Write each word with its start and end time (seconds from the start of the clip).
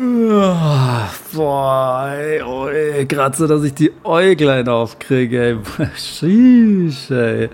Boah, 0.00 1.10
ey, 2.12 2.40
oh, 2.42 2.68
ey, 2.68 3.04
gerade 3.04 3.36
so, 3.36 3.48
dass 3.48 3.64
ich 3.64 3.74
die 3.74 3.90
Äuglein 4.04 4.68
aufkriege, 4.68 5.42
ey. 5.42 5.56
Sheesh, 5.96 7.10
ey. 7.10 7.48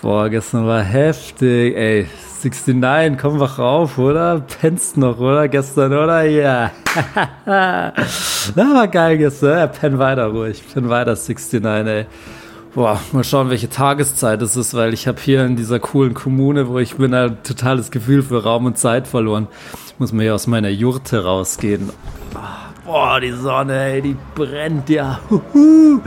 Boah, 0.00 0.28
gestern 0.28 0.66
war 0.66 0.82
heftig, 0.82 1.76
ey. 1.76 2.08
69, 2.42 3.16
komm 3.16 3.38
wach 3.38 3.60
rauf, 3.60 3.96
oder? 3.96 4.44
Pennst 4.60 4.96
noch, 4.96 5.20
oder? 5.20 5.46
Gestern, 5.46 5.92
oder? 5.92 6.24
Ja. 6.24 6.72
Yeah. 6.96 7.12
Na, 8.56 8.74
war 8.74 8.88
geil 8.88 9.18
gestern. 9.18 9.58
Ja, 9.58 9.68
penn 9.68 10.00
weiter 10.00 10.26
ruhig. 10.26 10.64
Penn 10.74 10.88
weiter, 10.88 11.14
69, 11.14 11.64
ey. 11.64 12.06
Boah, 12.74 12.98
mal 13.12 13.22
schauen, 13.22 13.50
welche 13.50 13.68
Tageszeit 13.68 14.42
es 14.42 14.56
ist, 14.56 14.74
weil 14.74 14.92
ich 14.94 15.06
habe 15.06 15.20
hier 15.20 15.44
in 15.44 15.54
dieser 15.54 15.78
coolen 15.78 16.14
Kommune, 16.14 16.66
wo 16.66 16.80
ich 16.80 16.96
bin, 16.96 17.14
ein 17.14 17.40
totales 17.44 17.92
Gefühl 17.92 18.24
für 18.24 18.42
Raum 18.42 18.66
und 18.66 18.78
Zeit 18.78 19.06
verloren. 19.06 19.46
Ich 19.94 19.98
muss 19.98 20.12
mir 20.12 20.22
hier 20.24 20.34
aus 20.34 20.46
meiner 20.46 20.68
Jurte 20.70 21.22
rausgehen. 21.24 21.90
Boah, 22.84 23.20
die 23.20 23.30
Sonne, 23.32 23.92
ey, 23.92 24.02
die 24.02 24.16
brennt 24.34 24.88
ja. 24.88 25.20
Huhu. 25.30 26.00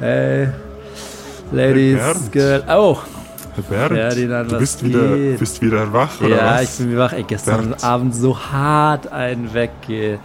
Ey, 0.00 0.48
Ladies, 1.52 2.30
Girl. 2.32 2.62
Oh, 2.68 2.98
Herr 3.54 3.62
Bernd, 3.64 3.92
Ferdinand, 3.92 4.50
du 4.52 4.58
bist 4.58 4.84
wieder, 4.84 5.16
geht? 5.16 5.38
bist 5.38 5.62
wieder 5.62 5.92
wach, 5.92 6.20
oder 6.20 6.28
ja, 6.36 6.54
was? 6.54 6.62
ich 6.62 6.78
bin 6.78 6.92
wie 6.92 6.96
wach. 6.98 7.12
Ey, 7.12 7.22
gestern 7.24 7.68
Bernd. 7.68 7.84
Abend 7.84 8.14
so 8.14 8.38
hart 8.38 9.12
ein 9.12 9.52
weggehe. 9.52 10.18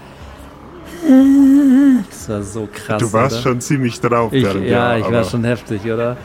Das 2.09 2.29
war 2.29 2.41
so 2.41 2.67
krass. 2.73 2.99
Du 3.01 3.11
warst 3.13 3.35
oder? 3.35 3.41
schon 3.43 3.61
ziemlich 3.61 3.99
drauf, 3.99 4.31
Ich, 4.33 4.43
Bernd, 4.43 4.65
ja, 4.65 4.97
ich 4.97 5.11
war 5.11 5.23
schon 5.25 5.43
heftig, 5.43 5.83
oder? 5.85 6.15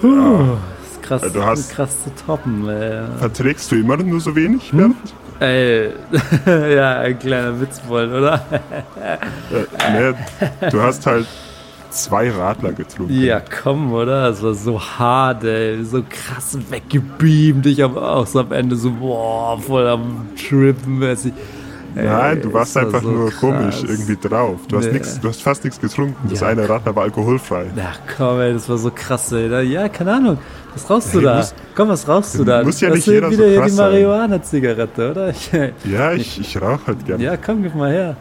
Puh, 0.00 0.56
das 0.82 0.90
ist 0.92 1.02
krass, 1.02 1.22
Ja, 1.22 1.28
du 1.28 1.44
hast- 1.44 1.70
krass 1.70 1.96
zu 2.04 2.10
toppen, 2.26 2.68
ey. 2.68 3.02
Verträgst 3.18 3.70
du 3.70 3.76
immer 3.76 3.96
nur 3.96 4.20
so 4.20 4.34
wenig, 4.34 4.72
Hm? 4.72 4.94
Ey, 5.40 5.90
ja, 6.74 7.00
ein 7.00 7.18
kleiner 7.18 7.60
Witzbold, 7.60 8.10
oder? 8.10 8.44
Äh, 9.00 9.16
nee, 9.92 10.70
du 10.70 10.80
hast 10.80 11.06
halt 11.06 11.26
zwei 11.90 12.30
Radler 12.30 12.72
getrunken. 12.72 13.20
Ja, 13.20 13.40
komm, 13.40 13.92
oder? 13.92 14.30
Es 14.30 14.42
war 14.42 14.54
so 14.54 14.80
hart, 14.80 15.44
ey. 15.44 15.84
So 15.84 16.02
krass 16.08 16.58
weggebeamt. 16.70 17.66
Ich 17.66 17.80
habe 17.80 18.00
auch 18.00 18.26
so 18.26 18.40
am 18.40 18.52
Ende 18.52 18.76
so, 18.76 18.90
boah, 18.90 19.58
voll 19.58 19.86
am 19.86 20.28
Trippen 20.36 20.98
mäßig. 20.98 21.32
Nein, 22.04 22.42
du 22.42 22.52
warst 22.52 22.74
war 22.74 22.82
einfach 22.82 23.02
so 23.02 23.10
nur 23.10 23.30
krass. 23.30 23.40
komisch 23.40 23.82
irgendwie 23.86 24.16
drauf. 24.16 24.60
Du 24.68 24.76
hast, 24.76 24.86
Nee. 24.86 24.92
nix, 24.92 25.18
du 25.20 25.28
hast 25.28 25.42
fast 25.42 25.64
nichts 25.64 25.80
getrunken. 25.80 26.28
Das 26.28 26.40
Ja. 26.40 26.48
eine 26.48 26.68
Radler 26.68 26.94
war 26.94 27.04
alkoholfrei. 27.04 27.66
Ja, 27.74 27.92
komm, 28.16 28.40
ey, 28.40 28.52
das 28.52 28.68
war 28.68 28.76
so 28.78 28.90
krass, 28.94 29.32
ey. 29.32 29.48
Ja, 29.72 29.88
keine 29.88 30.12
Ahnung. 30.14 30.38
Was 30.74 30.90
rauchst 30.90 31.14
du 31.14 31.18
Hey, 31.18 31.24
da? 31.24 31.36
muss- 31.38 31.54
komm, 31.74 31.88
was 31.88 32.06
rauchst 32.06 32.38
du 32.38 32.44
da? 32.44 32.62
muss 32.62 32.80
ja 32.80 32.88
Das 32.88 32.96
nicht 32.98 33.08
ist 33.08 33.12
jeder 33.14 33.26
so 33.28 33.32
wieder 33.38 33.48
hier 33.48 33.60
krass 33.60 33.70
die. 33.72 33.76
Marihuana-Zigarette, 33.78 35.10
oder? 35.10 35.32
Ja, 35.84 36.12
ich, 36.12 36.38
ich 36.40 36.60
rauche 36.60 36.80
halt 36.86 37.06
gerne. 37.06 37.24
ja, 37.24 37.36
komm, 37.36 37.62
gib 37.62 37.74
mal 37.74 37.90
her. 37.92 38.16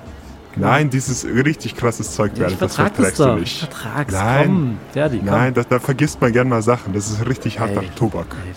Nein, 0.57 0.89
dieses 0.89 1.25
richtig 1.25 1.75
krasses 1.75 2.11
Zeug, 2.15 2.31
Ich 2.33 2.39
Bernd, 2.39 2.53
das 2.53 2.59
das 2.59 2.75
verträgst 2.77 3.19
du 3.19 3.23
doch. 3.25 3.33
Ich 3.35 3.41
nicht. 3.41 3.59
vertrag's. 3.59 4.13
Nein. 4.13 4.45
Komm, 4.45 4.77
fertig, 4.93 5.19
komm. 5.25 5.29
Nein, 5.35 5.53
da, 5.53 5.63
da 5.67 5.79
vergisst 5.79 6.21
man 6.21 6.31
gerne 6.31 6.49
mal 6.49 6.61
Sachen. 6.61 6.93
Das 6.93 7.09
ist 7.09 7.27
richtig 7.27 7.59
harter 7.59 7.81
Ey. 7.81 7.89
Tobak. 7.97 8.27
Ey, 8.45 8.53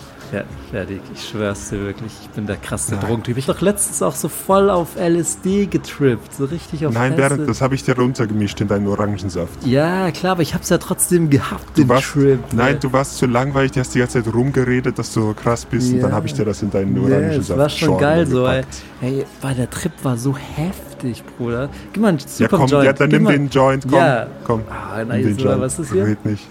fertig, 0.71 1.01
ich 1.13 1.27
schwör's 1.27 1.69
dir 1.69 1.79
wirklich. 1.81 2.11
Ich 2.23 2.29
bin 2.29 2.45
der 2.47 2.57
krasse 2.57 2.95
Nein. 2.95 3.01
Drogentyp. 3.05 3.37
Ich 3.37 3.45
doch 3.45 3.61
letztens 3.61 4.01
auch 4.01 4.15
so 4.15 4.29
voll 4.29 4.69
auf 4.69 4.95
LSD 4.97 5.65
getrippt. 5.67 6.33
So 6.33 6.45
richtig 6.45 6.85
auf 6.85 6.93
Nein. 6.93 7.15
Bernd, 7.15 7.47
das 7.49 7.61
habe 7.61 7.75
ich 7.75 7.83
dir 7.83 7.95
runtergemischt 7.97 8.59
in 8.61 8.67
deinen 8.67 8.87
Orangensaft. 8.87 9.65
Ja, 9.65 10.11
klar, 10.11 10.33
aber 10.33 10.41
ich 10.41 10.53
hab's 10.53 10.69
ja 10.69 10.77
trotzdem 10.77 11.29
gehabt, 11.29 11.65
Du 11.77 11.81
den 11.83 11.89
warst, 11.89 12.11
Trip. 12.13 12.39
nein, 12.53 12.75
ey. 12.75 12.79
du 12.79 12.93
warst 12.93 13.17
zu 13.17 13.25
langweilig, 13.25 13.71
du 13.71 13.79
hast 13.79 13.93
die 13.95 13.99
ganze 13.99 14.23
Zeit 14.23 14.33
rumgeredet, 14.33 14.97
dass 14.99 15.13
du 15.13 15.33
krass 15.33 15.65
bist 15.65 15.89
und 15.91 15.97
Ja. 15.97 16.03
dann 16.03 16.11
habe 16.13 16.27
ich 16.27 16.33
dir 16.33 16.45
das 16.45 16.61
in 16.61 16.71
deinen 16.71 16.95
Ja, 16.95 17.01
Orangensaft 17.03 17.49
es 17.49 17.57
war 17.57 17.69
schon 17.69 17.87
Schorle 17.89 18.01
geil 18.01 18.27
so, 18.27 18.47
ey. 18.47 18.63
Hey, 19.01 19.25
weil 19.41 19.55
der 19.55 19.69
Trip 19.69 19.91
war 20.03 20.17
so 20.17 20.35
heftig, 20.35 21.23
Bruder. 21.37 21.69
Gib 21.93 22.01
mal 22.01 22.09
einen 22.09 22.17
Ja, 22.19 22.25
super 22.27 22.57
komm, 22.57 22.67
Joint. 22.67 22.85
ja, 22.85 22.93
dann 22.93 23.09
Gib 23.09 23.21
nimm 23.21 23.31
den 23.31 23.49
Joint, 23.49 23.83
komm. 23.83 23.93
Ja. 23.97 24.27
komm. 24.43 24.61
Ah, 24.69 25.03
nice, 25.05 25.23
den? 25.25 25.37
Joint. 25.37 25.61
Was 25.61 25.79
ist 25.79 25.91
hier? 25.93 26.05
Red 26.05 26.25
nicht. 26.25 26.47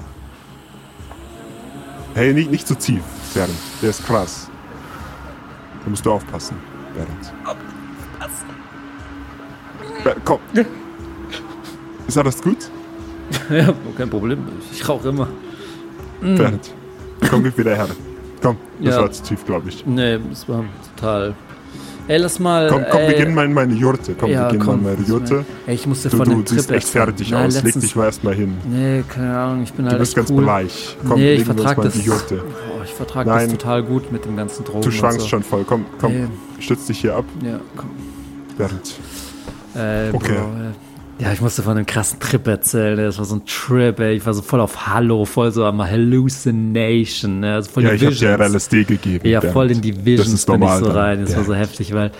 Hey, 2.14 2.32
nicht, 2.34 2.50
nicht 2.50 2.66
zu 2.66 2.74
tief, 2.74 3.02
Bernd. 3.34 3.50
Der 3.82 3.90
ist 3.90 4.04
krass. 4.06 4.48
Da 5.84 5.90
musst 5.90 6.04
du 6.04 6.12
aufpassen, 6.12 6.56
Bernd. 6.94 7.32
Bernd, 10.04 10.20
komm. 10.24 10.38
Ist 12.06 12.16
alles 12.18 12.40
gut, 12.42 12.70
Ja, 13.50 13.72
kein 13.96 14.08
Problem. 14.08 14.38
Ich 14.72 14.88
rauche 14.88 15.08
immer. 15.10 15.28
Bernd? 16.20 16.72
Komm, 17.28 17.42
gib 17.44 17.58
wieder 17.58 17.74
her. 17.76 17.88
Komm, 18.42 18.56
das 18.80 18.94
Ja. 18.94 19.02
war 19.02 19.10
zu 19.10 19.22
tief, 19.22 19.44
glaube 19.44 19.68
ich. 19.68 19.84
Nee, 19.86 20.18
das 20.30 20.48
war 20.48 20.64
total. 20.96 21.34
Ey, 22.06 22.16
lass 22.16 22.38
mal. 22.38 22.68
Komm, 22.70 22.84
komm, 22.90 23.00
ey, 23.02 23.08
wir 23.10 23.16
gehen 23.24 23.34
mal 23.34 23.44
in 23.44 23.52
meine 23.52 23.74
Jurte. 23.74 24.14
Komm, 24.18 24.30
ja, 24.30 24.44
wir 24.46 24.52
gehen 24.52 24.60
komm, 24.60 24.82
mal 24.82 24.92
in 24.92 24.96
meine 24.96 25.06
Jurte. 25.08 25.44
Ey, 25.66 25.74
ich 25.74 25.86
musste 25.86 26.08
Du, 26.08 26.16
von 26.16 26.24
du 26.26 26.34
dem 26.36 26.44
Trip 26.46 26.58
siehst 26.60 26.70
echt 26.70 26.88
fertig 26.88 27.30
Nein, 27.30 27.46
aus. 27.48 27.62
Leg 27.62 27.78
dich 27.78 27.94
mal 27.94 28.04
erstmal 28.06 28.34
hin. 28.34 28.56
Nee, 28.64 29.04
keine 29.06 29.38
Ahnung, 29.38 29.62
ich 29.64 29.72
bin 29.74 29.84
Du 29.84 29.90
halt 29.90 30.00
bist 30.00 30.16
ganz 30.16 30.30
cool. 30.30 30.42
bleich. 30.42 30.96
Komm, 31.06 31.20
nee, 31.20 31.34
ich 31.34 31.38
legen 31.40 31.46
wir 31.48 31.52
uns 31.52 31.60
vertrag 31.62 31.76
mal 31.76 31.82
in 31.92 32.06
das. 32.06 32.32
Ich 32.88 32.94
vertrag 32.94 33.26
das 33.26 33.48
total 33.48 33.82
gut 33.82 34.10
mit 34.10 34.24
dem 34.24 34.36
ganzen 34.36 34.64
Drogen. 34.64 34.82
Du 34.82 34.90
schwankst 34.90 35.20
so. 35.22 35.26
schon 35.28 35.42
voll. 35.42 35.64
Komm, 35.64 35.86
komm, 36.00 36.12
Nee. 36.12 36.28
stütz 36.60 36.86
dich 36.86 37.00
hier 37.00 37.14
ab, 37.16 37.24
Ja, 37.42 37.60
komm. 37.76 37.90
Bernd. 38.56 38.94
Äh, 39.74 40.10
Okay. 40.12 40.32
Bro, 40.34 40.40
äh, 40.40 40.72
ja, 41.18 41.32
ich 41.32 41.40
musste 41.40 41.62
von 41.62 41.76
einem 41.76 41.86
krassen 41.86 42.20
Trip 42.20 42.46
erzählen. 42.46 42.98
ey. 42.98 43.04
Das 43.06 43.18
war 43.18 43.24
so 43.24 43.36
ein 43.36 43.42
Trip, 43.46 43.98
ey. 44.00 44.14
Ich 44.14 44.24
war 44.26 44.34
so 44.34 44.42
voll 44.42 44.60
auf 44.60 44.86
Hallo, 44.86 45.24
voll 45.24 45.50
so 45.52 45.64
am 45.64 45.82
Hallucination. 45.82 47.40
Ne? 47.40 47.54
Also 47.54 47.70
voll 47.70 47.84
Ja, 47.84 47.90
die 47.90 47.96
ich 48.06 48.24
habe 48.24 48.36
dir. 48.38 48.54
LSD 48.54 48.84
gegeben. 48.84 49.28
Ja, 49.28 49.40
voll 49.40 49.70
in 49.70 49.80
die 49.80 49.92
Das 49.92 50.04
Visions 50.04 50.32
ist 50.32 50.46
bin 50.46 50.54
ich 50.56 50.60
normal 50.60 50.78
so 50.84 50.90
rein. 50.90 51.20
Das 51.24 51.36
war 51.36 51.44
so 51.44 51.54
heftig, 51.54 51.92
weil 51.94 52.10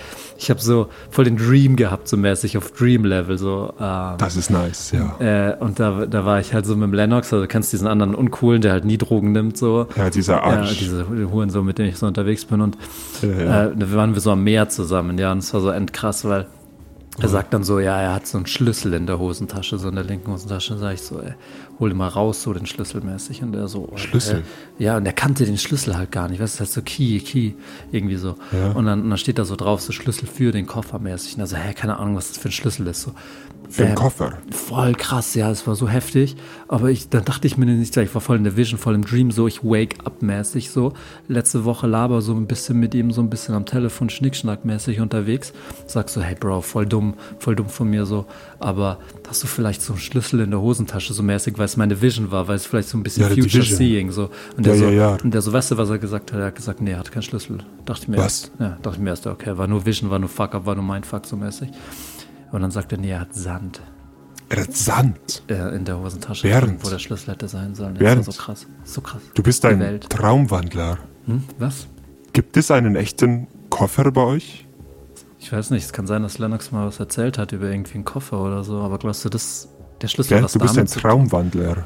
ich 0.41 0.51
habe 0.51 0.61
so 0.61 0.89
voll 1.11 1.25
den 1.25 1.37
Dream 1.37 1.75
gehabt, 1.75 2.07
so 2.09 2.17
mäßig 2.17 2.57
auf 2.59 2.71
Dream-Level. 2.73 3.39
So, 3.39 3.73
ähm, 3.81 4.15
Das 4.19 4.37
ist 4.37 4.51
nice, 4.51 4.93
ja. 4.93 5.17
äh, 5.51 5.57
und 5.59 5.81
da, 5.81 6.07
da 6.07 6.25
war 6.25 6.39
ich 6.39 6.55
halt 6.55 6.65
so 6.65 6.77
mit 6.77 6.85
dem 6.85 6.93
Lennox, 6.95 7.33
also 7.33 7.43
du 7.43 7.49
kennst 7.49 7.73
diesen 7.73 7.89
anderen 7.89 8.15
Uncoolen, 8.15 8.63
der 8.63 8.71
halt 8.71 8.85
nie 8.85 8.99
Drogen 8.99 9.33
nimmt, 9.33 9.57
so. 9.59 9.89
Ja, 9.97 10.11
dieser 10.11 10.35
Ja, 10.37 10.43
Arsch. 10.45 10.79
diese 10.79 11.09
Huren 11.09 11.51
so, 11.51 11.63
mit 11.65 11.79
denen 11.79 11.89
ich 11.89 11.99
so 11.99 12.07
unterwegs 12.07 12.45
bin. 12.45 12.61
Und 12.61 12.79
Ja, 13.23 13.29
ja. 13.29 13.65
äh, 13.67 13.77
da 13.77 13.93
waren 13.95 14.15
wir 14.15 14.21
so 14.21 14.31
am 14.31 14.45
Meer 14.45 14.69
zusammen, 14.69 15.19
ja, 15.19 15.33
und 15.33 15.39
es 15.39 15.53
war 15.53 15.61
so 15.61 15.71
endkrass, 15.71 16.25
weil 16.25 16.47
er 17.21 17.29
sagt 17.29 17.53
dann 17.53 17.65
so, 17.65 17.81
ja, 17.81 18.01
er 18.01 18.15
hat 18.15 18.27
so 18.27 18.39
einen 18.39 18.47
Schlüssel 18.47 18.95
in 18.95 19.07
der 19.07 19.19
Hosentasche, 19.19 19.79
so 19.79 19.89
in 19.89 19.97
der 19.97 20.05
linken 20.05 20.31
Hosentasche. 20.31 20.77
Sag 20.79 20.95
ich 20.95 21.03
so, 21.03 21.21
ey, 21.21 21.35
hol 21.79 21.91
ihn 21.91 21.97
mal 21.97 22.09
raus, 22.09 22.43
so 22.43 22.53
den 22.53 22.67
Schlüssel 22.67 23.01
mäßig. 23.01 23.43
Und 23.43 23.55
er 23.55 23.69
so, 23.69 23.89
äh, 23.95 23.99
Schlüssel? 23.99 24.43
Äh, 24.79 24.85
ja, 24.85 24.97
und 24.97 25.07
er 25.07 25.13
kannte 25.13 25.45
den 25.45 25.59
Schlüssel 25.59 25.97
halt 25.97 26.13
gar 26.13 26.29
nicht. 26.29 26.41
Weißt 26.41 26.59
du, 26.59 26.63
das 26.63 26.71
ist 26.71 26.77
halt 26.77 26.87
so 26.87 26.93
Key, 26.93 27.21
Key, 27.21 27.53
irgendwie 27.93 28.17
so. 28.17 28.37
Ja. 28.53 28.73
Und, 28.73 28.87
dann, 28.87 29.03
und 29.03 29.11
dann 29.11 29.19
steht 29.19 29.39
da 29.39 29.45
so 29.45 29.57
drauf, 29.57 29.81
so 29.81 29.93
Schlüssel 29.93 30.27
für 30.27 30.53
den 30.53 30.67
Koffer 30.67 30.99
mäßig. 30.99 31.35
Und 31.35 31.41
er 31.41 31.47
so, 31.47 31.57
hä, 31.57 31.73
keine 31.75 31.99
Ahnung, 31.99 32.17
was 32.17 32.29
das 32.29 32.39
für 32.39 32.49
ein 32.49 32.53
Schlüssel 32.53 32.87
ist. 32.87 33.03
So, 33.03 33.13
Für 33.69 33.85
den. 33.85 33.95
Koffer. 33.95 34.39
Voll 34.51 34.95
krass, 34.95 35.35
ja, 35.35 35.51
es 35.51 35.67
war 35.67 35.75
so 35.75 35.89
heftig. 35.89 36.37
Aber 36.69 36.91
ich, 36.91 37.09
dann 37.09 37.25
dachte 37.25 37.47
ich 37.47 37.57
mir 37.57 37.67
nicht, 37.67 37.97
ich 37.97 38.15
war 38.15 38.21
voll 38.21 38.37
in 38.37 38.45
der 38.45 38.57
Vision, 38.57 38.79
voll 38.79 38.95
im 38.95 39.05
Dream, 39.05 39.31
so 39.31 39.47
ich 39.47 39.63
wake 39.63 39.97
up 40.05 40.23
mäßig 40.23 40.71
so. 40.71 40.95
Letzte 41.29 41.65
Woche 41.65 41.87
laber 41.87 42.23
so 42.23 42.35
ein 42.35 42.47
bisschen 42.47 42.81
mit 42.81 42.95
ihm, 42.95 43.13
so 43.13 43.21
ein 43.21 43.31
bisschen 43.31 43.55
am 43.55 43.67
Telefon 43.67 44.11
schnickschnack 44.11 44.65
mäßig 44.65 45.01
unterwegs. 45.01 45.53
Sag 45.87 46.09
so, 46.09 46.23
hey 46.23 46.35
Bro, 46.35 46.63
voll 46.63 46.87
dumm, 46.87 47.15
voll 47.39 47.57
dumm 47.57 47.69
von 47.69 47.89
mir 47.91 48.07
so. 48.07 48.27
Aber 48.59 48.99
hast 49.29 49.43
du 49.43 49.47
vielleicht 49.47 49.83
so 49.83 49.93
einen 49.93 50.01
Schlüssel 50.01 50.41
in 50.41 50.51
der 50.51 50.61
Hosentasche 50.61 51.13
so 51.13 51.23
mäßig, 51.23 51.59
weil 51.59 51.67
es 51.67 51.77
meine 51.77 52.01
Vision 52.01 52.31
war, 52.31 52.49
weil 52.49 52.57
es 52.57 52.67
vielleicht 52.67 52.89
so 52.89 52.97
ein 52.99 53.03
bisschen 53.03 53.23
Ja, 53.23 53.29
Future. 53.29 53.63
Seeing 53.65 54.11
so. 54.11 54.31
Und 54.57 54.67
der 54.67 54.75
Ja, 54.75 54.79
so, 54.81 54.85
ja, 54.87 54.91
ja. 54.93 55.19
und 55.23 55.33
der 55.35 55.43
so, 55.43 55.53
weißt 55.53 55.71
du, 55.73 55.77
was 55.77 55.91
er 55.91 55.99
gesagt 55.99 56.33
hat? 56.33 56.41
Er 56.41 56.47
hat 56.47 56.55
gesagt, 56.55 56.81
nee, 56.81 56.93
er 56.93 56.99
hat 56.99 57.13
keinen 57.13 57.23
Schlüssel. 57.23 57.59
Dachte 57.85 58.03
ich 58.03 58.09
mir 58.09 58.17
Was? 58.17 58.25
erst. 58.45 58.53
Ja, 58.59 58.79
dachte 58.83 58.97
ich 58.97 59.03
mir 59.03 59.11
erst, 59.11 59.27
okay, 59.27 59.57
war 59.59 59.67
nur 59.67 59.85
Vision, 59.87 60.11
war 60.11 60.19
nur 60.19 60.29
Fuck-up, 60.29 60.65
war 60.67 60.75
nur 60.75 60.85
Mindfuck 60.85 61.27
so 61.27 61.37
mäßig. 61.37 61.69
Und 62.53 62.63
dann 62.63 62.71
sagt 62.71 62.93
er, 62.93 62.99
nee, 62.99 63.11
er 63.11 63.21
hat 63.21 63.35
Sand 63.35 63.81
Er 64.49 64.63
hat 64.63 64.75
Sand. 64.75 65.43
äh, 65.49 65.77
in 65.77 65.85
der 65.85 65.99
Hosentasche, 66.01 66.49
Bernd. 66.49 66.83
wo 66.85 66.89
der 66.89 66.99
Schlüssel 66.99 67.33
hätte 67.33 67.49
sein 67.49 67.75
sollen. 67.75 67.95
Das 67.95 67.99
Bernd. 68.03 68.27
war 68.27 68.33
so 68.33 68.41
krass. 68.41 68.67
So 68.85 69.01
krass. 69.03 69.21
Du 69.35 69.43
bist 69.43 69.65
ein. 69.67 70.01
Traumwandler. 70.09 70.99
Hm? 71.27 71.43
Was? 71.59 71.87
Gibt 72.33 72.57
es 72.57 72.71
einen 72.71 72.97
echten 72.97 73.47
Koffer 73.69 74.11
bei 74.13 74.23
euch? 74.23 74.67
Ich 75.41 75.53
weiß 75.53 75.71
nicht, 75.71 75.85
es 75.85 75.93
kann 75.93 76.07
sein, 76.07 76.23
dass 76.23 76.39
Lennox 76.39 76.73
mal 76.73 76.87
was 76.87 76.99
erzählt 76.99 77.39
hat 77.39 77.53
über 77.53 77.71
irgendwie 77.71 77.95
einen 77.95 78.05
Koffer 78.05 78.43
oder 78.43 78.65
so, 78.65 78.79
aber 78.81 78.99
glaubst 78.99 79.25
du, 79.25 79.29
das 79.29 79.69
der 80.01 80.09
Schlüssel 80.09 80.35
Gell? 80.35 80.45
was 80.45 80.53
Du 80.53 80.59
bist 80.59 80.79
ein 80.79 80.87
Traumwandler. 80.87 81.85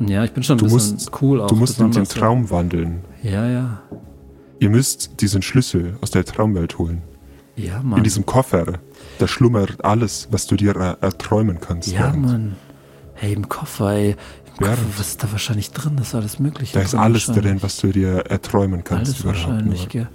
Ja, 0.00 0.24
ich 0.24 0.32
bin 0.32 0.42
schon 0.42 0.56
ein 0.56 0.58
Du 0.58 0.64
bisschen 0.72 0.94
musst, 0.94 1.22
cool 1.22 1.40
auch. 1.40 1.46
du 1.48 1.56
musst 1.56 1.78
in 1.80 1.90
den. 1.90 2.04
Traum 2.04 2.50
wandeln. 2.50 3.04
Ja, 3.22 3.46
ja. 3.48 3.80
Ihr 4.58 4.70
müsst 4.70 5.20
diesen 5.20 5.42
Schlüssel 5.42 5.96
aus 6.00 6.10
der 6.12 6.24
Traumwelt 6.24 6.78
holen. 6.78 7.02
Ja, 7.56 7.80
In 7.80 7.88
Mann. 7.90 8.02
diesem 8.02 8.24
Koffer, 8.26 8.64
da 9.18 9.28
schlummert 9.28 9.84
alles, 9.84 10.28
was 10.30 10.46
du 10.46 10.56
dir 10.56 10.74
er 10.76 10.98
erträumen 11.02 11.60
kannst. 11.60 11.88
Ja, 11.88 12.02
Bernd. 12.10 12.22
Mann. 12.26 12.56
Hey, 13.14 13.32
im 13.34 13.48
Koffer, 13.48 13.90
ey. 13.92 14.10
Im 14.10 14.16
Bernd. 14.58 14.76
Koffer, 14.78 14.98
was 14.98 15.08
ist 15.08 15.22
da 15.22 15.30
wahrscheinlich 15.32 15.70
drin? 15.72 15.96
Das 15.96 16.08
ist 16.08 16.14
alles 16.14 16.38
Mögliche. 16.38 16.74
Da 16.74 16.80
ist 16.84 16.94
alles 16.94 17.26
drin, 17.26 17.58
was 17.62 17.76
du 17.78 17.88
dir 17.92 18.24
erträumen 18.28 18.82
kannst. 18.84 19.12
Alles 19.12 19.24
wahrscheinlich, 19.26 19.88
gell? 19.88 20.08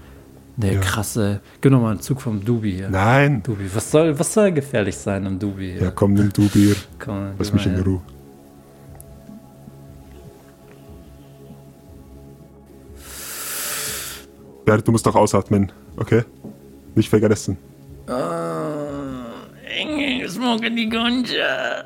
Nee, 0.59 0.74
Ja. 0.74 0.80
krass, 0.81 1.15
ey. 1.18 1.38
Gib 1.62 1.71
noch 1.71 1.81
mal 1.81 1.92
einen 1.92 2.01
Zug 2.01 2.19
vom 2.19 2.44
Dubi 2.44 2.71
hier. 2.71 2.89
Nein. 2.89 3.44
Dubi, 3.44 3.69
was 3.74 3.92
soll, 3.92 4.18
was 4.18 4.33
soll 4.33 4.51
gefährlich 4.51 4.98
sein 4.98 5.24
im 5.27 5.38
Dubi 5.38 5.74
hier? 5.74 5.83
Ja, 5.83 5.92
komm, 5.92 6.13
nimm 6.13 6.33
du 6.33 6.50
Bier. 6.50 6.75
Komm, 6.98 7.30
Lass 7.38 7.54
mich 7.54 7.65
in 7.68 7.75
her. 7.75 7.83
Ruhe. 7.86 8.01
Bernd, 14.65 14.88
du 14.88 14.92
musst 14.92 15.06
doch 15.06 15.15
ausatmen, 15.15 15.71
okay? 15.95 16.24
Nicht 16.95 17.09
vergessen. 17.09 17.57
smoking 20.27 20.75
die 20.75 20.89
Gunja. 20.89 21.86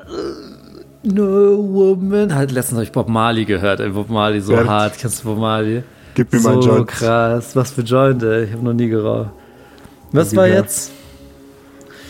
No 1.04 1.56
woman. 1.72 2.34
Halt, 2.34 2.52
letztens 2.52 2.76
habe 2.76 2.84
ich 2.84 2.92
Bob 2.92 3.08
Marley 3.08 3.44
gehört. 3.44 3.80
Ey, 3.80 3.90
Bob 3.90 4.08
Marley 4.08 4.40
so 4.40 4.52
Bert. 4.52 4.68
hart. 4.68 4.98
Kennst 4.98 5.22
du 5.24 5.28
Bob 5.28 5.38
Marley? 5.38 5.82
Gib 6.14 6.32
mir 6.32 6.40
so 6.40 6.48
mal 6.48 6.54
einen 6.54 6.62
Joint. 6.62 6.88
krass. 6.88 7.56
Was 7.56 7.70
für 7.70 7.82
Joint, 7.82 8.22
ey. 8.22 8.44
Ich 8.44 8.52
habe 8.52 8.62
noch 8.62 8.74
nie 8.74 8.88
geraucht. 8.88 9.30
Was 10.12 10.34
war 10.36 10.46
jetzt? 10.46 10.92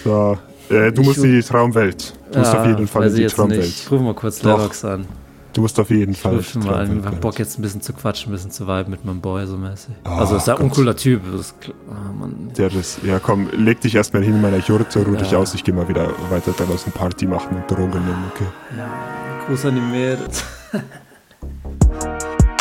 So, 0.04 0.38
äh, 0.69 0.90
du 0.90 1.02
ich 1.02 1.06
musst 1.06 1.25
in 1.25 1.32
die 1.32 1.43
Traumwelt. 1.43 2.14
Du 2.32 2.38
musst 2.38 2.54
auf 2.54 2.66
jeden 2.66 2.88
Fall 2.88 3.08
in 3.08 3.14
die 3.14 3.26
Traumwelt. 3.26 3.60
Nicht. 3.60 3.84
Ich 3.84 3.90
rufe 3.90 4.02
mal 4.02 4.14
kurz 4.14 4.43
Lennox 4.43 4.84
an. 4.84 5.06
Du 5.52 5.60
musst 5.60 5.78
auf 5.78 5.90
jeden 5.90 6.14
Fall. 6.14 6.40
Ich 6.40 6.54
mal 6.54 6.75
an. 6.75 7.00
Ich 7.00 7.04
hab 7.04 7.20
Bock 7.20 7.38
jetzt 7.38 7.58
ein 7.58 7.62
bisschen 7.62 7.82
zu 7.82 7.93
quatschen, 7.93 8.31
ein 8.31 8.32
bisschen 8.32 8.50
zu 8.50 8.66
viben 8.66 8.90
mit 8.90 9.04
meinem 9.04 9.20
Boy 9.20 9.46
so 9.46 9.58
mäßig. 9.58 9.94
Oh, 10.04 10.08
also 10.08 10.37
ist 10.37 10.46
ja 10.46 10.56
ein 10.56 10.62
uncooler 10.62 10.96
Typ. 10.96 11.20
Das, 11.31 11.54
oh. 11.69 12.26
Der 12.56 12.72
ist, 12.72 13.00
ja 13.04 13.19
komm, 13.19 13.50
leg 13.52 13.81
dich 13.81 13.94
erstmal 13.94 14.22
hin 14.22 14.34
in 14.34 14.40
meiner 14.40 14.58
Jurte, 14.58 15.04
ruh 15.04 15.12
ja. 15.12 15.19
dich 15.19 15.37
aus. 15.37 15.54
Ich 15.54 15.62
geh 15.62 15.72
mal 15.72 15.87
wieder 15.88 16.08
weiter 16.31 16.52
dem 16.52 16.93
Party 16.93 17.26
machen 17.26 17.56
und 17.56 17.70
Drogen 17.70 18.04
nehmen, 18.04 18.25
okay? 18.34 18.46
Ja, 18.76 19.46
Gruß 19.46 19.66
an 19.66 19.75
die 19.75 19.81
Mädels. 19.82 20.44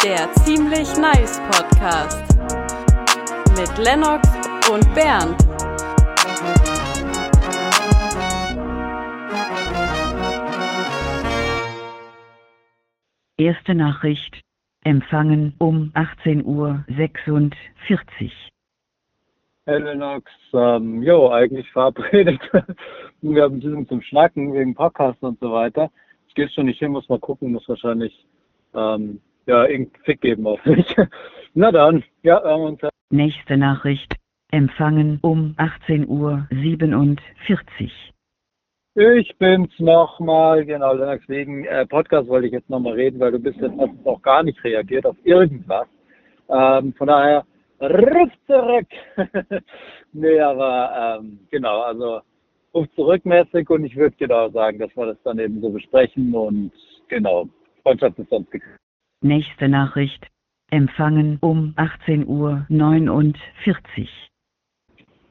Der 0.03 0.33
ziemlich 0.33 0.97
nice 0.97 1.39
Podcast 1.51 2.23
mit 3.55 3.77
Lennox 3.77 4.27
und 4.71 4.95
Bernd. 4.95 5.37
Erste 13.37 13.75
Nachricht. 13.75 14.41
Empfangen 14.83 15.53
um 15.59 15.91
18.46 15.93 16.45
Uhr. 16.45 16.83
Hey 19.65 19.79
Lennox, 19.79 20.31
ähm, 20.53 21.03
jo, 21.03 21.29
eigentlich 21.29 21.69
verabredet. 21.69 22.41
Wir 23.21 23.43
haben 23.43 23.57
ein 23.57 23.59
bisschen 23.59 23.87
zum 23.87 24.01
Schnacken 24.01 24.51
wegen 24.55 24.73
Podcast 24.73 25.21
und 25.21 25.39
so 25.39 25.51
weiter. 25.51 25.91
Ich 26.27 26.33
gehe 26.33 26.49
schon 26.49 26.65
nicht 26.65 26.79
hin, 26.79 26.91
muss 26.91 27.07
mal 27.07 27.19
gucken, 27.19 27.51
muss 27.51 27.69
wahrscheinlich 27.69 28.25
ähm, 28.73 29.21
ja, 29.51 29.65
irgendeinen 29.65 30.03
Fick 30.05 30.21
geben 30.21 30.47
auf 30.47 30.63
mich. 30.65 30.95
Na 31.53 31.71
dann, 31.71 32.03
ja, 32.23 32.41
hören 32.41 32.61
wir 32.61 32.67
uns. 32.69 32.79
Nächste 33.09 33.57
Nachricht. 33.57 34.15
Empfangen 34.49 35.19
um 35.21 35.55
18.47 35.57 36.07
Uhr. 36.07 36.47
Ich 38.95 39.37
bin's 39.37 39.77
nochmal, 39.79 40.65
genau, 40.65 40.93
Lennox, 40.93 41.27
wegen 41.27 41.65
äh, 41.65 41.85
Podcast 41.85 42.27
wollte 42.29 42.47
ich 42.47 42.53
jetzt 42.53 42.69
nochmal 42.69 42.93
reden, 42.93 43.19
weil 43.19 43.31
du 43.31 43.39
bist 43.39 43.59
jetzt 43.59 43.77
hast 43.77 44.05
noch 44.05 44.21
gar 44.21 44.43
nicht 44.43 44.61
reagiert 44.63 45.05
auf 45.05 45.15
irgendwas. 45.23 45.87
Ähm, 46.49 46.93
von 46.93 47.07
daher, 47.07 47.45
ruf 47.81 48.31
zurück. 48.47 48.87
nee, 50.13 50.39
aber 50.39 51.19
ähm, 51.21 51.39
genau, 51.49 51.81
also 51.81 52.21
ruf 52.73 52.87
zurückmäßig 52.95 53.69
und 53.69 53.85
ich 53.85 53.95
würde 53.95 54.15
genau 54.17 54.49
sagen, 54.49 54.79
dass 54.79 54.95
wir 54.95 55.07
das 55.07 55.17
dann 55.23 55.39
eben 55.39 55.61
so 55.61 55.69
besprechen 55.69 56.33
und 56.33 56.71
genau, 57.07 57.47
Freundschaft 57.83 58.19
ist 58.19 58.29
sonst 58.29 58.51
gekriegt. 58.51 58.80
Nächste 59.23 59.69
Nachricht. 59.69 60.25
Empfangen 60.71 61.37
um 61.41 61.75
18.49 61.77 62.25
Uhr. 62.25 64.07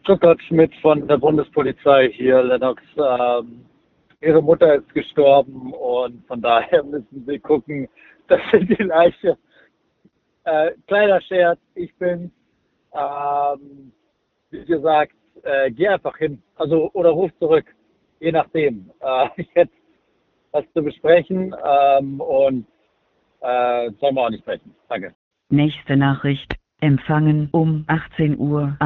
Stuttgart 0.03 0.41
Schmidt 0.43 0.73
von 0.77 1.09
der 1.09 1.17
Bundespolizei 1.17 2.11
hier, 2.11 2.41
Lennox. 2.41 2.81
Ähm, 2.97 3.67
ihre 4.21 4.41
Mutter 4.41 4.77
ist 4.77 4.95
gestorben 4.95 5.73
und 5.73 6.25
von 6.29 6.41
daher 6.41 6.85
müssen 6.85 7.25
sie 7.27 7.41
gucken, 7.41 7.89
dass 8.29 8.41
sie 8.53 8.65
die 8.65 8.83
Leiche. 8.85 9.37
Äh, 10.45 10.71
kleiner 10.87 11.21
Scherz, 11.23 11.59
ich 11.75 11.93
bin, 11.97 12.31
ähm, 12.95 13.93
wie 14.51 14.65
gesagt, 14.67 15.15
äh, 15.43 15.69
geh 15.73 15.89
einfach 15.89 16.17
hin. 16.17 16.41
Also, 16.55 16.93
oder 16.93 17.11
ruf 17.11 17.33
zurück, 17.41 17.67
je 18.21 18.31
nachdem. 18.31 18.89
Äh, 19.01 19.43
hätte 19.55 19.73
was 20.53 20.65
zu 20.75 20.83
besprechen 20.83 21.57
ähm, 21.65 22.21
und 22.21 22.67
äh, 23.41 23.91
sollen 24.01 24.15
wir 24.15 24.23
auch 24.23 24.31
nicht 24.31 24.43
sprechen. 24.43 24.75
Danke. 24.89 25.15
Nächste 25.51 25.97
Nachricht 25.97 26.55
empfangen 26.81 27.49
um 27.53 27.85
18.51 27.89 28.37
Uhr. 28.39 28.77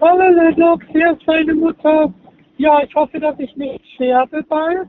Hallo 0.00 0.28
Lennox, 0.28 0.86
hier 0.92 1.12
ist 1.12 1.28
deine 1.28 1.54
Mutter. 1.54 2.12
Ja, 2.56 2.82
ich 2.82 2.94
hoffe, 2.94 3.20
dass 3.20 3.38
ich 3.38 3.54
nicht 3.56 3.84
sterbe 3.94 4.42
bald. 4.44 4.88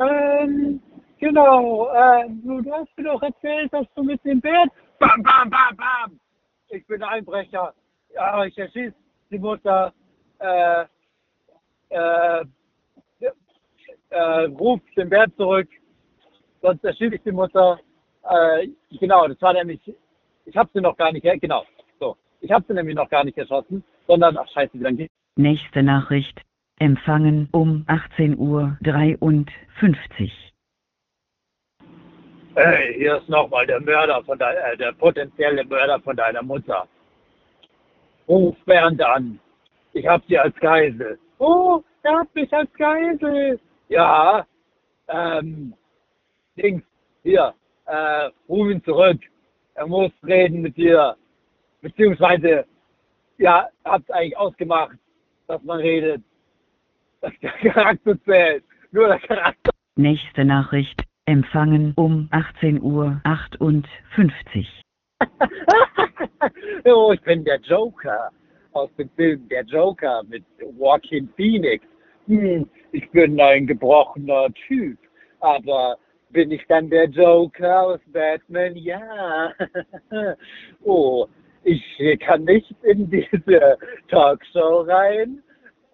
Ähm, 0.00 0.80
genau, 1.18 1.88
äh, 1.88 2.28
du 2.28 2.72
hast 2.72 2.88
mir 2.96 3.04
doch 3.04 3.22
erzählt, 3.22 3.72
dass 3.72 3.86
du 3.94 4.02
mit 4.02 4.24
dem 4.24 4.40
Bett... 4.40 4.70
Bam, 4.98 5.22
bam, 5.22 5.50
bam, 5.50 5.76
bam! 5.76 6.20
Ich 6.68 6.86
bin 6.86 7.02
Einbrecher. 7.02 7.72
Ja, 8.14 8.44
ich 8.44 8.56
erschieße 8.56 8.94
die 9.30 9.38
Mutter. 9.38 9.92
Äh, 10.38 10.84
äh, 11.90 12.44
äh, 14.10 14.44
ruf 14.58 14.80
den 14.96 15.08
Bert 15.08 15.34
zurück, 15.36 15.68
sonst 16.64 16.82
erschieße 16.82 17.16
ich 17.16 17.22
die 17.22 17.32
Mutter. 17.32 17.78
Äh, 18.28 18.68
genau, 18.98 19.28
das 19.28 19.40
war 19.42 19.52
nämlich, 19.52 19.80
ich 20.46 20.56
habe 20.56 20.70
sie 20.72 20.80
noch 20.80 20.96
gar 20.96 21.12
nicht, 21.12 21.24
genau, 21.40 21.64
so, 22.00 22.16
ich 22.40 22.50
habe 22.50 22.64
sie 22.66 22.74
nämlich 22.74 22.96
noch 22.96 23.10
gar 23.10 23.22
nicht 23.22 23.36
erschossen, 23.36 23.84
sondern, 24.06 24.36
ach 24.38 24.48
scheiße, 24.48 24.72
wie 24.74 24.82
lange 24.82 24.96
geht 24.96 25.10
Nächste 25.36 25.82
Nachricht, 25.82 26.40
empfangen 26.78 27.48
um 27.52 27.84
18.53 27.88 28.36
Uhr. 28.38 28.78
Hey, 32.56 32.94
hier 32.94 33.16
ist 33.16 33.28
nochmal 33.28 33.66
der 33.66 33.80
Mörder 33.80 34.22
von 34.24 34.38
de, 34.38 34.46
äh, 34.46 34.76
der 34.76 34.92
potenzielle 34.92 35.64
Mörder 35.64 36.00
von 36.00 36.16
deiner 36.16 36.42
Mutter. 36.42 36.86
Ruf 38.28 38.56
Bernd 38.64 39.02
an. 39.02 39.38
Ich 39.92 40.06
hab 40.06 40.24
sie 40.26 40.38
als 40.38 40.54
Geisel. 40.56 41.18
Oh, 41.38 41.82
er 42.04 42.20
hat 42.20 42.34
mich 42.34 42.52
als 42.54 42.72
Geisel. 42.74 43.60
Ja, 43.88 44.46
ähm, 45.08 45.74
Dings, 46.56 46.82
hier, 47.22 47.54
äh, 47.86 48.30
ruf 48.48 48.70
ihn 48.70 48.82
zurück. 48.84 49.20
Er 49.74 49.86
muss 49.86 50.12
reden 50.24 50.62
mit 50.62 50.76
dir. 50.76 51.16
Beziehungsweise, 51.80 52.64
ja, 53.38 53.68
habt 53.84 54.10
eigentlich 54.12 54.36
ausgemacht, 54.36 54.96
dass 55.46 55.62
man 55.62 55.80
redet. 55.80 56.22
Dass 57.20 57.32
der 57.40 57.52
Charakter 57.72 58.22
zählt. 58.24 58.64
Nur 58.92 59.08
der 59.08 59.18
Charakter. 59.20 59.70
Nächste 59.96 60.44
Nachricht. 60.44 61.02
Empfangen 61.24 61.94
um 61.96 62.28
18.58 62.32 62.82
Uhr. 62.82 63.22
oh, 66.94 67.12
ich 67.12 67.20
bin 67.22 67.44
der 67.44 67.58
Joker 67.60 68.30
aus 68.74 68.90
dem 68.98 69.08
Film 69.16 69.48
Der 69.48 69.64
Joker 69.64 70.22
mit 70.24 70.44
Joaquin 70.78 71.28
Phoenix. 71.34 71.82
Hm, 72.26 72.68
ich 72.92 73.10
bin 73.10 73.40
ein 73.40 73.66
gebrochener 73.66 74.52
Typ, 74.66 74.98
aber 75.40 75.96
bin 76.34 76.50
ich 76.50 76.66
dann 76.66 76.90
der 76.90 77.08
Joker 77.08 77.82
aus 77.82 78.00
Batman? 78.08 78.76
Ja. 78.76 79.52
oh, 80.84 81.26
ich 81.62 81.82
kann 82.20 82.44
nicht 82.44 82.74
in 82.82 83.08
diese 83.08 83.78
Talkshow 84.08 84.82
rein. 84.82 85.42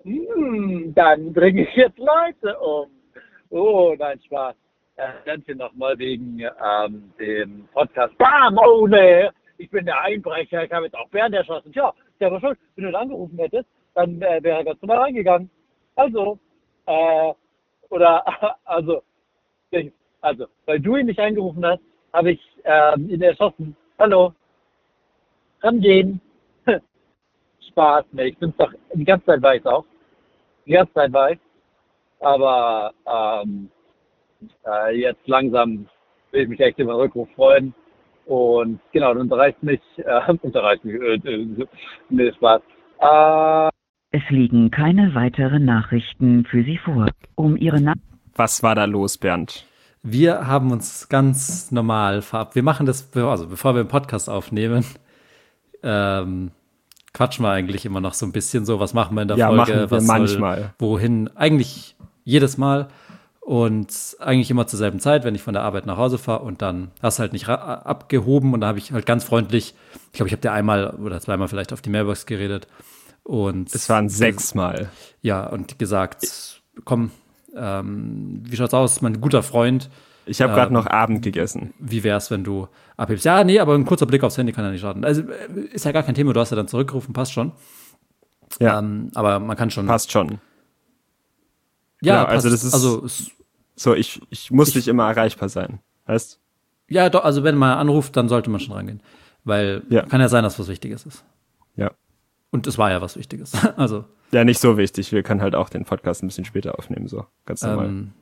Hm, 0.02 0.94
dann 0.94 1.32
bringe 1.32 1.62
ich 1.62 1.76
jetzt 1.76 1.98
Leute 1.98 2.58
um. 2.58 2.90
Oh, 3.50 3.94
nein, 3.98 4.18
Spaß. 4.24 4.56
Äh, 4.96 5.08
danke 5.26 5.54
nochmal 5.54 5.98
wegen 5.98 6.40
ähm, 6.40 7.12
dem 7.20 7.68
Podcast. 7.72 8.16
Bam! 8.16 8.58
Oh, 8.58 8.86
nee. 8.86 9.28
Ich 9.58 9.68
bin 9.70 9.84
der 9.84 10.00
Einbrecher. 10.00 10.64
Ich 10.64 10.72
habe 10.72 10.86
jetzt 10.86 10.96
auch 10.96 11.08
Bernd 11.10 11.34
erschossen. 11.34 11.70
Tja, 11.70 11.92
der 12.18 12.32
war 12.32 12.40
schon. 12.40 12.56
Wenn 12.74 12.84
du 12.84 12.90
ihn 12.90 12.96
angerufen 12.96 13.38
hättest, 13.38 13.68
dann 13.94 14.22
äh, 14.22 14.42
wäre 14.42 14.58
er 14.58 14.64
ganz 14.64 14.80
normal 14.80 15.02
reingegangen. 15.04 15.50
Also, 15.96 16.38
äh, 16.86 17.32
oder, 17.90 18.24
also, 18.64 19.02
also, 20.20 20.46
weil 20.66 20.80
du 20.80 20.96
ihn 20.96 21.06
nicht 21.06 21.18
angerufen 21.18 21.64
hast, 21.64 21.82
habe 22.12 22.32
ich 22.32 22.40
ähm, 22.64 23.08
ihn 23.08 23.22
erschossen. 23.22 23.76
Hallo. 23.98 24.32
Rangehen. 25.62 26.20
Spaß, 27.70 28.04
ne, 28.12 28.28
ich 28.28 28.38
bin's 28.38 28.56
doch, 28.56 28.72
die 28.94 29.04
ganze 29.04 29.26
Zeit 29.26 29.42
weiß 29.42 29.66
auch. 29.66 29.84
Die 30.66 30.72
ganze 30.72 30.92
Zeit 30.94 31.12
weiß. 31.12 31.38
Aber 32.20 32.92
ähm, 33.06 33.70
äh, 34.66 34.96
jetzt 34.96 35.26
langsam 35.26 35.86
will 36.32 36.42
ich 36.42 36.48
mich 36.48 36.60
echt 36.60 36.78
über 36.78 36.92
den 36.92 37.00
Rückruf 37.00 37.28
freuen. 37.34 37.74
Und 38.26 38.80
genau, 38.92 39.08
dann 39.08 39.22
unterreicht 39.22 39.62
mich, 39.62 39.80
äh, 39.96 40.32
unterreicht 40.42 40.84
mich, 40.84 41.00
äh, 41.00 41.14
äh, 41.14 41.66
nee, 42.10 42.32
Spaß. 42.32 42.62
Äh, 43.00 43.70
es 44.12 44.28
liegen 44.28 44.70
keine 44.70 45.14
weiteren 45.14 45.64
Nachrichten 45.64 46.44
für 46.44 46.62
Sie 46.62 46.78
vor. 46.78 47.06
Um 47.36 47.56
Ihre 47.56 47.80
Na 47.80 47.94
Was 48.34 48.62
war 48.62 48.74
da 48.74 48.84
los, 48.84 49.18
Bernd? 49.18 49.69
Wir 50.02 50.46
haben 50.46 50.72
uns 50.72 51.08
ganz 51.08 51.70
normal 51.70 52.22
verab. 52.22 52.54
Wir 52.54 52.62
machen 52.62 52.86
das, 52.86 53.08
also 53.14 53.46
bevor 53.46 53.74
wir 53.74 53.80
einen 53.80 53.88
Podcast 53.88 54.30
aufnehmen, 54.30 54.84
ähm, 55.82 56.52
quatschen 57.12 57.44
wir 57.44 57.50
eigentlich 57.50 57.84
immer 57.84 58.00
noch 58.00 58.14
so 58.14 58.24
ein 58.24 58.32
bisschen 58.32 58.64
so, 58.64 58.80
was 58.80 58.94
machen 58.94 59.14
wir 59.14 59.22
in 59.22 59.28
der 59.28 59.36
ja, 59.36 59.46
Folge, 59.48 59.60
machen 59.60 59.74
wir 59.74 59.90
was 59.90 60.04
manchmal. 60.06 60.58
Soll, 60.58 60.70
wohin, 60.78 61.28
eigentlich 61.36 61.96
jedes 62.24 62.56
Mal 62.56 62.88
und 63.40 64.16
eigentlich 64.20 64.50
immer 64.50 64.66
zur 64.66 64.78
selben 64.78 65.00
Zeit, 65.00 65.24
wenn 65.24 65.34
ich 65.34 65.42
von 65.42 65.54
der 65.54 65.64
Arbeit 65.64 65.86
nach 65.86 65.96
Hause 65.96 66.18
fahre 66.18 66.44
und 66.44 66.62
dann 66.62 66.92
hast 67.02 67.18
du 67.18 67.22
halt 67.22 67.32
nicht 67.32 67.48
abgehoben 67.48 68.54
und 68.54 68.60
da 68.60 68.68
habe 68.68 68.78
ich 68.78 68.92
halt 68.92 69.06
ganz 69.06 69.24
freundlich, 69.24 69.74
ich 70.06 70.12
glaube, 70.12 70.28
ich 70.28 70.32
habe 70.32 70.42
dir 70.42 70.52
einmal 70.52 70.90
oder 70.94 71.20
zweimal 71.20 71.48
vielleicht 71.48 71.72
auf 71.72 71.82
die 71.82 71.90
Mailbox 71.90 72.26
geredet 72.26 72.68
Und 73.22 73.74
Es 73.74 73.88
waren 73.88 74.08
sechsmal. 74.08 74.90
ja, 75.20 75.46
und 75.46 75.78
gesagt, 75.78 76.24
komm, 76.84 77.10
ähm, 77.56 78.42
wie 78.44 78.56
schaut's 78.56 78.74
aus? 78.74 79.00
Mein 79.02 79.20
guter 79.20 79.42
Freund, 79.42 79.90
Ich 80.26 80.40
habe 80.40 80.52
gerade 80.54 80.72
noch 80.72 80.86
Abend 80.86 81.22
gegessen. 81.22 81.72
wie 81.78 82.04
wär's, 82.04 82.30
wenn 82.30 82.44
du 82.44 82.68
abhebst? 82.96 83.24
Ja, 83.24 83.42
nee, 83.44 83.58
aber 83.58 83.74
ein 83.74 83.84
kurzer 83.86 84.06
Blick 84.06 84.22
aufs 84.22 84.36
Handy 84.38 84.52
kann 84.52 84.64
ja 84.64 84.70
nicht 84.70 84.80
schaden. 84.82 85.04
Also 85.04 85.22
äh, 85.22 85.60
ist 85.72 85.84
ja 85.84 85.92
gar 85.92 86.02
kein 86.02 86.14
Thema, 86.14 86.32
du 86.32 86.40
hast 86.40 86.50
ja 86.50 86.56
dann 86.56 86.68
zurückgerufen, 86.68 87.12
passt 87.12 87.32
schon. 87.32 87.52
Ja, 88.58 88.78
Ähm, 88.78 89.10
aber 89.14 89.38
man 89.40 89.56
kann 89.56 89.70
schon. 89.70 89.86
passt 89.86 90.10
schon. 90.12 90.38
Ja, 92.02 92.14
ja, 92.14 92.24
also 92.24 92.48
passt. 92.48 92.54
das 92.62 92.64
ist- 92.64 92.74
also 92.74 93.04
es, 93.04 93.30
So, 93.76 93.94
ich, 93.94 94.20
ich 94.30 94.50
muss 94.50 94.74
nicht 94.74 94.88
immer 94.88 95.08
erreichbar 95.08 95.48
sein. 95.48 95.80
Weißt 96.06 96.38
ja, 96.88 97.08
doch, 97.08 97.24
also 97.24 97.44
wenn 97.44 97.56
man 97.56 97.78
anruft, 97.78 98.16
dann 98.16 98.28
sollte 98.28 98.50
man 98.50 98.58
schon 98.60 98.74
rangehen. 98.74 99.00
Weil 99.44 99.82
Ja. 99.90 100.02
kann 100.02 100.20
ja 100.20 100.28
sein, 100.28 100.42
dass 100.42 100.58
was 100.58 100.66
Wichtiges 100.68 101.06
ist. 101.06 101.24
Ja. 101.76 101.92
Und 102.50 102.66
es 102.66 102.78
war 102.78 102.90
ja 102.90 103.00
was 103.00 103.16
Wichtiges. 103.16 103.52
Also, 103.76 104.04
Ja, 104.32 104.44
nicht 104.44 104.60
so 104.60 104.76
wichtig. 104.76 105.12
Wir 105.12 105.22
können 105.22 105.40
halt 105.42 105.54
auch 105.54 105.68
den 105.68 105.84
Podcast 105.84 106.22
ein 106.22 106.28
bisschen 106.28 106.44
später 106.44 106.78
aufnehmen, 106.78 107.08
so. 107.08 107.26
Ganz 107.46 107.62
normal. 107.62 107.86
ähm, 107.86 108.12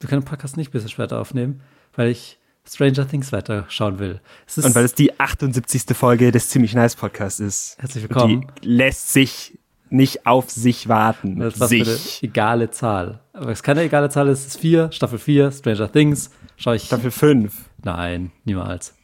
wir 0.00 0.08
können 0.08 0.22
den 0.22 0.28
Podcast 0.28 0.56
nicht 0.56 0.68
ein 0.68 0.72
bisschen 0.72 0.90
später 0.90 1.20
aufnehmen, 1.20 1.60
weil 1.94 2.08
ich 2.08 2.38
Stranger 2.66 3.08
Things 3.08 3.32
weiter 3.32 3.64
schauen 3.68 3.98
will. 3.98 4.20
Es 4.46 4.58
ist, 4.58 4.64
Und 4.64 4.74
weil 4.74 4.84
es 4.84 4.94
die 4.94 5.18
78. 5.18 5.84
Folge 5.96 6.30
des 6.32 6.48
Ziemlich 6.50 6.74
Nice 6.74 6.96
Podcasts 6.96 7.40
ist. 7.40 7.76
Herzlich 7.78 8.04
willkommen. 8.04 8.46
Die 8.62 8.68
lässt 8.68 9.12
sich 9.12 9.58
nicht 9.90 10.26
auf 10.26 10.50
sich 10.50 10.88
warten. 10.88 11.38
Das 11.38 11.54
ist 11.56 11.68
für 11.68 11.74
eine 11.74 11.98
egale 12.30 12.70
Zahl. 12.70 13.20
Aber 13.32 13.50
es 13.50 13.62
keine 13.62 13.82
egale 13.82 14.10
Zahl 14.10 14.28
ist, 14.28 14.40
es 14.40 14.46
ist 14.48 14.60
vier, 14.60 14.92
Staffel 14.92 15.18
4, 15.18 15.50
Stranger 15.50 15.90
Things. 15.90 16.30
Schau 16.56 16.72
ich. 16.74 16.84
Staffel 16.84 17.10
5. 17.10 17.54
Nein, 17.82 18.32
niemals. 18.44 18.94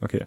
Okay. 0.00 0.24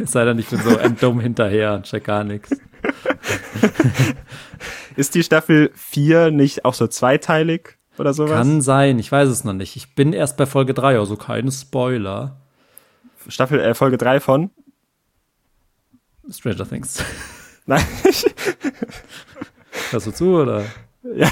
Es 0.00 0.12
sei 0.12 0.24
denn, 0.24 0.38
ich 0.38 0.46
bin 0.46 0.60
so 0.60 0.76
ein 0.78 0.96
dumm 0.96 1.18
hinterher 1.20 1.74
und 1.74 1.84
check 1.84 2.04
gar 2.04 2.22
nichts. 2.22 2.50
Ist 4.96 5.14
die 5.14 5.22
Staffel 5.22 5.70
4 5.74 6.30
nicht 6.30 6.64
auch 6.64 6.74
so 6.74 6.86
zweiteilig 6.86 7.76
oder 7.98 8.12
sowas? 8.12 8.32
Kann 8.32 8.60
sein, 8.60 8.98
ich 8.98 9.10
weiß 9.10 9.28
es 9.28 9.44
noch 9.44 9.52
nicht. 9.52 9.76
Ich 9.76 9.94
bin 9.94 10.12
erst 10.12 10.36
bei 10.36 10.46
Folge 10.46 10.74
3, 10.74 10.98
also 10.98 11.16
keine 11.16 11.52
Spoiler. 11.52 12.40
Staffel, 13.28 13.60
äh, 13.60 13.74
Folge 13.74 13.98
3 13.98 14.20
von? 14.20 14.50
Stranger 16.28 16.68
Things. 16.68 17.02
Nein. 17.66 17.84
Hörst 19.90 20.06
du 20.06 20.10
zu, 20.12 20.36
oder? 20.36 20.64
Ja. 21.14 21.30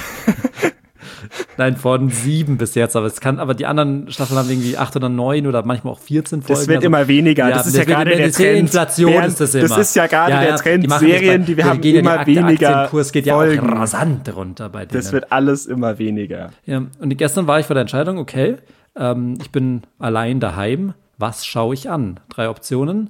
Nein, 1.57 1.75
von 1.77 2.09
sieben 2.09 2.57
bis 2.57 2.75
jetzt, 2.75 2.95
aber 2.95 3.05
es 3.07 3.19
kann, 3.21 3.39
aber 3.39 3.53
die 3.53 3.65
anderen 3.65 4.11
Staffeln 4.11 4.37
haben 4.39 4.49
irgendwie 4.49 4.77
acht 4.77 4.95
oder 4.95 5.09
neun 5.09 5.47
oder 5.47 5.63
manchmal 5.63 5.93
auch 5.93 5.99
14 5.99 6.41
Folgen. 6.41 6.59
Das 6.59 6.67
wird 6.67 6.77
also- 6.77 6.87
immer 6.87 7.07
weniger. 7.07 7.49
das 7.49 7.67
ist 7.67 7.77
ja 7.77 7.83
gerade 7.83 8.11
der 8.11 8.27
ja 8.27 8.31
Trend. 8.31 8.59
Inflation 8.59 9.23
ist 9.23 9.39
das 9.41 9.55
immer. 9.55 9.67
Das 9.67 9.77
ist 9.77 9.95
ja 9.95 10.07
gerade 10.07 10.31
der 10.45 10.55
Trend. 10.57 10.83
die 10.85 10.89
Serien, 10.89 11.41
bei- 11.41 11.45
die 11.47 11.57
wir 11.57 11.65
haben 11.65 11.81
gehen 11.81 11.95
ja 11.95 11.99
immer 12.01 12.13
die 12.13 12.19
Aktie- 12.19 12.35
weniger 12.47 12.77
Aktienkurs 12.77 13.11
geht 13.11 13.25
ja 13.25 13.35
Folgen. 13.35 13.69
auch 13.73 13.79
rasant 13.79 14.35
runter 14.35 14.69
bei 14.69 14.85
denen. 14.85 15.01
Das 15.01 15.11
wird 15.11 15.31
alles 15.31 15.65
immer 15.65 15.97
weniger. 15.99 16.51
Ja, 16.65 16.83
und 16.99 17.17
gestern 17.17 17.47
war 17.47 17.59
ich 17.59 17.65
vor 17.65 17.73
der 17.73 17.81
Entscheidung, 17.81 18.17
okay, 18.17 18.57
ähm, 18.95 19.35
ich 19.41 19.51
bin 19.51 19.81
allein 19.99 20.39
daheim. 20.39 20.93
Was 21.17 21.45
schaue 21.45 21.73
ich 21.73 21.89
an? 21.89 22.19
Drei 22.29 22.49
Optionen. 22.49 23.09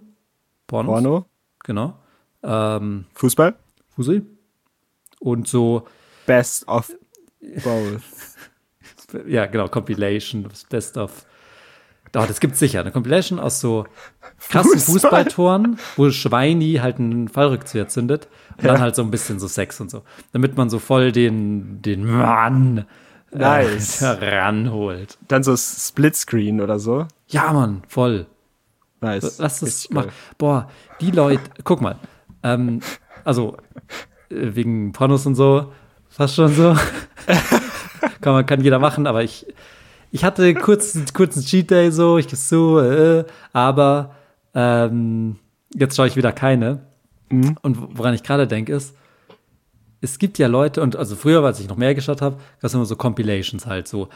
Pornos. 0.67 0.91
Porno, 0.93 1.25
Genau. 1.63 1.93
Ähm, 2.43 3.05
Fußball, 3.13 3.55
Fusi. 3.95 4.21
Und 5.19 5.47
so, 5.47 5.83
Best 6.25 6.67
of 6.67 6.91
both. 7.63 8.01
ja, 9.27 9.45
genau, 9.45 9.67
Compilation, 9.67 10.43
das 10.47 10.63
Best 10.65 10.97
of. 10.97 11.25
Doch, 12.11 12.25
das 12.25 12.39
gibt's 12.39 12.57
sicher. 12.57 12.79
Eine 12.79 12.91
Compilation 12.91 13.39
aus 13.39 13.59
so 13.59 13.85
krassen 14.39 14.79
Fußball. 14.79 14.93
Fußballtoren, 14.93 15.77
wo 15.95 16.09
Schweini 16.09 16.79
halt 16.81 16.97
einen 16.97 17.27
Fallrückzieher 17.27 17.87
zündet 17.87 18.27
und 18.57 18.65
dann 18.65 18.79
halt 18.81 18.95
so 18.95 19.03
ein 19.03 19.11
bisschen 19.11 19.39
so 19.39 19.47
Sex 19.47 19.79
und 19.79 19.91
so. 19.91 20.01
Damit 20.31 20.57
man 20.57 20.71
so 20.71 20.79
voll 20.79 21.11
den, 21.11 21.81
den 21.83 22.05
Mann 22.05 22.85
Nice. 23.31 24.01
äh, 24.01 24.07
ranholt. 24.37 25.17
Dann 25.27 25.43
so 25.43 25.55
Splitscreen 25.55 26.61
oder 26.61 26.79
so. 26.79 27.05
Ja, 27.27 27.53
Mann, 27.53 27.83
voll. 27.87 28.25
Nice. 29.01 29.37
Lass 29.37 29.59
das 29.59 29.63
Richtig 29.63 29.91
machen. 29.91 30.07
geil. 30.07 30.15
Boah, 30.37 30.69
die 30.99 31.11
Leute, 31.11 31.43
guck 31.63 31.81
mal, 31.81 31.97
ähm, 32.43 32.81
also 33.23 33.57
äh, 34.29 34.55
wegen 34.55 34.91
Pornos 34.91 35.25
und 35.25 35.35
so, 35.35 35.71
fast 36.19 36.35
schon 36.35 36.53
so. 36.53 36.75
kann 38.21 38.33
man, 38.33 38.45
kann 38.45 38.61
jeder 38.61 38.77
machen, 38.77 39.07
aber 39.07 39.23
ich, 39.23 39.45
ich 40.11 40.25
hatte 40.25 40.53
kurz, 40.53 40.99
kurz 41.13 41.37
einen 41.37 41.45
Cheat 41.45 41.71
Day 41.71 41.91
so, 41.91 42.17
ich 42.17 42.27
so, 42.27 42.81
äh, 42.81 43.23
aber 43.53 44.15
ähm, 44.53 45.37
jetzt 45.73 45.95
schaue 45.95 46.07
ich 46.07 46.17
wieder 46.17 46.33
keine. 46.33 46.81
Mhm. 47.29 47.55
Und 47.61 47.97
woran 47.97 48.13
ich 48.13 48.23
gerade 48.23 48.47
denke 48.47 48.73
ist, 48.73 48.97
es 50.01 50.19
gibt 50.19 50.37
ja 50.39 50.47
Leute, 50.47 50.81
und 50.81 50.97
also 50.97 51.15
früher, 51.15 51.41
als 51.41 51.61
ich 51.61 51.69
noch 51.69 51.77
mehr 51.77 51.95
geschaut 51.95 52.21
habe, 52.21 52.35
gab 52.35 52.63
es 52.63 52.73
immer 52.73 52.85
so 52.85 52.97
Compilations 52.97 53.65
halt, 53.65 53.87
so 53.87 54.09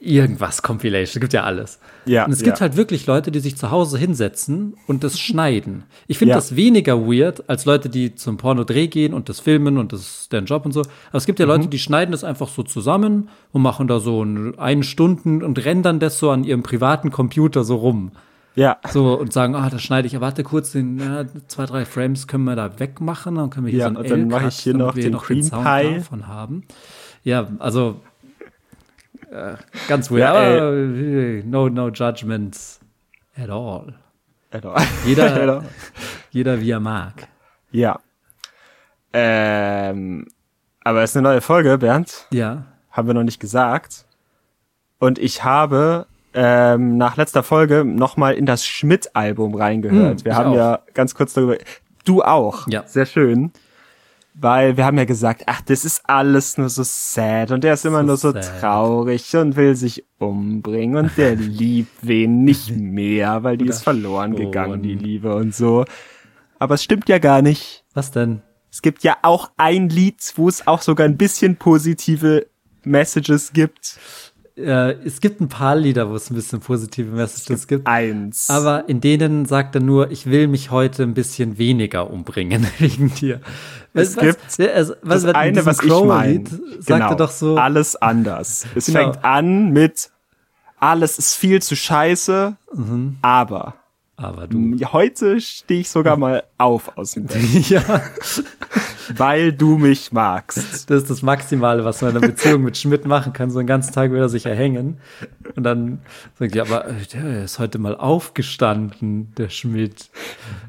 irgendwas 0.00 0.62
Compilation, 0.62 1.20
gibt 1.20 1.32
ja 1.32 1.44
alles. 1.44 1.78
Ja, 2.06 2.24
und 2.24 2.32
es 2.32 2.42
gibt 2.42 2.58
ja. 2.58 2.60
halt 2.62 2.76
wirklich 2.76 3.06
Leute, 3.06 3.30
die 3.30 3.40
sich 3.40 3.56
zu 3.56 3.70
Hause 3.70 3.98
hinsetzen 3.98 4.74
und 4.86 5.02
das 5.04 5.18
schneiden. 5.18 5.84
Ich 6.06 6.18
finde 6.18 6.30
Ja. 6.30 6.36
das 6.36 6.56
weniger 6.56 7.00
weird 7.06 7.48
als 7.48 7.64
Leute, 7.64 7.88
die 7.88 8.14
zum 8.14 8.36
Pornodreh 8.36 8.86
gehen 8.88 9.14
und 9.14 9.28
das 9.28 9.40
filmen 9.40 9.78
und 9.78 9.92
das 9.92 10.00
ist 10.00 10.32
deren 10.32 10.46
Job 10.46 10.64
und 10.66 10.72
so. 10.72 10.80
Aber 10.80 11.18
es 11.18 11.26
gibt 11.26 11.38
ja 11.38 11.46
Mhm. 11.46 11.50
Leute, 11.52 11.68
die 11.68 11.78
schneiden 11.78 12.12
das 12.12 12.24
einfach 12.24 12.48
so 12.48 12.62
zusammen 12.62 13.28
und 13.52 13.62
machen 13.62 13.88
da 13.88 14.00
so 14.00 14.22
ein, 14.24 14.58
einen 14.58 14.82
Stunden 14.82 15.42
und 15.42 15.64
rendern 15.64 15.98
das 16.00 16.18
so 16.18 16.30
an 16.30 16.44
ihrem 16.44 16.62
privaten 16.62 17.10
Computer 17.10 17.64
so 17.64 17.76
rum. 17.76 18.12
Ja. 18.56 18.78
So 18.90 19.18
und 19.18 19.32
sagen, 19.32 19.54
ah, 19.54 19.70
das 19.70 19.80
schneide 19.80 20.06
ich, 20.08 20.12
ja, 20.14 20.20
warte 20.20 20.42
kurz, 20.42 20.72
den, 20.72 20.98
ja, 20.98 21.24
zwei, 21.46 21.66
drei 21.66 21.84
Frames 21.84 22.26
können 22.26 22.44
wir 22.44 22.56
da 22.56 22.78
wegmachen, 22.80 23.36
dann 23.36 23.48
können 23.50 23.66
wir 23.66 23.70
hier 23.70 23.80
Ja, 23.80 23.84
so 23.92 23.98
und 23.98 24.04
ein 24.04 24.10
dann 24.10 24.28
mache 24.28 24.48
ich 24.48 24.56
hier 24.58 24.74
noch 24.74 24.92
den 24.94 25.16
Cream 25.18 25.42
Sound 25.42 25.64
Pie. 25.64 25.94
davon 25.96 26.26
haben. 26.26 26.64
Ja, 27.22 27.46
also 27.60 28.00
äh, 29.30 29.54
ganz 29.88 30.10
weird, 30.10 30.20
Ja, 30.20 30.72
äh, 30.72 31.42
no, 31.44 31.68
no 31.68 31.88
judgments 31.88 32.80
at 33.36 33.50
all. 33.50 33.94
Genau. 34.50 34.74
Jeder, 35.06 35.62
jeder 36.30 36.60
wie 36.60 36.70
er 36.70 36.80
mag. 36.80 37.28
ja. 37.70 37.98
Ähm, 39.12 40.26
aber 40.84 41.02
es 41.02 41.10
ist 41.10 41.16
eine 41.16 41.28
neue 41.28 41.40
Folge, 41.40 41.78
Bernd. 41.78 42.26
Ja, 42.32 42.64
Haben 42.90 43.08
wir 43.08 43.14
noch 43.14 43.22
nicht 43.24 43.40
gesagt. 43.40 44.06
Und 44.98 45.18
ich 45.18 45.44
habe 45.44 46.06
ähm, 46.32 46.96
nach 46.96 47.16
letzter 47.16 47.42
Folge 47.42 47.84
nochmal 47.84 48.34
in 48.34 48.46
das 48.46 48.64
Schmidt-Album 48.64 49.54
reingehört. 49.54 50.22
Mm, 50.22 50.24
wir 50.24 50.36
haben 50.36 50.50
auch. 50.50 50.56
ja 50.56 50.78
ganz 50.94 51.14
kurz 51.14 51.34
darüber. 51.34 51.56
Du 52.04 52.22
auch. 52.22 52.66
Ja. 52.68 52.84
Sehr 52.86 53.06
schön. 53.06 53.52
Weil 54.34 54.76
wir 54.76 54.84
haben 54.84 54.96
ja 54.96 55.04
gesagt, 55.04 55.42
ach, 55.46 55.60
das 55.62 55.84
ist 55.84 56.02
alles 56.04 56.56
nur 56.56 56.68
so 56.68 56.82
sad 56.84 57.50
und 57.50 57.64
der 57.64 57.74
ist 57.74 57.84
immer 57.84 58.00
So 58.00 58.06
nur 58.06 58.16
so 58.16 58.32
sad. 58.32 58.60
traurig 58.60 59.34
und 59.36 59.56
will 59.56 59.74
sich 59.74 60.04
umbringen 60.18 60.96
und 60.96 61.16
der 61.18 61.34
liebt 61.36 61.90
wen 62.02 62.44
nicht 62.44 62.70
mehr, 62.76 63.42
weil 63.42 63.56
die 63.56 63.66
ist 63.66 63.82
verloren 63.82 64.32
schon. 64.36 64.46
gegangen, 64.46 64.82
die 64.82 64.94
Liebe 64.94 65.34
und 65.34 65.54
so. 65.54 65.84
Aber 66.58 66.74
es 66.76 66.82
stimmt 66.84 67.08
ja 67.08 67.18
gar 67.18 67.42
nicht. 67.42 67.84
was 67.94 68.10
denn? 68.12 68.42
Es 68.72 68.82
gibt 68.82 69.02
ja 69.02 69.16
auch 69.22 69.50
ein 69.56 69.88
Lied, 69.88 70.22
wo 70.36 70.48
es 70.48 70.66
auch 70.66 70.80
sogar 70.80 71.04
ein 71.06 71.16
bisschen 71.16 71.56
positive 71.56 72.46
Messages 72.84 73.52
gibt. 73.52 73.98
Äh, 74.64 74.92
es 75.04 75.20
gibt 75.20 75.40
ein 75.40 75.48
paar 75.48 75.76
Lieder, 75.76 76.08
wo 76.10 76.14
es 76.16 76.30
ein 76.30 76.34
bisschen 76.34 76.60
positive 76.60 77.10
Messages 77.14 77.66
gibt. 77.66 77.86
Eins. 77.86 78.48
Aber 78.50 78.88
in 78.88 79.00
denen 79.00 79.46
sagt 79.46 79.74
er 79.74 79.80
nur, 79.80 80.10
ich 80.10 80.26
will 80.26 80.48
mich 80.48 80.70
heute 80.70 81.02
ein 81.02 81.14
bisschen 81.14 81.58
weniger 81.58 82.10
umbringen 82.10 82.66
wegen 82.78 83.12
dir. 83.14 83.40
Es 83.94 84.16
Was- 84.16 84.22
gibt 84.22 84.58
ja, 84.58 84.66
also, 84.72 84.94
was, 85.02 85.22
das 85.22 85.30
in 85.30 85.36
eine, 85.36 85.66
was 85.66 85.82
ich 85.82 85.90
meine. 86.04 86.44
Sagt 86.78 87.10
er 87.10 87.16
doch 87.16 87.30
so, 87.30 87.56
Alles 87.56 87.96
anders. 87.96 88.66
Es 88.74 88.86
Genau. 88.86 89.00
fängt 89.12 89.24
an 89.24 89.70
mit 89.72 90.10
alles 90.78 91.18
ist 91.18 91.34
viel 91.34 91.60
zu 91.60 91.76
scheiße, 91.76 92.56
Mhm. 92.72 93.18
aber 93.20 93.74
aber 94.20 94.46
du. 94.46 94.76
heute 94.92 95.40
stehe 95.40 95.80
ich 95.80 95.88
sogar 95.88 96.16
mal 96.18 96.42
auf 96.58 96.96
aus 96.98 97.12
dem 97.12 97.24
Bett, 97.24 97.42
ja, 97.70 98.02
weil 99.16 99.52
du 99.52 99.78
mich 99.78 100.12
magst. 100.12 100.90
das 100.90 101.02
ist 101.02 101.10
das 101.10 101.22
Maximale, 101.22 101.84
was 101.84 102.02
man 102.02 102.10
in 102.10 102.16
einer 102.18 102.26
Beziehung 102.26 102.62
mit 102.62 102.76
Schmidt 102.76 103.06
machen 103.06 103.32
kann. 103.32 103.50
So 103.50 103.58
einen 103.58 103.66
ganzen 103.68 103.94
Tag 103.94 104.10
will 104.10 104.20
er 104.20 104.28
sich 104.28 104.44
erhängen. 104.44 104.98
Und 105.56 105.62
dann 105.64 106.00
sagt 106.38 106.54
er, 106.54 106.64
aber 106.66 106.86
äh, 106.88 107.06
der 107.14 107.44
ist 107.44 107.58
heute 107.58 107.78
mal 107.78 107.96
aufgestanden, 107.96 109.32
der 109.36 109.48
Schmidt. 109.48 110.10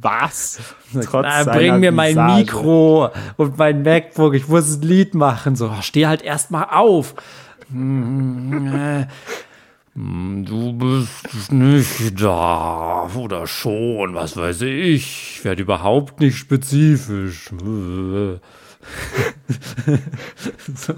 Was? 0.01 0.59
Sagt, 0.93 1.07
Trotz 1.07 1.25
"Na, 1.27 1.43
bring 1.43 1.81
mir 1.81 1.91
mein 1.91 2.15
Visage. 2.15 2.39
Mikro 2.39 3.09
und 3.35 3.57
mein 3.57 3.83
MacBook, 3.83 4.33
ich 4.33 4.47
muss 4.47 4.77
ein 4.77 4.81
Lied 4.81 5.13
machen. 5.13 5.57
So, 5.57 5.67
oh, 5.67 5.81
steh 5.81 6.07
halt 6.07 6.21
erst 6.21 6.51
mal 6.51 6.67
auf. 6.71 7.15
Hm, 9.93 10.45
Du 10.45 10.73
bist 10.73 11.51
nicht 11.51 12.21
da 12.21 13.09
oder 13.15 13.45
schon, 13.47 14.13
was 14.15 14.37
weiß 14.37 14.61
ich. 14.61 15.37
Ich 15.37 15.43
werde 15.45 15.61
überhaupt 15.63 16.19
nicht 16.21 16.37
spezifisch. 16.37 17.49
so 20.75 20.93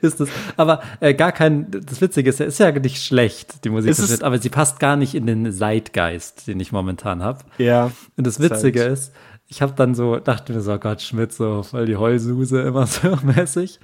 ist 0.00 0.20
es. 0.20 0.28
Aber 0.56 0.82
äh, 1.00 1.14
gar 1.14 1.32
kein, 1.32 1.70
das 1.70 2.00
Witzige 2.00 2.30
ist, 2.30 2.40
er 2.40 2.46
ist 2.46 2.58
ja 2.58 2.70
nicht 2.72 3.02
schlecht, 3.02 3.64
die 3.64 3.70
Musik, 3.70 3.90
ist- 3.90 4.06
Schmidt, 4.06 4.22
aber 4.22 4.38
sie 4.38 4.50
passt 4.50 4.78
gar 4.78 4.96
nicht 4.96 5.14
in 5.14 5.26
den 5.26 5.50
Zeitgeist, 5.52 6.46
den 6.46 6.60
ich 6.60 6.70
momentan 6.72 7.22
habe. 7.22 7.40
Ja. 7.58 7.90
Und 8.16 8.26
das 8.26 8.36
Ist 8.38 8.50
Witzige 8.50 8.82
ist, 8.84 9.12
ich 9.48 9.62
habe 9.62 9.72
dann 9.76 9.94
so, 9.94 10.16
dachte 10.16 10.52
mir 10.52 10.60
so, 10.60 10.72
oh 10.72 10.78
Gott, 10.78 11.02
Schmidt, 11.02 11.32
so 11.32 11.62
voll 11.62 11.86
die 11.86 11.96
Heulsuse 11.96 12.62
immer 12.62 12.86
so 12.88 13.16
mäßig. 13.22 13.78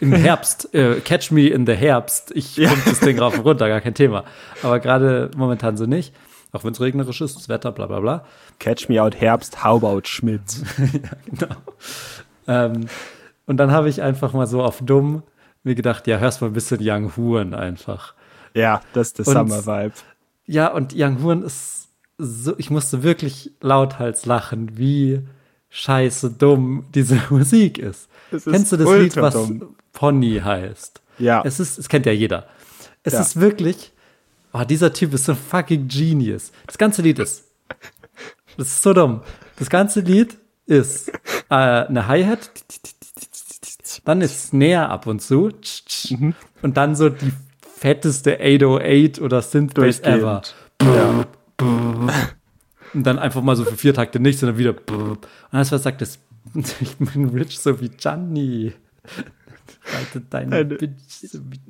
Im 0.00 0.12
Herbst, 0.12 0.74
äh, 0.74 1.00
Catch 1.00 1.30
Me 1.30 1.48
in 1.48 1.66
the 1.66 1.74
Herbst. 1.74 2.32
Ich 2.34 2.56
ja. 2.56 2.72
das 2.84 3.00
Ding 3.00 3.18
rauf 3.18 3.38
und 3.38 3.44
runter, 3.44 3.68
gar 3.68 3.80
kein 3.80 3.94
Thema. 3.94 4.24
Aber 4.62 4.80
gerade 4.80 5.30
momentan 5.36 5.76
so 5.76 5.86
nicht. 5.86 6.14
Auch 6.52 6.64
wenn 6.64 6.72
es 6.72 6.80
regnerisch 6.80 7.20
ist, 7.20 7.36
das 7.36 7.48
Wetter, 7.48 7.72
bla 7.72 7.86
bla 7.86 8.00
bla. 8.00 8.24
Catch 8.58 8.88
Me 8.88 9.02
out 9.02 9.16
Herbst, 9.16 9.64
how 9.64 9.82
about 9.82 10.02
Schmidt? 10.04 10.40
ja, 10.78 11.10
genau. 11.26 11.56
Ähm, 12.46 12.86
und 13.46 13.56
dann 13.58 13.70
habe 13.70 13.88
ich 13.88 14.02
einfach 14.02 14.32
mal 14.32 14.46
so 14.46 14.62
auf 14.62 14.80
dumm 14.82 15.22
mir 15.62 15.74
gedacht, 15.74 16.06
ja, 16.06 16.18
hörst 16.18 16.40
mal 16.40 16.46
ein 16.48 16.52
bisschen 16.52 16.78
Young 16.80 17.16
Huren 17.16 17.54
einfach. 17.54 18.14
Ja, 18.54 18.80
das 18.92 19.08
ist 19.08 19.18
der 19.18 19.24
Summer-Vibe. 19.26 19.94
Ja, 20.46 20.68
und 20.68 20.94
Young 20.96 21.22
Huren 21.22 21.42
ist 21.42 21.77
so, 22.18 22.54
ich 22.58 22.70
musste 22.70 23.02
wirklich 23.02 23.52
lauthals 23.60 24.26
lachen, 24.26 24.76
wie 24.76 25.20
scheiße 25.70 26.32
dumm 26.32 26.86
diese 26.94 27.20
Musik 27.30 27.78
ist. 27.78 28.08
ist 28.30 28.44
Kennst 28.44 28.72
du 28.72 28.76
das 28.76 28.92
Lied, 28.92 29.16
was 29.16 29.34
dumm. 29.34 29.76
Pony 29.92 30.40
heißt? 30.42 31.00
Ja. 31.18 31.42
Es 31.44 31.60
ist, 31.60 31.78
es 31.78 31.88
kennt 31.88 32.06
ja 32.06 32.12
jeder. 32.12 32.46
Es 33.02 33.12
ja. 33.12 33.20
ist 33.20 33.40
wirklich, 33.40 33.92
oh, 34.52 34.64
dieser 34.64 34.92
Typ 34.92 35.14
ist 35.14 35.24
so 35.24 35.34
fucking 35.34 35.88
genius. 35.88 36.52
Das 36.66 36.76
ganze 36.76 37.02
Lied 37.02 37.18
ist, 37.18 37.44
das 38.56 38.68
ist 38.68 38.82
so 38.82 38.92
dumm. 38.92 39.22
Das 39.58 39.70
ganze 39.70 40.00
Lied 40.00 40.36
ist 40.66 41.10
äh, 41.48 41.54
eine 41.54 42.06
Hi-Hat, 42.06 42.50
dann 44.04 44.20
ist 44.20 44.48
Snare 44.48 44.88
ab 44.88 45.06
und 45.06 45.20
zu 45.20 45.50
mhm. 46.10 46.34
und 46.62 46.76
dann 46.76 46.94
so 46.94 47.08
die 47.08 47.32
fetteste 47.62 48.38
808 48.40 49.20
oder 49.20 49.42
Synthbase 49.42 50.02
ever. 50.04 50.42
Ja. 50.82 51.24
Und 52.94 53.06
dann 53.06 53.18
einfach 53.18 53.42
mal 53.42 53.56
so 53.56 53.64
für 53.64 53.76
vier 53.76 53.94
Takte 53.94 54.20
nichts 54.20 54.42
und 54.42 54.48
dann 54.48 54.58
wieder. 54.58 54.74
Und 54.90 55.18
das 55.52 55.72
was 55.72 55.82
sagt 55.82 56.00
das, 56.00 56.18
ich 56.80 56.96
bin 56.96 57.28
rich 57.28 57.58
so 57.58 57.80
wie 57.80 57.88
Gianni. 57.88 58.72
Reitet 59.90 60.24
deine, 60.30 60.50
deine 60.50 60.74
Bitch 60.76 61.00
so 61.08 61.38
wie 61.50 61.60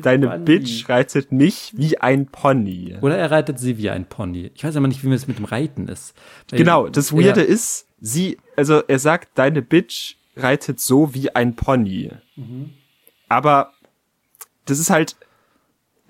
Deine 0.00 0.28
Pony. 0.28 0.44
Bitch 0.44 0.88
reitet 0.88 1.32
mich 1.32 1.72
wie 1.76 1.98
ein 1.98 2.26
Pony. 2.26 2.96
Oder 3.00 3.16
er 3.16 3.30
reitet 3.30 3.58
sie 3.58 3.78
wie 3.78 3.90
ein 3.90 4.06
Pony. 4.06 4.50
Ich 4.54 4.64
weiß 4.64 4.76
aber 4.76 4.88
nicht, 4.88 5.04
wie 5.04 5.12
es 5.12 5.28
mit 5.28 5.38
dem 5.38 5.44
Reiten 5.44 5.88
ist. 5.88 6.14
Genau, 6.50 6.88
das 6.88 7.12
Weirde 7.12 7.42
ist, 7.42 7.86
sie, 8.00 8.38
also 8.56 8.82
er 8.86 8.98
sagt, 8.98 9.38
deine 9.38 9.62
Bitch 9.62 10.16
reitet 10.36 10.80
so 10.80 11.14
wie 11.14 11.34
ein 11.34 11.54
Pony. 11.54 12.10
Mhm. 12.36 12.70
Aber 13.28 13.72
das 14.64 14.78
ist 14.78 14.90
halt, 14.90 15.16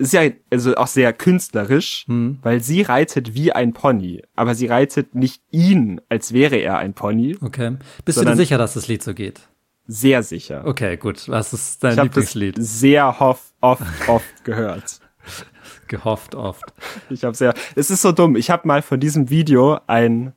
ist 0.01 0.13
ja 0.13 0.23
also 0.51 0.75
auch 0.77 0.87
sehr 0.87 1.13
künstlerisch, 1.13 2.05
hm. 2.07 2.39
weil 2.43 2.63
sie 2.63 2.83
reitet 2.83 3.35
wie 3.35 3.53
ein 3.53 3.73
Pony, 3.73 4.23
aber 4.35 4.55
sie 4.55 4.67
reitet 4.67 5.15
nicht 5.15 5.43
ihn, 5.51 6.01
als 6.09 6.33
wäre 6.33 6.57
er 6.57 6.79
ein 6.79 6.95
Pony. 6.95 7.37
Okay. 7.41 7.77
Bist 8.05 8.19
du 8.19 8.25
dir 8.25 8.37
sicher, 8.37 8.59
dass 8.59 8.75
das 8.75 8.89
Lied 8.89 9.03
so 9.03 9.15
geht? 9.15 9.43
Sehr 9.87 10.23
sicher. 10.23 10.65
Okay, 10.67 10.97
gut. 10.97 11.29
Was 11.29 11.53
ist 11.53 11.83
dein 11.83 11.97
ich 11.97 12.03
Lieblingslied? 12.05 12.59
Das 12.59 12.81
sehr 12.81 13.21
hoff, 13.21 13.53
oft, 13.61 13.83
oft 14.09 14.45
gehört. 14.45 15.01
Gehofft 15.89 16.37
oft. 16.37 16.73
Ich 17.11 17.25
habe 17.25 17.37
sehr. 17.37 17.53
Es 17.75 17.91
ist 17.91 18.01
so 18.01 18.13
dumm. 18.13 18.37
Ich 18.37 18.51
habe 18.51 18.69
mal 18.69 18.83
von 18.83 19.01
diesem 19.01 19.29
Video 19.29 19.81
ein 19.89 20.33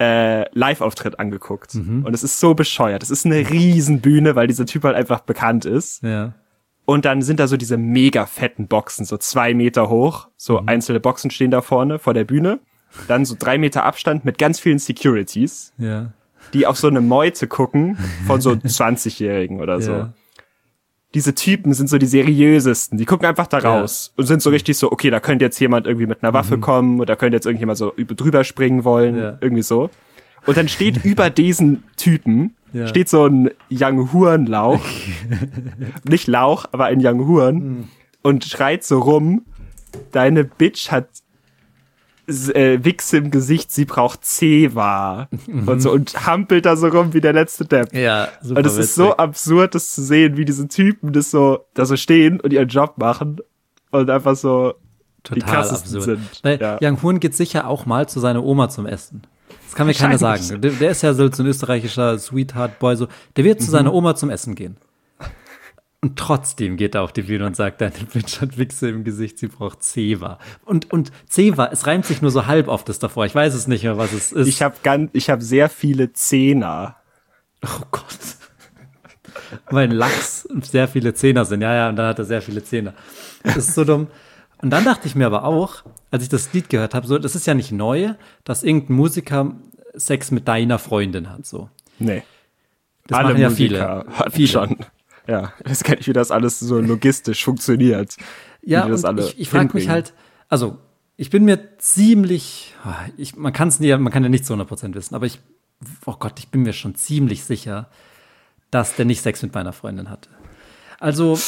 äh, 0.00 0.44
Live-Auftritt 0.56 1.20
angeguckt 1.20 1.76
mhm. 1.76 2.04
und 2.04 2.12
es 2.12 2.24
ist 2.24 2.40
so 2.40 2.54
bescheuert. 2.54 3.02
Es 3.04 3.10
ist 3.10 3.24
eine 3.24 3.48
Riesenbühne, 3.48 4.34
weil 4.34 4.48
dieser 4.48 4.66
Typ 4.66 4.84
halt 4.84 4.96
einfach 4.96 5.20
bekannt 5.20 5.64
ist. 5.64 6.02
Ja. 6.02 6.34
Und 6.88 7.04
dann 7.04 7.20
sind 7.20 7.38
da 7.38 7.46
so 7.46 7.58
diese 7.58 7.76
mega 7.76 8.24
fetten 8.24 8.66
Boxen, 8.66 9.04
so 9.04 9.18
zwei 9.18 9.52
Meter 9.52 9.90
hoch. 9.90 10.28
So 10.38 10.58
mhm. 10.58 10.70
einzelne 10.70 11.00
Boxen 11.00 11.30
stehen 11.30 11.50
da 11.50 11.60
vorne 11.60 11.98
vor 11.98 12.14
der 12.14 12.24
Bühne. 12.24 12.60
Dann 13.08 13.26
so 13.26 13.36
drei 13.38 13.58
Meter 13.58 13.84
Abstand 13.84 14.24
mit 14.24 14.38
ganz 14.38 14.58
vielen 14.58 14.78
Securities, 14.78 15.74
ja. 15.76 16.12
die 16.54 16.66
auf 16.66 16.78
so 16.78 16.88
eine 16.88 17.02
Meute 17.02 17.46
gucken 17.46 17.98
von 18.26 18.40
so 18.40 18.52
20-Jährigen 18.52 19.60
oder 19.60 19.82
so. 19.82 19.92
Ja. 19.92 20.12
Diese 21.12 21.34
Typen 21.34 21.74
sind 21.74 21.90
so 21.90 21.98
die 21.98 22.06
seriösesten. 22.06 22.96
Die 22.96 23.04
gucken 23.04 23.26
einfach 23.26 23.48
da 23.48 23.58
raus 23.58 24.12
ja. 24.14 24.22
und 24.22 24.26
sind 24.26 24.40
so 24.40 24.48
richtig 24.48 24.78
so, 24.78 24.90
okay, 24.90 25.10
da 25.10 25.20
könnte 25.20 25.44
jetzt 25.44 25.60
jemand 25.60 25.86
irgendwie 25.86 26.06
mit 26.06 26.24
einer 26.24 26.32
Waffe 26.32 26.56
mhm. 26.56 26.62
kommen 26.62 27.00
oder 27.00 27.16
könnte 27.16 27.36
jetzt 27.36 27.44
irgendjemand 27.44 27.76
so 27.76 27.92
drüber 27.98 28.44
springen 28.44 28.84
wollen, 28.84 29.36
irgendwie 29.42 29.62
so. 29.62 29.90
Und 30.46 30.56
dann 30.56 30.68
steht 30.68 31.04
über 31.04 31.30
diesen 31.30 31.84
Typen 31.96 32.54
ja. 32.72 32.86
steht 32.86 33.08
so 33.08 33.26
ein 33.26 33.50
Young 33.70 34.12
Huren 34.12 34.46
Lauch. 34.46 34.84
Nicht 36.08 36.26
Lauch, 36.26 36.66
aber 36.72 36.86
ein 36.86 37.04
Young 37.04 37.26
Huren. 37.26 37.54
Mhm. 37.54 37.88
Und 38.22 38.44
schreit 38.44 38.84
so 38.84 38.98
rum, 39.00 39.46
deine 40.12 40.44
Bitch 40.44 40.90
hat 40.90 41.08
äh, 42.26 42.84
Wichse 42.84 43.16
im 43.16 43.30
Gesicht, 43.30 43.72
sie 43.72 43.86
braucht 43.86 44.24
Zewa. 44.24 45.28
Mhm. 45.46 45.68
Und 45.68 45.80
so, 45.80 45.90
und 45.92 46.26
hampelt 46.26 46.66
da 46.66 46.76
so 46.76 46.88
rum 46.88 47.14
wie 47.14 47.20
der 47.20 47.32
letzte 47.32 47.64
Depp. 47.64 47.94
Ja, 47.94 48.28
super 48.42 48.60
Und 48.60 48.66
es 48.66 48.76
ist 48.76 48.94
so 48.94 49.16
absurd, 49.16 49.74
das 49.74 49.90
zu 49.90 50.02
sehen, 50.02 50.36
wie 50.36 50.44
diese 50.44 50.68
Typen 50.68 51.12
das 51.12 51.30
so, 51.30 51.60
da 51.74 51.86
so 51.86 51.96
stehen 51.96 52.40
und 52.40 52.52
ihren 52.52 52.68
Job 52.68 52.98
machen 52.98 53.38
und 53.90 54.10
einfach 54.10 54.36
so 54.36 54.74
Total 55.22 55.34
die 55.34 55.40
krassesten 55.40 55.96
absurd. 55.96 56.18
sind. 56.18 56.44
Weil 56.44 56.60
ja. 56.60 56.78
Young 56.82 57.02
Huren 57.02 57.20
geht 57.20 57.34
sicher 57.34 57.66
auch 57.66 57.86
mal 57.86 58.08
zu 58.08 58.20
seiner 58.20 58.44
Oma 58.44 58.68
zum 58.68 58.86
Essen. 58.86 59.22
Kann 59.78 59.86
mir 59.86 59.94
keiner 59.94 60.18
sagen. 60.18 60.60
Der, 60.60 60.72
der, 60.72 60.90
ist 60.90 61.02
ja 61.02 61.14
so 61.14 61.22
ein 61.22 61.46
österreichischer 61.46 62.18
Sweetheart-Boy, 62.18 62.96
so. 62.96 63.06
Der 63.36 63.44
wird 63.44 63.60
zu 63.60 63.68
mhm. 63.68 63.72
seiner 63.72 63.94
Oma 63.94 64.16
zum 64.16 64.28
Essen 64.28 64.56
gehen. 64.56 64.76
Und 66.00 66.18
trotzdem 66.18 66.76
geht 66.76 66.96
er 66.96 67.02
auf 67.02 67.12
die 67.12 67.22
Bühne 67.22 67.46
und 67.46 67.54
sagt, 67.54 67.80
deine 67.80 67.92
Bitch 68.12 68.40
hat 68.40 68.58
Wichse 68.58 68.88
im 68.88 69.04
Gesicht, 69.04 69.38
sie 69.38 69.46
braucht 69.46 69.84
Zewa. 69.84 70.40
Und, 70.64 70.92
und 70.92 71.12
Zewa, 71.28 71.68
es 71.70 71.86
reimt 71.86 72.06
sich 72.06 72.22
nur 72.22 72.32
so 72.32 72.46
halb 72.46 72.66
auf 72.66 72.82
das 72.82 72.98
davor. 72.98 73.24
Ich 73.26 73.36
weiß 73.36 73.54
es 73.54 73.68
nicht 73.68 73.84
mehr, 73.84 73.98
was 73.98 74.12
es 74.12 74.32
ist. 74.32 74.48
Ich 74.48 74.62
habe 74.62 74.74
habe 74.84 75.42
sehr 75.42 75.68
viele 75.68 76.12
Zehner. 76.12 76.96
Oh 77.64 77.82
Gott. 77.92 78.18
Weil 79.70 79.92
Lachs 79.92 80.48
sehr 80.62 80.88
viele 80.88 81.14
Zehner 81.14 81.44
sind. 81.44 81.62
Ja, 81.62 81.72
ja, 81.72 81.88
und 81.88 81.94
dann 81.94 82.08
hat 82.08 82.18
er 82.18 82.24
sehr 82.24 82.42
viele 82.42 82.64
Zehner. 82.64 82.94
Das 83.44 83.58
ist 83.58 83.76
so 83.76 83.84
dumm. 83.84 84.08
Und 84.60 84.70
dann 84.70 84.84
dachte 84.84 85.06
ich 85.06 85.14
mir 85.14 85.26
aber 85.26 85.44
auch, 85.44 85.84
als 86.10 86.24
ich 86.24 86.28
das 86.28 86.52
Lied 86.52 86.68
gehört 86.68 86.94
habe, 86.94 87.06
so, 87.06 87.18
das 87.18 87.36
ist 87.36 87.46
ja 87.46 87.54
nicht 87.54 87.70
neu, 87.70 88.14
dass 88.44 88.64
irgendein 88.64 88.96
Musiker 88.96 89.54
Sex 89.98 90.30
mit 90.30 90.48
deiner 90.48 90.78
Freundin 90.78 91.30
hat, 91.30 91.46
so. 91.46 91.68
Nee. 91.98 92.22
Das 93.06 93.18
Alle 93.18 93.28
machen 93.28 93.40
ja 93.42 93.50
Musiker 93.50 94.04
viele. 94.04 94.18
Hatten 94.18 94.32
viele. 94.32 94.48
schon. 94.48 94.76
Ja, 95.26 95.52
das 95.62 95.84
kenne 95.84 96.00
ich, 96.00 96.08
wie 96.08 96.12
das 96.12 96.30
alles 96.30 96.58
so 96.58 96.80
logistisch 96.80 97.44
funktioniert. 97.44 98.16
Ja, 98.62 98.84
und 98.84 99.20
ich, 99.20 99.38
ich 99.38 99.50
frage 99.50 99.70
mich 99.74 99.88
halt, 99.88 100.14
also, 100.48 100.78
ich 101.16 101.30
bin 101.30 101.44
mir 101.44 101.78
ziemlich, 101.78 102.74
ich, 103.16 103.36
man 103.36 103.52
kann 103.52 103.68
es 103.68 103.80
nie, 103.80 103.94
man 103.96 104.12
kann 104.12 104.22
ja 104.22 104.28
nicht 104.28 104.46
zu 104.46 104.54
100% 104.54 104.94
wissen, 104.94 105.14
aber 105.14 105.26
ich, 105.26 105.40
oh 106.06 106.14
Gott, 106.18 106.38
ich 106.38 106.48
bin 106.48 106.62
mir 106.62 106.72
schon 106.72 106.94
ziemlich 106.94 107.44
sicher, 107.44 107.88
dass 108.70 108.96
der 108.96 109.04
nicht 109.04 109.22
Sex 109.22 109.42
mit 109.42 109.52
meiner 109.54 109.72
Freundin 109.72 110.10
hatte. 110.10 110.30
Also, 110.98 111.38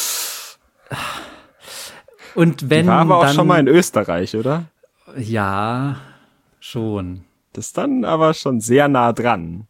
und 2.35 2.71
wenn. 2.71 2.83
Die 2.83 2.89
war 2.89 3.01
aber 3.01 3.19
auch 3.19 3.25
dann, 3.25 3.35
schon 3.35 3.47
mal 3.47 3.61
in 3.61 3.69
Österreich, 3.69 4.37
oder? 4.37 4.65
Ja, 5.17 5.97
schon. 6.61 7.25
Ist 7.61 7.77
dann 7.77 8.07
aber 8.07 8.33
schon 8.33 8.63
sehr 8.63 8.89
nah 8.89 9.13
dran. 9.13 9.67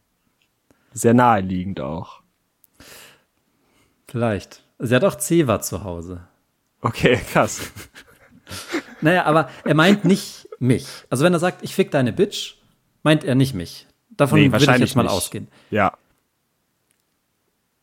Sehr 0.93 1.13
naheliegend 1.13 1.81
auch. 1.81 2.23
Vielleicht. 4.07 4.63
Sie 4.79 4.95
hat 4.95 5.03
auch 5.03 5.17
Zewa 5.17 5.61
zu 5.61 5.83
Hause. 5.83 6.21
Okay, 6.83 7.21
krass. 7.33 7.73
naja, 9.01 9.25
aber 9.25 9.51
er 9.65 9.75
meint 9.75 10.05
nicht 10.05 10.49
mich. 10.61 10.87
Also 11.11 11.25
wenn 11.25 11.33
er 11.33 11.41
sagt, 11.41 11.65
ich 11.65 11.75
fick 11.75 11.91
deine 11.91 12.13
Bitch, 12.13 12.59
meint 13.03 13.25
er 13.25 13.35
nicht 13.35 13.55
mich. 13.55 13.89
Davon 14.11 14.39
nee, 14.39 14.53
würde 14.53 14.73
ich 14.73 14.79
jetzt 14.79 14.95
mal 14.95 15.03
nicht. 15.03 15.11
ausgehen. 15.11 15.49
Ja. 15.73 15.99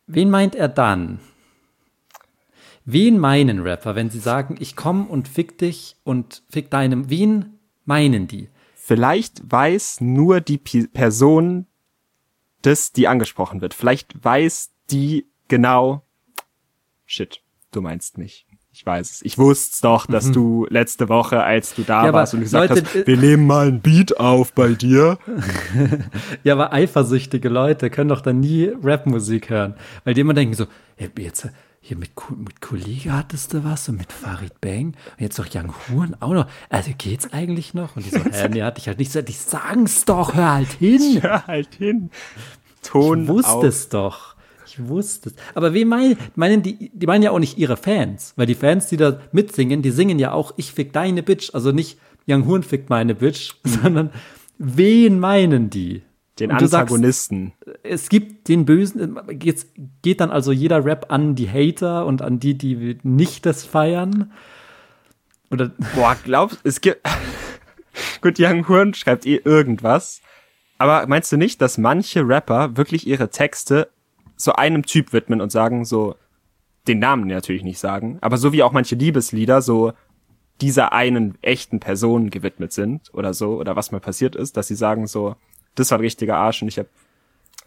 Wen 0.05 0.29
meint 0.29 0.55
er 0.55 0.69
dann? 0.69 1.19
Wen 2.85 3.19
meinen 3.19 3.59
Rapper, 3.59 3.95
wenn 3.95 4.09
sie 4.09 4.19
sagen, 4.19 4.55
ich 4.61 4.77
komm 4.77 5.05
und 5.07 5.27
fick 5.27 5.57
dich 5.57 5.97
und 6.05 6.43
fick 6.49 6.71
deinem, 6.71 7.09
wen 7.09 7.59
meinen 7.83 8.29
die? 8.29 8.47
Vielleicht 8.87 9.41
weiß 9.51 9.99
nur 9.99 10.39
die 10.39 10.57
P 10.57 10.87
Person, 10.87 11.65
das, 12.61 12.93
die 12.93 13.09
angesprochen 13.09 13.59
wird. 13.59 13.73
Vielleicht 13.73 14.23
weiß 14.23 14.71
die 14.89 15.27
genau, 15.49 16.05
shit, 17.05 17.41
du 17.73 17.81
meinst 17.81 18.17
mich. 18.17 18.47
Ich 18.71 18.85
weiß 18.85 19.11
es. 19.11 19.21
Ich 19.23 19.37
wusste 19.37 19.81
doch, 19.81 20.05
dass 20.05 20.27
mhm. 20.27 20.33
du 20.33 20.67
letzte 20.69 21.09
Woche, 21.09 21.43
als 21.43 21.75
du 21.75 21.81
da 21.81 22.05
ja, 22.05 22.13
warst 22.13 22.33
und 22.33 22.39
gesagt 22.39 22.69
Leute, 22.69 22.85
hast, 22.85 22.95
äh, 22.95 23.07
wir 23.07 23.17
nehmen 23.17 23.45
mal 23.45 23.67
ein 23.67 23.81
Beat 23.81 24.21
auf 24.21 24.53
bei 24.53 24.69
dir. 24.69 25.17
ja, 26.45 26.53
aber 26.53 26.71
eifersüchtige 26.71 27.49
Leute 27.49 27.89
können 27.89 28.07
doch 28.09 28.21
dann 28.21 28.39
nie 28.39 28.71
Rapmusik 28.81 29.49
hören. 29.49 29.75
Weil 30.05 30.13
die 30.13 30.21
immer 30.21 30.33
denken 30.33 30.53
so, 30.53 30.65
jetzt, 30.97 31.49
hier 31.87 31.97
mit, 31.97 32.11
mit 32.37 32.61
Kollege 32.61 33.13
hattest 33.13 33.53
du 33.53 33.63
was 33.63 33.87
und 33.87 33.97
mit 33.97 34.11
Farid 34.11 34.59
Bang 34.59 34.87
und 34.87 35.19
jetzt 35.19 35.39
doch 35.39 35.47
Young 35.53 35.73
Huren 35.89 36.15
auch 36.19 36.33
noch. 36.33 36.47
Also 36.69 36.91
geht's 36.97 37.31
eigentlich 37.31 37.73
noch? 37.73 37.95
Und 37.95 38.05
die 38.05 38.09
so, 38.09 38.19
hä, 38.19 38.49
nee, 38.49 38.61
hatte 38.61 38.79
ich 38.79 38.87
halt 38.87 38.99
nicht 38.99 39.11
so. 39.11 39.19
Ich 39.19 39.37
sagen's 39.37 40.03
doch, 40.03 40.35
hör 40.35 40.53
halt 40.53 40.71
hin. 40.73 41.19
Hör 41.21 41.47
halt 41.47 41.75
hin. 41.75 42.09
Ton 42.83 43.23
Ich 43.23 43.29
wusste 43.29 43.67
es 43.67 43.87
doch. 43.89 44.35
Ich 44.65 44.85
wusste 44.85 45.29
es. 45.29 45.35
Aber 45.55 45.73
wie 45.73 45.85
meinen, 45.85 46.17
meinen 46.35 46.61
die, 46.61 46.91
die 46.93 47.07
meinen 47.07 47.23
ja 47.23 47.31
auch 47.31 47.39
nicht 47.39 47.57
ihre 47.57 47.77
Fans, 47.77 48.33
weil 48.35 48.45
die 48.45 48.55
Fans, 48.55 48.87
die 48.87 48.97
da 48.97 49.21
mitsingen, 49.31 49.81
die 49.81 49.91
singen 49.91 50.19
ja 50.19 50.33
auch, 50.33 50.53
ich 50.57 50.73
fick 50.73 50.91
deine 50.91 51.23
Bitch, 51.23 51.53
also 51.53 51.71
nicht 51.71 51.97
Young 52.27 52.45
Huren 52.45 52.63
fickt 52.63 52.89
meine 52.89 53.15
Bitch, 53.15 53.55
sondern 53.63 54.11
wen 54.57 55.19
meinen 55.19 55.69
die? 55.69 56.03
Den 56.39 56.51
Und 56.51 56.61
du 56.61 56.67
sagst- 56.67 56.91
Antagonisten. 56.91 57.53
Es 57.83 58.09
gibt 58.09 58.47
den 58.47 58.65
Bösen, 58.65 59.19
jetzt 59.41 59.69
geht 60.01 60.21
dann 60.21 60.29
also 60.29 60.51
jeder 60.51 60.85
Rap 60.85 61.07
an 61.09 61.35
die 61.35 61.49
Hater 61.49 62.05
und 62.05 62.21
an 62.21 62.39
die, 62.39 62.55
die 62.57 62.97
nicht 63.03 63.45
das 63.45 63.65
feiern. 63.65 64.31
Oder 65.49 65.71
Boah, 65.95 66.15
glaubst 66.23 66.59
es 66.63 66.81
gibt. 66.81 67.01
Gut, 68.21 68.35
Young 68.39 68.67
Horn 68.67 68.93
schreibt 68.93 69.25
eh 69.25 69.41
irgendwas. 69.43 70.21
Aber 70.77 71.07
meinst 71.07 71.31
du 71.31 71.37
nicht, 71.37 71.61
dass 71.61 71.79
manche 71.79 72.27
Rapper 72.27 72.77
wirklich 72.77 73.07
ihre 73.07 73.29
Texte 73.29 73.89
so 74.35 74.53
einem 74.53 74.83
Typ 74.83 75.13
widmen 75.13 75.41
und 75.41 75.51
sagen, 75.51 75.85
so, 75.85 76.15
den 76.87 76.99
Namen 76.99 77.27
natürlich 77.27 77.63
nicht 77.63 77.79
sagen, 77.79 78.19
aber 78.21 78.37
so 78.37 78.53
wie 78.53 78.61
auch 78.61 78.71
manche 78.71 78.93
Liebeslieder 78.95 79.61
so 79.63 79.93
dieser 80.61 80.93
einen 80.93 81.35
echten 81.41 81.79
Person 81.79 82.29
gewidmet 82.29 82.71
sind 82.71 83.11
oder 83.13 83.33
so, 83.33 83.57
oder 83.57 83.75
was 83.75 83.91
mal 83.91 83.99
passiert 83.99 84.35
ist, 84.35 84.55
dass 84.57 84.67
sie 84.67 84.75
sagen 84.75 85.07
so, 85.07 85.35
das 85.79 85.91
war 85.91 85.97
ein 85.97 86.01
richtiger 86.01 86.37
Arsch 86.37 86.61
und 86.61 86.67
ich 86.67 86.77
habe 86.77 86.89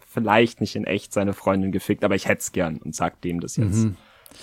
vielleicht 0.07 0.61
nicht 0.61 0.75
in 0.75 0.83
echt 0.85 1.13
seine 1.13 1.33
Freundin 1.33 1.71
gefickt, 1.71 2.03
aber 2.03 2.15
ich 2.15 2.27
hätt's 2.27 2.51
gern 2.51 2.77
und 2.77 2.95
sag 2.95 3.21
dem 3.21 3.39
das 3.39 3.55
jetzt. 3.55 3.87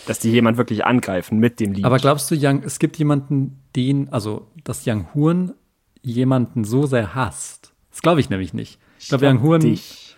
Dass 0.06 0.18
die 0.18 0.30
jemand 0.30 0.56
wirklich 0.58 0.84
angreifen 0.84 1.38
mit 1.38 1.60
dem 1.60 1.72
Lied. 1.72 1.84
Aber 1.84 1.98
glaubst 1.98 2.30
du, 2.30 2.34
Young, 2.38 2.62
es 2.62 2.78
gibt 2.78 2.96
jemanden, 2.98 3.62
den, 3.76 4.10
also, 4.12 4.46
dass 4.64 4.86
Young 4.86 5.08
Huren 5.14 5.54
jemanden 6.02 6.64
so 6.64 6.86
sehr 6.86 7.14
hasst? 7.14 7.72
Das 7.90 8.02
glaube 8.02 8.20
ich 8.20 8.28
nämlich 8.30 8.52
nicht. 8.54 8.78
Ich 8.98 9.08
glaube, 9.08 9.26
Young 9.26 9.42
Huren, 9.42 9.60
dich. 9.60 10.16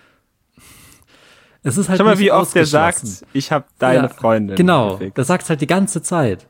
es 1.63 1.77
ist 1.77 1.89
halt 1.89 1.99
Schau 1.99 2.05
mal, 2.05 2.19
wie 2.19 2.33
oft 2.33 2.55
der 2.55 2.67
sagt, 2.67 3.03
ich 3.33 3.53
habe 3.53 3.67
deine 3.79 4.03
Ja, 4.03 4.09
Freundin. 4.09 4.57
Genau, 4.57 4.97
gefickt. 4.97 5.19
das 5.19 5.27
sagt 5.29 5.49
halt 5.49 5.61
die 5.61 5.67
ganze 5.67 6.03
Zeit. 6.03 6.47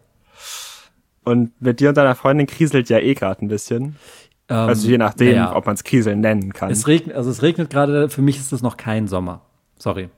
Und 1.24 1.60
mit 1.60 1.80
dir 1.80 1.90
und 1.90 1.96
deiner 1.96 2.14
Freundin 2.14 2.46
kriselt 2.46 2.88
ja 2.88 2.98
eh 2.98 3.14
gerade 3.14 3.44
ein 3.44 3.48
bisschen. 3.48 3.96
Ähm, 4.50 4.56
Also 4.68 4.88
je 4.88 4.98
nachdem, 4.98 5.28
naja, 5.36 5.54
ob 5.56 5.64
man 5.66 5.74
es 5.76 5.84
Kriseln 5.84 6.20
nennen 6.20 6.52
kann. 6.52 6.70
es 6.70 6.86
regnet, 6.86 7.16
also 7.16 7.30
es 7.30 7.40
regnet 7.42 7.70
gerade, 7.70 8.08
für 8.08 8.20
mich 8.22 8.36
ist 8.38 8.52
das 8.52 8.60
noch 8.62 8.76
kein 8.76 9.08
Sommer. 9.08 9.40
Sorry. 9.78 10.10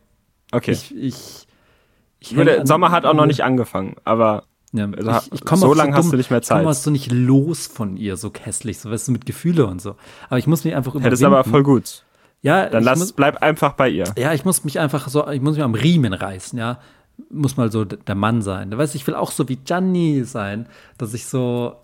okay. 0.52 0.72
Ich, 0.72 0.96
ich, 0.96 1.46
ich 2.18 2.38
an- 2.38 2.66
Sommer 2.66 2.90
hat 2.90 3.04
auch 3.04 3.14
noch 3.14 3.26
nicht 3.26 3.44
angefangen, 3.44 3.94
aber 4.04 4.44
Ja, 4.72 4.86
Also, 4.86 5.10
ich, 5.34 5.42
ich 5.42 5.48
so 5.50 5.66
auch 5.68 5.74
lang 5.76 5.94
hast 5.94 6.12
du 6.12 6.16
nicht 6.16 6.30
mehr 6.30 6.40
Ich 6.40 6.48
komme 6.48 6.64
Zeit. 6.64 6.76
so 6.76 6.90
nicht 6.90 7.12
los 7.12 7.66
von 7.66 7.96
ihr, 7.96 8.16
so 8.16 8.30
kässlich, 8.30 8.78
so 8.78 8.90
weißt 8.90 9.08
du, 9.08 9.12
mit 9.12 9.26
Gefühle 9.26 9.66
und 9.66 9.80
so. 9.82 9.96
Aber 10.28 10.38
ich 10.38 10.46
muss 10.46 10.64
mich 10.64 10.74
einfach 10.74 10.92
ja, 10.94 11.00
überwinden. 11.00 11.10
das 11.10 11.20
ist 11.20 11.26
aber 11.26 11.44
voll 11.44 11.62
gut. 11.62 12.04
Ja, 12.40 12.68
Dann 12.68 12.82
lass, 12.82 12.98
muss, 12.98 13.12
bleib 13.12 13.40
einfach 13.42 13.74
bei 13.74 13.88
ihr. 13.90 14.04
ja, 14.18 14.32
ich 14.32 14.44
muss 14.44 14.64
mich 14.64 14.80
einfach 14.80 15.06
so, 15.08 15.28
ich 15.28 15.40
muss 15.40 15.54
mich 15.56 15.62
am 15.62 15.74
Riemen 15.74 16.12
reißen, 16.14 16.58
ja. 16.58 16.78
Muss 17.30 17.56
mal 17.58 17.70
so 17.70 17.84
der 17.84 18.14
Mann 18.14 18.40
sein. 18.42 18.70
Du 18.70 18.78
weißt, 18.78 18.94
ich 18.94 19.06
will 19.06 19.14
auch 19.14 19.30
so 19.30 19.48
wie 19.48 19.56
Gianni 19.56 20.24
sein, 20.24 20.66
dass 20.98 21.12
ich 21.14 21.26
so 21.26 21.76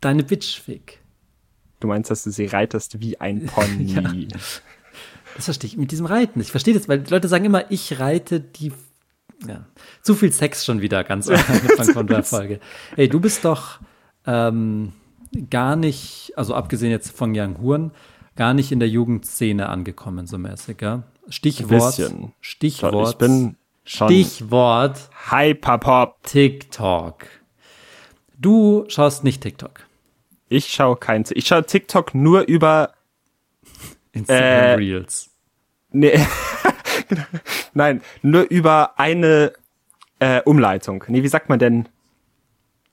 deine 0.00 0.22
Bitch 0.22 0.60
fick. 0.60 1.00
Du 1.80 1.86
meinst, 1.88 2.10
dass 2.10 2.24
du 2.24 2.30
sie 2.30 2.46
reitest 2.46 3.00
wie 3.00 3.20
ein 3.20 3.46
Pony. 3.54 4.28
Das 5.36 5.44
verstehe 5.44 5.68
ich 5.68 5.76
mit 5.76 5.92
diesem 5.92 6.06
Reiten. 6.06 6.40
Ich 6.40 6.50
verstehe 6.50 6.74
das, 6.74 6.88
weil 6.88 7.00
die 7.00 7.10
Leute 7.10 7.28
sagen 7.28 7.44
immer, 7.44 7.70
ich 7.70 7.98
reite 8.00 8.40
die. 8.40 8.72
Ja, 9.46 9.64
zu 10.02 10.16
viel 10.16 10.32
Sex 10.32 10.64
schon 10.64 10.80
wieder 10.80 11.04
ganz 11.04 11.28
am 11.28 11.36
Anfang 11.48 11.92
von 11.92 12.06
der 12.08 12.24
Folge. 12.24 12.58
Hey, 12.96 13.08
du 13.08 13.20
bist 13.20 13.44
doch 13.44 13.78
ähm, 14.26 14.92
gar 15.48 15.76
nicht, 15.76 16.32
also 16.34 16.54
abgesehen 16.54 16.90
jetzt 16.90 17.16
von 17.16 17.32
Young 17.36 17.60
Huren, 17.60 17.92
gar 18.34 18.52
nicht 18.52 18.72
in 18.72 18.80
der 18.80 18.88
Jugendszene 18.88 19.68
angekommen, 19.68 20.26
so 20.26 20.38
mäßig, 20.38 20.80
ja? 20.80 21.04
Stichwort. 21.28 21.96
bisschen. 21.96 22.32
Stichwort. 22.40 23.10
Ich 23.12 23.18
bin 23.18 23.56
schon 23.84 24.08
Stichwort 24.08 25.08
Hyperpop. 25.30 26.22
TikTok. 26.24 27.26
Du 28.36 28.84
schaust 28.88 29.22
nicht 29.22 29.42
TikTok. 29.42 29.87
Ich 30.48 30.68
schaue 30.68 30.96
kein 30.96 31.24
Ich 31.32 31.46
schaue 31.46 31.64
TikTok 31.64 32.14
nur 32.14 32.42
über 32.42 32.92
Instagram 34.12 34.46
Äh, 34.46 34.74
Reels. 34.74 35.30
Nee. 35.90 36.18
Nein, 37.74 38.02
nur 38.22 38.42
über 38.50 38.98
eine 38.98 39.52
äh, 40.18 40.42
Umleitung. 40.42 41.04
Nee, 41.08 41.22
wie 41.22 41.28
sagt 41.28 41.48
man 41.48 41.58
denn? 41.58 41.88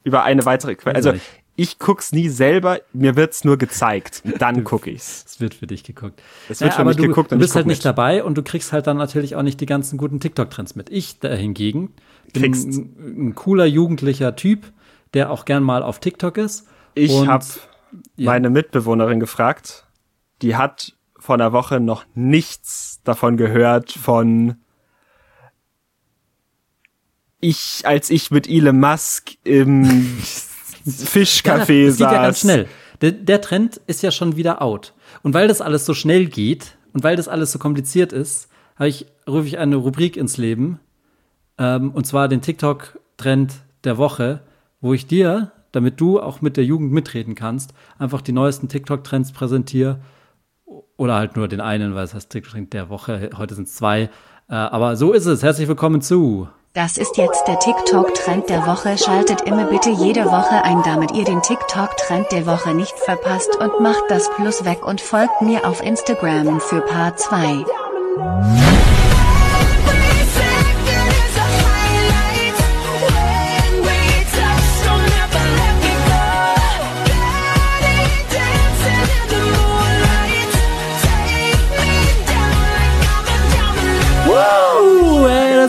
Über 0.03 0.23
eine 0.23 0.45
weitere 0.45 0.75
Quelle. 0.75 0.95
Also 0.95 1.13
ich 1.57 1.79
guck's 1.79 2.11
nie 2.11 2.27
selber, 2.29 2.81
mir 2.93 3.15
wird's 3.15 3.43
nur 3.43 3.57
gezeigt. 3.57 4.21
Dann 4.39 4.63
guck 4.65 4.87
ich's. 4.87 5.23
Es 5.25 5.39
wird 5.39 5.53
für 5.53 5.67
dich 5.67 5.83
geguckt. 5.83 6.21
Es 6.49 6.61
wird 6.61 6.73
für 6.73 6.81
aber 6.81 6.89
mich 6.89 6.97
du, 6.97 7.03
geguckt 7.07 7.31
und 7.31 7.39
du 7.39 7.43
bist 7.43 7.55
halt 7.55 7.65
nicht 7.65 7.79
mit. 7.79 7.85
dabei 7.85 8.23
und 8.23 8.37
du 8.37 8.43
kriegst 8.43 8.73
halt 8.73 8.87
dann 8.87 8.97
natürlich 8.97 9.35
auch 9.35 9.41
nicht 9.41 9.59
die 9.61 9.65
ganzen 9.65 9.97
guten 9.97 10.19
TikTok-Trends 10.19 10.75
mit. 10.75 10.89
Ich 10.89 11.19
da 11.19 11.29
hingegen 11.33 11.93
bin 12.33 12.43
Kriegst. 12.43 12.67
ein, 12.67 13.27
ein 13.29 13.35
cooler 13.35 13.65
jugendlicher 13.65 14.35
Typ, 14.35 14.71
der 15.13 15.31
auch 15.31 15.45
gern 15.45 15.63
mal 15.63 15.81
auf 15.81 15.99
TikTok 15.99 16.37
ist. 16.37 16.67
Ich 16.95 17.27
habe 17.27 17.45
ja. 18.15 18.31
meine 18.31 18.49
Mitbewohnerin 18.49 19.19
gefragt, 19.19 19.85
die 20.41 20.55
hat 20.55 20.93
vor 21.17 21.35
einer 21.35 21.53
Woche 21.53 21.79
noch 21.79 22.05
nichts 22.13 23.01
davon 23.03 23.37
gehört 23.37 23.91
von 23.91 24.55
ich, 27.39 27.81
als 27.83 28.09
ich 28.09 28.31
mit 28.31 28.49
Elon 28.49 28.79
Musk 28.79 29.33
im 29.43 29.85
Fischcafé 30.87 31.73
ja, 31.73 31.87
das 31.87 31.97
saß. 31.97 31.97
geht 31.97 31.99
ja 31.99 32.21
ganz 32.21 32.39
schnell. 32.39 32.67
Der, 33.01 33.11
der 33.11 33.41
Trend 33.41 33.81
ist 33.87 34.01
ja 34.01 34.11
schon 34.11 34.35
wieder 34.35 34.61
out. 34.61 34.93
Und 35.21 35.33
weil 35.33 35.47
das 35.47 35.61
alles 35.61 35.85
so 35.85 35.93
schnell 35.93 36.25
geht 36.27 36.77
und 36.93 37.03
weil 37.03 37.15
das 37.15 37.27
alles 37.27 37.51
so 37.51 37.59
kompliziert 37.59 38.13
ist, 38.13 38.49
habe 38.77 38.89
ich, 38.89 39.05
rufe 39.27 39.47
ich 39.47 39.57
eine 39.57 39.75
Rubrik 39.75 40.17
ins 40.17 40.37
Leben, 40.37 40.79
ähm, 41.57 41.91
und 41.91 42.05
zwar 42.05 42.27
den 42.27 42.41
TikTok-Trend 42.41 43.53
der 43.83 43.97
Woche, 43.97 44.41
wo 44.81 44.93
ich 44.93 45.07
dir, 45.07 45.51
damit 45.75 45.99
du 45.99 46.19
auch 46.19 46.41
mit 46.41 46.57
der 46.57 46.63
Jugend 46.63 46.91
mitreden 46.91 47.35
kannst, 47.35 47.73
einfach 47.99 48.21
die 48.21 48.31
neuesten 48.31 48.69
TikTok-Trends 48.69 49.31
präsentiere. 49.31 49.99
Oder 50.97 51.15
halt 51.15 51.35
nur 51.35 51.47
den 51.47 51.61
einen, 51.61 51.93
weil 51.95 52.05
es 52.05 52.13
heißt 52.13 52.31
TikTok-Trend 52.31 52.73
der 52.73 52.89
Woche. 52.89 53.29
Heute 53.37 53.55
sind 53.55 53.67
es 53.67 53.75
zwei. 53.75 54.09
Äh, 54.49 54.55
aber 54.55 54.95
so 54.95 55.11
ist 55.11 55.25
es. 55.25 55.43
Herzlich 55.43 55.67
willkommen 55.67 56.01
zu. 56.01 56.47
Das 56.73 56.97
ist 56.97 57.15
jetzt 57.17 57.47
der 57.47 57.57
TikTok-Trend 57.59 58.49
der 58.49 58.67
Woche. 58.67 58.97
Schaltet 58.97 59.41
immer 59.41 59.65
bitte 59.65 59.91
jede 59.91 60.25
Woche 60.25 60.63
ein, 60.63 60.81
damit 60.83 61.11
ihr 61.11 61.23
den 61.23 61.41
TikTok-Trend 61.41 62.31
der 62.31 62.45
Woche 62.45 62.73
nicht 62.73 62.97
verpasst 62.99 63.55
und 63.59 63.79
macht 63.79 64.03
das 64.09 64.29
Plus 64.35 64.65
weg 64.65 64.85
und 64.85 64.99
folgt 64.99 65.41
mir 65.41 65.65
auf 65.65 65.81
Instagram 65.81 66.59
für 66.59 66.81
Part 66.81 67.19
2. 67.19 68.64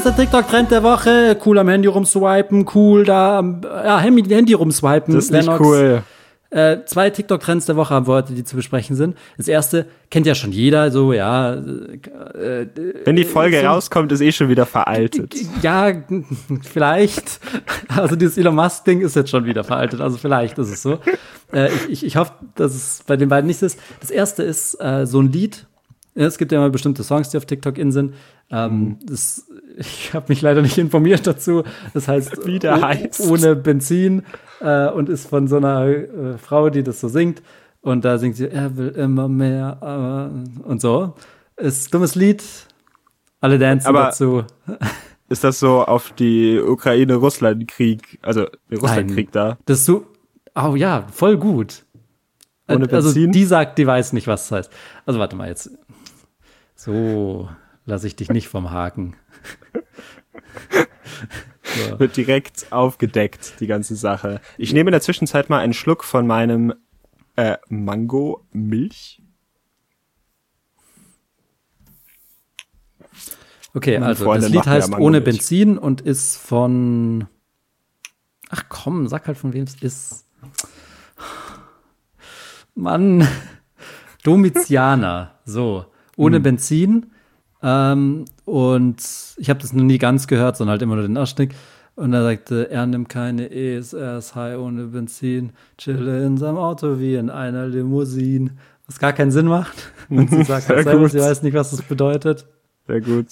der 0.07 0.15
TikTok-Trend 0.17 0.71
der 0.71 0.83
Woche. 0.85 1.37
Cool 1.45 1.59
am 1.59 1.69
Handy 1.69 1.89
rumswipen, 1.89 2.65
cool 2.75 3.05
da 3.05 3.39
am 3.39 3.61
ja, 3.65 3.99
Handy, 3.99 4.23
Handy 4.23 4.53
rumswipen. 4.53 5.13
Das 5.15 5.25
ist 5.25 5.33
nicht 5.33 5.47
Lennox. 5.47 5.61
cool. 5.67 6.03
Äh, 6.51 6.85
zwei 6.87 7.11
TikTok-Trends 7.11 7.67
der 7.67 7.75
Woche 7.75 7.93
haben 7.93 8.07
wir 8.07 8.15
heute, 8.15 8.33
die 8.33 8.45
zu 8.45 8.55
besprechen 8.55 8.95
sind. 8.95 9.17
Das 9.37 9.49
erste 9.49 9.87
kennt 10.11 10.25
ja 10.27 10.37
schon 10.37 10.53
jeder, 10.53 10.93
so, 10.93 11.13
ja, 11.13 11.55
äh, 11.55 12.67
Wenn 13.05 13.17
die 13.17 13.25
Folge 13.25 13.61
so- 13.61 13.67
rauskommt, 13.67 14.13
ist 14.13 14.21
eh 14.21 14.31
schon 14.31 14.49
wieder 14.49 14.65
veraltet. 14.65 15.35
ja, 15.63 15.91
vielleicht. 16.63 17.41
Also 17.89 18.15
dieses 18.15 18.39
Elon 18.39 18.55
Musk-Ding 18.55 19.01
ist 19.01 19.17
jetzt 19.17 19.31
schon 19.31 19.45
wieder 19.45 19.65
veraltet, 19.65 20.01
also 20.01 20.19
vielleicht 20.19 20.57
ist 20.59 20.71
es 20.71 20.83
so. 20.83 21.01
Äh, 21.53 21.69
ich, 21.89 21.91
ich, 21.91 22.07
ich 22.07 22.17
hoffe, 22.17 22.33
dass 22.55 22.75
es 22.77 23.03
bei 23.05 23.17
den 23.17 23.29
beiden 23.29 23.49
nicht 23.49 23.59
so 23.59 23.67
ist. 23.67 23.79
Das 24.01 24.11
erste 24.13 24.45
ist 24.45 24.81
äh, 24.81 25.05
so 25.05 25.21
ein 25.21 25.33
Lied. 25.33 25.67
Es 26.15 26.39
gibt 26.39 26.51
ja 26.53 26.59
immer 26.59 26.71
bestimmte 26.71 27.03
Songs, 27.03 27.29
die 27.29 27.37
auf 27.37 27.45
TikTok 27.45 27.77
in 27.77 27.93
sind. 27.93 28.15
Ähm, 28.51 28.99
das, 29.05 29.45
ich 29.77 30.13
habe 30.15 30.27
mich 30.29 30.43
leider 30.43 30.63
nicht 30.63 30.79
informiert 30.79 31.27
dazu. 31.27 31.63
Das 31.95 32.09
heißt, 32.09 32.47
Wie 32.47 32.59
der 32.59 32.81
heißt. 32.81 33.21
ohne 33.29 33.55
Benzin 33.57 34.23
äh, 34.61 34.89
und 34.89 35.09
ist 35.09 35.29
von 35.29 35.47
so 35.49 35.57
einer 35.59 35.87
äh, 35.87 36.39
Frau, 36.39 36.71
die 36.71 36.83
das 36.83 37.01
so 37.01 37.09
singt. 37.09 37.43
Und 37.83 38.05
da 38.05 38.19
singt 38.19 38.37
sie, 38.37 38.49
er 38.51 38.77
will 38.77 38.89
immer 38.89 39.29
mehr 39.29 40.33
äh, 40.65 40.69
und 40.69 40.81
so. 40.81 41.15
Ist 41.57 41.89
ein 41.89 41.91
dummes 41.93 42.15
Lied. 42.17 42.43
Alle 43.41 43.59
dancen 43.59 43.87
Aber- 43.89 44.05
dazu. 44.05 44.45
Ist 45.29 45.43
das 45.43 45.59
so 45.59 45.83
auf 45.85 46.13
die 46.13 46.61
Ukraine-Russland-Krieg, 46.61 48.21
also 48.23 48.47
den 48.71 48.79
Russland-Krieg 48.79 49.33
da? 49.33 49.59
Das 49.67 49.85
so, 49.85 50.07
oh 50.55 50.77
ja, 50.77 51.05
voll 51.11 51.37
gut. 51.37 51.85
Ohne 52.69 52.89
Also 52.93 53.09
Benzin? 53.13 53.33
die 53.33 53.45
sagt, 53.45 53.77
die 53.79 53.89
weiß 53.89 54.13
nicht, 54.13 54.29
was 54.29 54.49
das 54.49 54.59
heißt. 54.59 54.73
Also 55.05 55.19
warte 55.19 55.35
mal 55.35 55.49
jetzt. 55.49 55.71
So 56.77 57.49
lasse 57.87 58.07
ich 58.07 58.15
dich 58.17 58.29
nicht 58.31 58.47
vom 58.49 58.71
Haken. 58.71 59.17
So. 61.63 61.99
Wird 61.99 62.17
direkt 62.17 62.73
aufgedeckt, 62.73 63.55
die 63.61 63.67
ganze 63.67 63.97
Sache. 63.97 64.41
Ich 64.59 64.73
nehme 64.73 64.89
in 64.89 64.93
der 64.93 65.01
Zwischenzeit 65.01 65.51
mal 65.51 65.59
einen 65.59 65.75
Schluck 65.75 66.05
von 66.05 66.27
meinem 66.27 66.75
äh, 67.37 67.57
Mango-Milch. 67.69 69.23
Okay, 73.75 73.99
Meine 73.99 74.07
also 74.07 74.25
Freundin 74.25 74.43
das 74.43 74.53
Lied 74.53 74.65
ja 74.65 74.73
heißt 74.73 74.91
Mango 74.91 75.05
Ohne. 75.05 75.21
Benzin 75.21 75.77
und 75.77 76.01
ist 76.01 76.39
von. 76.39 77.29
Ach 78.49 78.65
komm, 78.71 79.07
sag 79.07 79.27
halt 79.27 79.37
von 79.37 79.53
wem 79.53 79.65
es 79.65 79.75
ist. 79.83 80.27
Mann. 82.75 83.27
Domitianer. 84.23 85.39
So. 85.45 85.87
ohne 86.17 86.41
Benzin. 86.41 87.13
Ähm, 87.63 88.25
und 88.45 88.97
ich 89.37 89.51
habe 89.51 89.61
das 89.61 89.73
noch 89.73 89.83
nie 89.83 89.99
ganz 89.99 90.27
gehört, 90.27 90.57
sondern 90.57 90.73
halt 90.73 90.83
immer 90.83 90.97
nur 90.97 91.07
den 91.07 91.17
Ausschnitt. 91.17 91.55
Und 91.95 92.13
er 92.13 92.23
sagte, 92.23 92.71
er 92.71 92.87
nimmt 92.87 93.09
keine 93.09 93.51
E's, 93.51 93.95
er 93.95 94.19
ist 94.19 94.35
high 94.35 94.59
ohne 94.59 94.89
Benzin, 94.89 95.53
chille 95.79 96.27
in 96.27 96.37
seinem 96.37 96.59
Auto 96.59 96.99
wie 96.99 97.15
in 97.15 97.31
einer 97.31 97.67
Limousine. 97.67 98.51
Was 98.87 98.99
gar 98.99 99.13
keinen 99.13 99.31
Sinn 99.31 99.47
macht. 99.47 99.93
Und 100.11 100.31
sie 100.31 100.45
sagt 100.45 100.67
selber, 100.67 101.09
sie 101.09 101.21
weiß 101.21 101.43
nicht, 101.43 101.55
was 101.55 101.71
das 101.71 101.83
bedeutet. 101.83 102.47
Sehr 102.87 103.01
gut. 103.01 103.27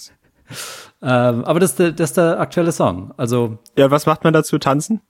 Ähm, 1.01 1.45
aber 1.45 1.59
das 1.59 1.71
ist, 1.71 1.79
der, 1.79 1.91
das 1.91 2.09
ist 2.09 2.17
der 2.17 2.39
aktuelle 2.39 2.71
Song. 2.71 3.13
Also 3.17 3.59
Ja, 3.77 3.89
was 3.91 4.05
macht 4.05 4.23
man 4.23 4.33
dazu? 4.33 4.57
Tanzen? 4.57 5.01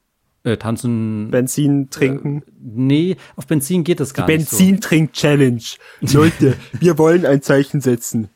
äh, 0.45 0.57
tanzen. 0.57 1.29
Benzin 1.31 1.89
trinken? 1.89 2.43
nee, 2.61 3.17
auf 3.35 3.47
Benzin 3.47 3.83
geht 3.83 3.99
es 3.99 4.13
gar 4.13 4.27
nicht. 4.27 4.49
So. 4.49 4.57
Benzintrink-Challenge. 4.57 5.63
Leute, 6.01 6.55
wir 6.79 6.97
wollen 6.97 7.25
ein 7.25 7.41
Zeichen 7.41 7.81
setzen. 7.81 8.29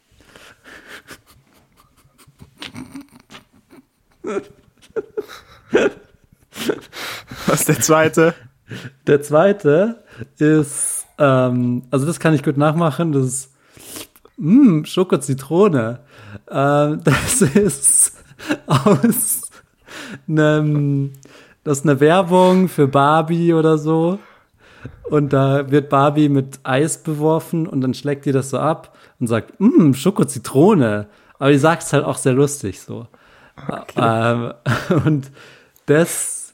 Was 7.47 7.59
ist 7.61 7.69
der 7.69 7.79
zweite? 7.79 8.35
Der 9.07 9.21
zweite 9.21 10.03
ist, 10.37 11.07
ähm, 11.17 11.83
also 11.89 12.05
das 12.05 12.19
kann 12.19 12.33
ich 12.33 12.43
gut 12.43 12.57
nachmachen, 12.57 13.11
das 13.11 13.25
ist 13.25 13.51
mh, 14.37 14.85
Schoko-Zitrone. 14.85 15.99
Ähm, 16.49 17.01
das 17.03 17.41
ist 17.41 18.17
aus 18.67 19.41
einem, 20.27 21.11
das 21.63 21.79
ist 21.79 21.85
eine 21.85 21.99
Werbung 21.99 22.67
für 22.67 22.87
Barbie 22.87 23.53
oder 23.53 23.77
so. 23.77 24.19
Und 25.09 25.33
da 25.33 25.71
wird 25.71 25.89
Barbie 25.89 26.29
mit 26.29 26.59
Eis 26.63 27.01
beworfen 27.01 27.67
und 27.67 27.81
dann 27.81 27.93
schlägt 27.93 28.25
die 28.25 28.31
das 28.31 28.51
so 28.51 28.59
ab 28.59 28.95
und 29.19 29.27
sagt, 29.27 29.59
mh, 29.59 29.93
Schoko-Zitrone. 29.95 31.07
Aber 31.39 31.51
die 31.51 31.57
sagt 31.57 31.83
es 31.83 31.93
halt 31.93 32.05
auch 32.05 32.17
sehr 32.17 32.33
lustig 32.33 32.79
so. 32.81 33.07
Ähm, 33.95 34.53
und 35.05 35.31
das 35.85 36.53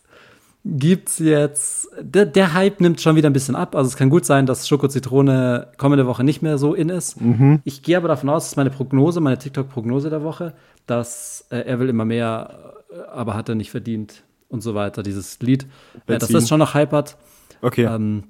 gibt's 0.63 1.19
jetzt, 1.19 1.87
der, 1.99 2.25
der 2.25 2.53
Hype 2.53 2.81
nimmt 2.81 2.99
schon 2.99 3.15
wieder 3.15 3.29
ein 3.29 3.33
bisschen 3.33 3.55
ab. 3.55 3.75
Also 3.75 3.87
es 3.87 3.97
kann 3.97 4.09
gut 4.09 4.25
sein, 4.25 4.45
dass 4.47 4.67
Schoko-Zitrone 4.67 5.67
kommende 5.77 6.07
Woche 6.07 6.23
nicht 6.23 6.41
mehr 6.41 6.57
so 6.57 6.73
in 6.73 6.89
ist. 6.89 7.17
Ich 7.65 7.83
gehe 7.83 7.97
aber 7.97 8.07
davon 8.07 8.29
aus, 8.29 8.45
das 8.45 8.51
ist 8.53 8.55
meine 8.57 8.71
Prognose, 8.71 9.21
meine 9.21 9.37
TikTok-Prognose 9.37 10.09
der 10.09 10.23
Woche, 10.23 10.53
dass 10.87 11.45
äh, 11.49 11.59
er 11.59 11.79
will 11.79 11.89
immer 11.89 12.05
mehr, 12.05 12.73
äh, 12.91 12.99
aber 13.11 13.35
hat 13.35 13.49
er 13.49 13.55
nicht 13.55 13.69
verdient 13.69 14.23
und 14.49 14.61
so 14.61 14.73
weiter, 14.73 15.03
dieses 15.03 15.39
Lied. 15.39 15.67
Äh, 16.07 16.17
dass 16.17 16.29
das 16.29 16.49
schon 16.49 16.59
noch 16.59 16.73
Hype 16.73 16.93
hat. 16.93 17.17
Okay. 17.61 17.85
Ähm, 17.85 18.23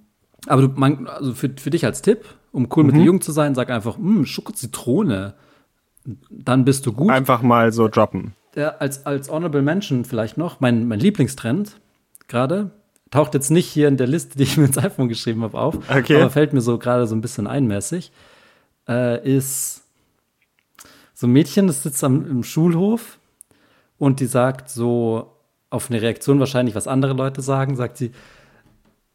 aber 0.47 0.63
du, 0.63 0.67
man, 0.75 1.07
also 1.07 1.33
für, 1.33 1.49
für 1.57 1.69
dich 1.69 1.85
als 1.85 2.01
Tipp, 2.01 2.25
um 2.51 2.67
cool 2.75 2.83
mit 2.83 2.95
der 2.95 3.03
Jugend 3.03 3.23
zu 3.23 3.31
sein, 3.31 3.55
sag 3.55 3.69
einfach, 3.69 3.97
"Mm, 3.97 4.25
Schoko-Zitrone. 4.25 5.35
Dann 6.29 6.65
bist 6.65 6.85
du 6.85 6.93
gut. 6.93 7.11
Einfach 7.11 7.41
mal 7.41 7.71
so 7.71 7.87
droppen. 7.87 8.33
Als, 8.55 9.05
als 9.05 9.29
Honorable 9.29 9.61
Mention 9.61 10.05
vielleicht 10.05 10.37
noch, 10.37 10.59
mein, 10.61 10.87
mein 10.87 10.99
Lieblingstrend 10.99 11.75
gerade, 12.27 12.71
taucht 13.11 13.33
jetzt 13.33 13.51
nicht 13.51 13.67
hier 13.67 13.87
in 13.87 13.97
der 13.97 14.07
Liste, 14.07 14.37
die 14.37 14.43
ich 14.43 14.57
mir 14.57 14.65
ins 14.65 14.77
iPhone 14.77 15.09
geschrieben 15.09 15.41
habe, 15.43 15.57
auf, 15.57 15.75
Okay. 15.89 16.15
aber 16.21 16.29
fällt 16.29 16.53
mir 16.53 16.61
so 16.61 16.77
gerade 16.77 17.05
so 17.05 17.15
ein 17.15 17.21
bisschen 17.21 17.47
einmäßig, 17.47 18.11
äh, 18.87 19.27
ist 19.29 19.83
so 21.13 21.27
ein 21.27 21.31
Mädchen, 21.33 21.67
das 21.67 21.83
sitzt 21.83 22.03
am, 22.03 22.25
im 22.29 22.43
Schulhof 22.43 23.19
und 23.97 24.19
die 24.21 24.25
sagt 24.25 24.69
so 24.69 25.33
auf 25.69 25.89
eine 25.89 26.01
Reaktion 26.01 26.39
wahrscheinlich, 26.39 26.75
was 26.75 26.87
andere 26.87 27.13
Leute 27.13 27.41
sagen, 27.41 27.75
sagt 27.75 27.97
sie, 27.97 28.11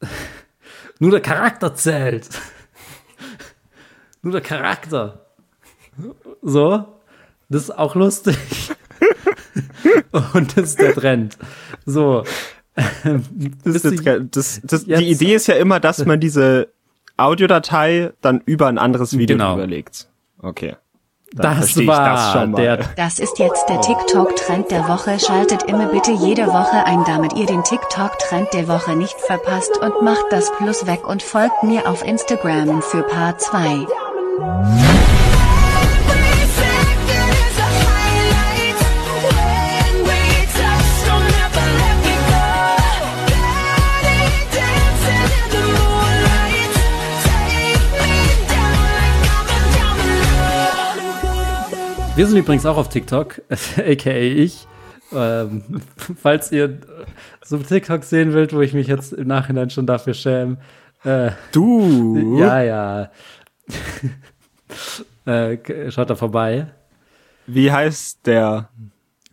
nur 0.98 1.10
der 1.12 1.20
Charakter 1.20 1.74
zählt. 1.74 2.28
nur 4.22 4.32
der 4.32 4.42
Charakter. 4.42 5.26
So, 6.42 6.84
das 7.48 7.62
ist 7.64 7.78
auch 7.78 7.94
lustig. 7.94 8.36
Und 10.34 10.56
das 10.56 10.70
ist 10.70 10.80
der 10.80 10.94
Trend. 10.94 11.36
So. 11.86 12.24
Das 13.64 13.84
ist 13.84 14.06
das, 14.06 14.60
das, 14.62 14.86
jetzt- 14.86 15.00
die 15.00 15.10
Idee 15.10 15.34
ist 15.34 15.46
ja 15.48 15.54
immer, 15.56 15.80
dass 15.80 16.04
man 16.06 16.20
diese 16.20 16.68
Audiodatei 17.16 18.12
dann 18.20 18.40
über 18.46 18.68
ein 18.68 18.78
anderes 18.78 19.16
Video 19.18 19.36
Genau. 19.36 19.54
überlegt. 19.54 20.08
Okay. 20.40 20.76
Dann 21.32 21.42
Das 21.56 21.58
verstehe 21.58 21.82
ich 21.84 21.88
war 21.88 22.10
das 22.10 22.32
schon 22.32 22.50
mal. 22.52 22.60
der 22.62 22.76
Das 22.96 23.18
ist 23.20 23.38
jetzt 23.38 23.68
der 23.68 23.80
TikTok-Trend 23.80 24.70
der 24.70 24.88
Woche. 24.88 25.18
Schaltet 25.20 25.62
immer 25.64 25.86
bitte 25.86 26.10
jede 26.12 26.46
Woche 26.48 26.84
ein, 26.86 27.04
damit 27.06 27.34
ihr 27.34 27.46
den 27.46 27.62
TikTok-Trend 27.62 28.48
der 28.52 28.66
Woche 28.66 28.96
nicht 28.96 29.14
verpasst 29.20 29.78
und 29.80 30.02
macht 30.02 30.24
das 30.30 30.50
Plus 30.56 30.86
weg 30.86 31.06
und 31.06 31.22
folgt 31.22 31.62
mir 31.62 31.88
auf 31.88 32.04
Instagram 32.04 32.82
für 32.82 33.02
Part 33.02 33.40
2. 33.40 33.86
Wir 52.20 52.26
sind 52.26 52.36
übrigens 52.36 52.66
auch 52.66 52.76
auf 52.76 52.90
TikTok, 52.90 53.40
aka 53.78 54.10
ich. 54.10 54.68
Ähm, 55.10 55.80
falls 56.20 56.52
ihr 56.52 56.78
so 57.42 57.56
TikTok 57.56 58.04
sehen 58.04 58.34
wollt, 58.34 58.52
wo 58.52 58.60
ich 58.60 58.74
mich 58.74 58.88
jetzt 58.88 59.14
im 59.14 59.26
Nachhinein 59.26 59.70
schon 59.70 59.86
dafür 59.86 60.12
schäme. 60.12 60.58
Äh, 61.02 61.30
Du? 61.50 62.36
ja, 62.38 62.62
ja. 62.62 63.10
äh, 65.24 65.90
schaut 65.90 66.10
da 66.10 66.14
vorbei. 66.14 66.66
Wie 67.46 67.72
heißt 67.72 68.26
der? 68.26 68.68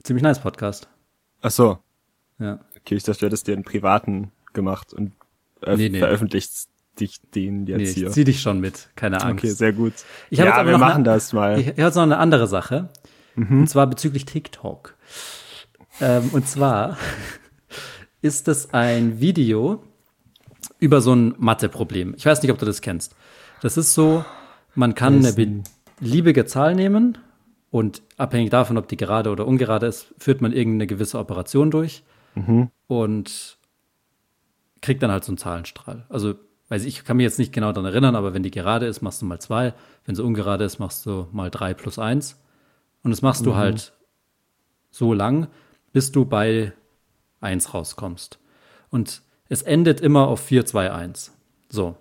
Ziemlich 0.03 0.23
nice 0.23 0.39
Podcast. 0.39 0.87
Ach 1.41 1.51
so. 1.51 1.79
Ja. 2.39 2.61
Okay, 2.77 2.95
ich 2.95 3.03
dachte, 3.03 3.19
du 3.19 3.25
hättest 3.25 3.47
dir 3.47 3.53
einen 3.55 3.65
privaten 3.65 4.31
gemacht 4.53 4.93
und 4.93 5.11
äh, 5.61 5.75
Nee, 5.75 5.89
nee. 5.89 5.99
veröffentlicht 5.99 6.69
dich 6.99 7.21
den 7.33 7.65
jetzt 7.67 7.77
Nee, 7.77 7.83
ich 7.83 7.93
hier. 7.95 8.11
zieh 8.11 8.23
dich 8.23 8.41
schon 8.41 8.59
mit, 8.59 8.89
keine 8.95 9.21
Angst. 9.21 9.43
Okay, 9.43 9.53
sehr 9.53 9.73
gut. 9.73 9.93
Ich 10.29 10.39
ja, 10.39 10.53
aber 10.53 10.65
wir 10.65 10.73
noch 10.73 10.79
machen 10.79 10.95
eine, 10.95 11.03
das 11.03 11.33
mal. 11.33 11.59
Ich, 11.59 11.67
ich 11.67 11.73
habe 11.73 11.81
jetzt 11.83 11.95
noch 11.95 12.03
eine 12.03 12.17
andere 12.17 12.47
Sache. 12.47 12.89
Und 13.35 13.69
zwar 13.69 13.85
bezüglich 13.85 14.25
TikTok. 14.25 14.95
Ähm, 16.01 16.29
und 16.33 16.47
zwar 16.47 16.97
ist 18.21 18.47
es 18.47 18.73
ein 18.73 19.19
Video 19.19 19.83
über 20.79 21.01
so 21.01 21.13
ein 21.13 21.35
Mathe-Problem. 21.37 22.15
Ich 22.17 22.25
weiß 22.25 22.41
nicht, 22.41 22.51
ob 22.51 22.57
du 22.57 22.65
das 22.65 22.81
kennst. 22.81 23.15
Das 23.61 23.77
ist 23.77 23.93
so, 23.93 24.25
man 24.73 24.95
kann 24.95 25.23
eine 25.23 25.33
beliebige 25.99 26.45
Zahl 26.45 26.73
nehmen 26.75 27.17
und 27.69 28.01
abhängig 28.17 28.49
davon, 28.49 28.77
ob 28.77 28.87
die 28.87 28.97
gerade 28.97 29.29
oder 29.29 29.45
ungerade 29.45 29.85
ist, 29.85 30.13
führt 30.17 30.41
man 30.41 30.51
irgendeine 30.51 30.87
gewisse 30.87 31.19
Operation 31.19 31.69
durch 31.71 32.03
und 32.87 33.57
kriegt 34.81 35.01
dann 35.03 35.11
halt 35.11 35.23
so 35.23 35.31
einen 35.31 35.37
Zahlenstrahl. 35.37 36.05
Also, 36.09 36.35
weiß 36.69 36.83
ich, 36.85 37.03
kann 37.05 37.17
mich 37.17 37.23
jetzt 37.25 37.39
nicht 37.39 37.53
genau 37.53 37.71
daran 37.71 37.85
erinnern, 37.91 38.15
aber 38.15 38.33
wenn 38.33 38.43
die 38.43 38.51
gerade 38.51 38.85
ist, 38.87 39.01
machst 39.01 39.21
du 39.21 39.25
mal 39.25 39.39
zwei. 39.39 39.73
Wenn 40.05 40.15
sie 40.15 40.23
ungerade 40.23 40.63
ist, 40.65 40.79
machst 40.79 41.05
du 41.05 41.27
mal 41.31 41.49
drei 41.49 41.73
plus 41.73 41.97
eins. 41.99 42.39
Und 43.03 43.11
das 43.11 43.21
machst 43.21 43.45
du 43.45 43.55
halt 43.55 43.93
so 44.91 45.13
lang, 45.13 45.47
bis 45.93 46.11
du 46.11 46.25
bei 46.25 46.73
eins 47.39 47.73
rauskommst. 47.73 48.39
Und 48.89 49.21
es 49.49 49.61
endet 49.61 50.01
immer 50.01 50.27
auf 50.27 50.41
4, 50.41 50.65
2, 50.65 50.91
1. 50.91 51.31
So. 51.69 51.95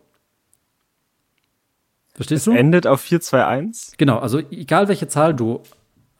Verstehst 2.14 2.46
du? 2.46 2.52
Endet 2.52 2.86
auf 2.86 3.02
421? 3.02 3.98
Genau, 3.98 4.18
also 4.18 4.38
egal 4.50 4.88
welche 4.88 5.06
Zahl 5.06 5.34
du 5.34 5.62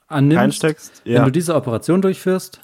annimmst, 0.08 0.38
Reinsteckst? 0.40 1.02
wenn 1.04 1.12
Ja. 1.14 1.24
du 1.24 1.32
diese 1.32 1.54
Operation 1.54 2.02
durchführst, 2.02 2.60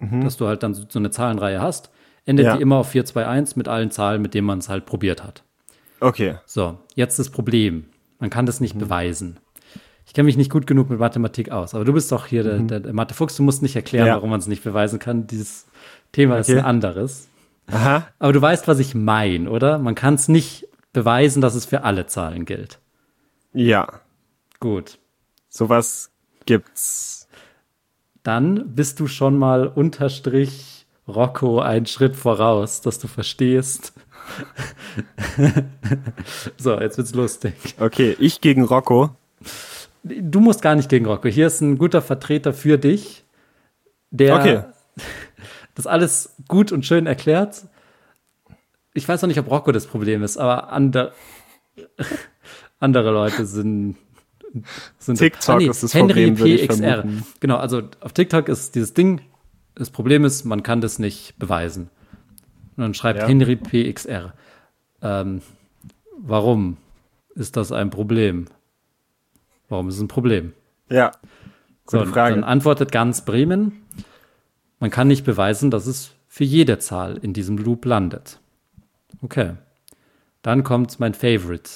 dass 0.00 0.38
du 0.38 0.46
halt 0.46 0.62
dann 0.62 0.72
so 0.74 0.86
eine 0.98 1.10
Zahlenreihe 1.10 1.60
hast, 1.60 1.90
endet 2.30 2.46
Ja. 2.46 2.56
die 2.56 2.62
immer 2.62 2.76
auf 2.76 2.88
4, 2.90 3.04
2, 3.04 3.26
1 3.26 3.56
mit 3.56 3.68
allen 3.68 3.90
Zahlen, 3.90 4.22
mit 4.22 4.32
denen 4.34 4.46
man 4.46 4.58
es 4.60 4.68
halt 4.70 4.86
probiert 4.86 5.22
hat. 5.22 5.42
Okay. 6.00 6.36
So, 6.46 6.78
jetzt 6.94 7.18
das 7.18 7.28
Problem. 7.30 7.86
Man 8.18 8.30
kann 8.30 8.46
das 8.46 8.60
nicht 8.60 8.74
Mhm. 8.74 8.78
beweisen. 8.80 9.40
Ich 10.06 10.14
kenne 10.14 10.26
mich 10.26 10.36
nicht 10.36 10.50
gut 10.50 10.66
genug 10.66 10.88
mit 10.90 10.98
Mathematik 10.98 11.50
aus, 11.50 11.74
aber 11.74 11.84
du 11.84 11.92
bist 11.92 12.10
doch 12.10 12.26
hier 12.26 12.42
der, 12.42 12.58
der, 12.58 12.80
der 12.80 12.92
Mathefuchs, 12.92 13.36
du 13.36 13.42
musst 13.42 13.62
nicht 13.62 13.76
erklären, 13.76 14.04
Mhm. 14.06 14.08
Ja. 14.08 14.14
warum 14.16 14.30
man 14.30 14.40
es 14.40 14.46
nicht 14.46 14.64
beweisen 14.64 14.98
kann. 14.98 15.26
Dieses 15.26 15.66
Thema 16.12 16.38
ist 16.38 16.48
Okay. 16.48 16.58
ein 16.58 16.64
anderes. 16.64 17.28
Aha. 17.68 18.08
Aber 18.18 18.32
du 18.32 18.40
weißt, 18.42 18.66
was 18.66 18.78
ich 18.80 18.94
meine, 18.94 19.48
oder? 19.50 19.78
Man 19.78 19.94
kann 19.94 20.14
es 20.14 20.26
nicht 20.28 20.66
beweisen, 20.92 21.40
dass 21.40 21.54
es 21.54 21.64
für 21.66 21.84
alle 21.84 22.06
Zahlen 22.06 22.44
gilt. 22.44 22.78
Ja. 23.52 24.00
Gut. 24.58 24.98
Sowas 25.48 26.10
gibt's. 26.46 27.28
Dann 28.22 28.74
bist 28.74 28.98
du 29.00 29.06
schon 29.06 29.38
mal 29.38 29.66
unterstrich 29.68 30.79
Rocco 31.14 31.60
einen 31.60 31.86
Schritt 31.86 32.16
voraus, 32.16 32.80
dass 32.80 32.98
du 32.98 33.08
verstehst. 33.08 33.92
so, 36.56 36.80
jetzt 36.80 36.98
wird's 36.98 37.14
lustig. 37.14 37.54
Okay, 37.78 38.16
ich 38.18 38.40
gegen 38.40 38.64
Rocco. 38.64 39.10
Du 40.02 40.40
musst 40.40 40.62
gar 40.62 40.74
nicht 40.74 40.88
gegen 40.88 41.06
Rocco. 41.06 41.28
Hier 41.28 41.46
ist 41.46 41.60
ein 41.60 41.78
guter 41.78 42.00
Vertreter 42.00 42.52
für 42.52 42.78
dich, 42.78 43.24
der 44.10 44.36
Okay. 44.36 44.62
das 45.74 45.86
alles 45.86 46.36
gut 46.48 46.72
und 46.72 46.86
schön 46.86 47.06
erklärt. 47.06 47.66
Ich 48.94 49.08
weiß 49.08 49.22
noch 49.22 49.28
nicht, 49.28 49.38
ob 49.38 49.50
Rocco 49.50 49.72
das 49.72 49.86
Problem 49.86 50.22
ist, 50.22 50.36
aber 50.36 50.72
andere, 50.72 51.12
andere 52.80 53.10
Leute 53.12 53.46
sind 53.46 53.96
TikTok 55.06 55.48
ah, 55.48 55.58
nee, 55.58 55.66
ist 55.66 55.82
das 55.82 55.94
Henry 55.94 56.32
Problem, 56.32 56.66
PXR. 56.66 57.04
Genau, 57.38 57.56
also 57.56 57.82
auf 58.00 58.12
TikTok 58.12 58.48
ist 58.48 58.74
dieses 58.74 58.94
Ding, 58.94 59.20
das 59.80 59.88
Problem 59.88 60.26
ist, 60.26 60.44
man 60.44 60.62
kann 60.62 60.82
das 60.82 60.98
nicht 60.98 61.38
beweisen. 61.38 61.88
Und 62.76 62.82
dann 62.82 62.92
schreibt 62.92 63.20
Ja. 63.20 63.26
Henry 63.26 63.56
PXR. 63.56 64.34
Ähm, 65.00 65.40
warum 66.18 66.76
ist 67.34 67.56
das 67.56 67.72
ein 67.72 67.88
Problem? 67.88 68.44
Warum 69.70 69.88
ist 69.88 69.94
es 69.94 70.02
ein 70.02 70.08
Problem? 70.08 70.52
Ja. 70.90 71.12
So, 71.86 72.00
Gute 72.00 72.10
Frage. 72.10 72.34
Dann 72.34 72.44
antwortet 72.44 72.92
ganz 72.92 73.24
Bremen, 73.24 73.80
man 74.80 74.90
kann 74.90 75.08
nicht 75.08 75.24
beweisen, 75.24 75.70
dass 75.70 75.86
es 75.86 76.10
für 76.28 76.44
jede 76.44 76.78
Zahl 76.78 77.16
in 77.16 77.32
diesem 77.32 77.56
Loop 77.56 77.86
landet. 77.86 78.38
Okay. 79.22 79.54
Dann 80.42 80.62
kommt 80.62 81.00
mein 81.00 81.14
Favorite. 81.14 81.70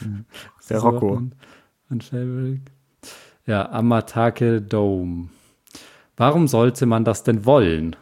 Der 0.00 0.24
So, 0.80 0.88
Rocco. 0.88 1.22
Mein 1.88 2.00
Favorite. 2.00 2.62
Ja, 3.46 3.70
Amatake 3.70 4.60
Dome. 4.60 5.28
Warum 6.20 6.48
sollte 6.48 6.84
man 6.84 7.06
das 7.06 7.22
denn 7.22 7.46
wollen? 7.46 7.96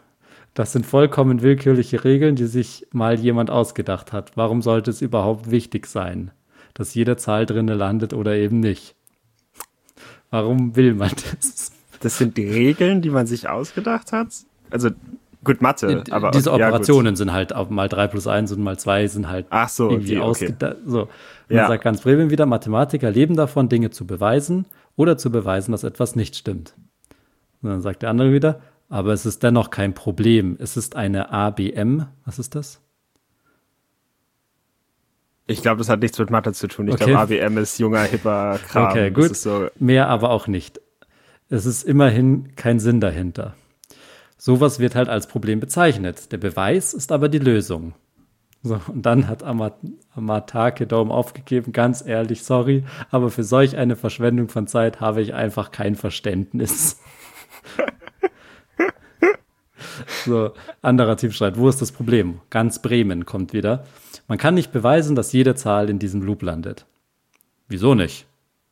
Das 0.53 0.73
sind 0.73 0.85
vollkommen 0.85 1.41
willkürliche 1.41 2.03
Regeln, 2.03 2.35
die 2.35 2.47
sich 2.47 2.85
mal 2.91 3.17
jemand 3.17 3.49
ausgedacht 3.49 4.13
hat. 4.13 4.33
Warum 4.35 4.61
sollte 4.61 4.91
es 4.91 5.01
überhaupt 5.01 5.53
wichtig 5.53 5.87
sein, 5.87 6.33
dass 6.75 6.95
jede 6.95 7.17
Zahl 7.17 7.47
drinne 7.47 7.75
landet 7.75 8.15
oder 8.15 8.35
eben 8.35 8.59
nicht? 8.59 8.97
Warum 10.33 10.75
will 10.75 10.95
man 10.95 11.13
das? 11.41 11.71
Das 12.01 12.19
sind 12.19 12.37
die 12.37 12.49
Regeln, 12.49 13.03
die 13.03 13.11
man 13.11 13.29
sich 13.29 13.49
ausgedacht 13.49 14.11
hat. 14.11 14.27
Also 14.69 14.91
gut 15.45 15.63
Mathe, 15.63 16.03
aber 16.11 16.33
Diese 16.33 16.51
ja. 16.51 16.57
Operationen 16.57 17.15
sind 17.15 17.33
halt 17.33 17.55
auf 17.55 17.71
mal 17.71 17.89
3 17.89 18.09
plus 18.09 18.27
1 18.27 18.51
und 18.51 18.61
mal 18.61 18.81
2 18.81 19.07
sind 19.07 19.29
halt 19.29 19.47
Ach 19.51 19.69
so, 19.69 19.91
irgendwie 19.91 20.17
okay, 20.17 20.19
okay. 20.19 20.29
ausgedacht. 20.29 20.77
So. 20.85 21.03
Und 21.03 21.09
Ja. 21.51 21.69
sagt 21.69 21.85
ganz 21.85 22.01
Bremen 22.01 22.31
wieder, 22.31 22.47
Mathematiker 22.47 23.13
leben 23.13 23.37
davon, 23.37 23.69
Dinge 23.69 23.91
zu 23.91 24.09
beweisen 24.09 24.67
oder 24.97 25.17
zu 25.19 25.31
beweisen, 25.31 25.71
dass 25.71 25.85
etwas 25.85 26.17
nicht 26.17 26.35
stimmt. 26.35 26.75
Und 27.63 27.71
dann 27.71 27.81
sagt 27.81 28.03
der 28.03 28.11
andere 28.11 28.33
wieder, 28.33 28.61
aber 28.89 29.13
es 29.13 29.27
ist 29.27 29.43
dennoch 29.43 29.71
kein 29.71 29.95
Problem. 29.95 30.57
Es 30.61 30.77
ist 30.77 30.97
eine 30.97 31.31
ABM. 31.31 32.07
Was 32.25 32.39
ist 32.39 32.55
das? 32.55 32.81
Ich 35.47 35.63
glaube, 35.63 35.79
das 35.79 35.89
hat 35.89 36.01
nichts 36.01 36.19
mit 36.19 36.31
Mathe 36.31 36.53
zu 36.53 36.69
tun. 36.69 36.89
Ich 36.89 36.95
Okay. 36.95 37.07
glaube, 37.07 37.21
ABM 37.43 37.57
ist 37.59 37.79
junger, 37.79 38.03
hipper 38.03 38.59
Kram. 38.69 38.91
Okay, 38.91 39.11
gut. 39.11 39.31
ist 39.31 39.43
so, 39.43 39.69
Mehr 39.79 40.09
aber 40.09 40.31
auch 40.31 40.47
nicht. 40.47 40.81
Es 41.49 41.65
ist 41.65 41.85
immerhin 41.85 42.55
kein 42.57 42.79
Sinn 42.79 43.01
dahinter. 43.01 43.55
Sowas 44.37 44.79
wird 44.79 44.95
halt 44.95 45.09
als 45.09 45.27
Problem 45.27 45.59
bezeichnet. 45.59 46.31
Der 46.33 46.37
Beweis 46.37 46.93
ist 46.93 47.11
aber 47.13 47.29
die 47.31 47.39
Lösung. 47.39 47.95
So, 48.63 48.79
und 48.89 49.03
dann 49.07 49.27
hat 49.29 49.43
Amat 49.43 49.79
Amatake 50.15 50.87
Daumen 50.87 51.11
aufgegeben, 51.13 51.73
ganz 51.73 52.05
ehrlich, 52.05 52.43
sorry, 52.43 52.85
aber 53.11 53.31
für 53.31 53.45
solch 53.45 53.77
eine 53.77 53.95
Verschwendung 53.97 54.49
von 54.49 54.67
Zeit 54.67 55.01
habe 55.01 55.23
ich 55.23 55.33
einfach 55.33 55.71
kein 55.71 55.95
Verständnis. 55.95 57.01
so, 60.25 60.53
anderer 60.83 61.17
schreibt, 61.19 61.59
wo 61.59 61.69
ist 61.69 61.81
das 61.81 61.93
Problem? 61.93 62.41
Ganz 62.51 62.81
Bremen 62.81 63.27
kommt 63.27 63.53
wieder. 63.53 63.85
Man 64.27 64.39
kann 64.39 64.55
nicht 64.55 64.73
beweisen, 64.73 65.17
dass 65.17 65.33
jede 65.33 65.55
Zahl 65.55 65.89
in 65.89 65.99
diesem 65.99 66.23
Loop 66.23 66.43
landet. 66.43 66.87
Wieso 67.69 67.95
nicht? 67.95 68.27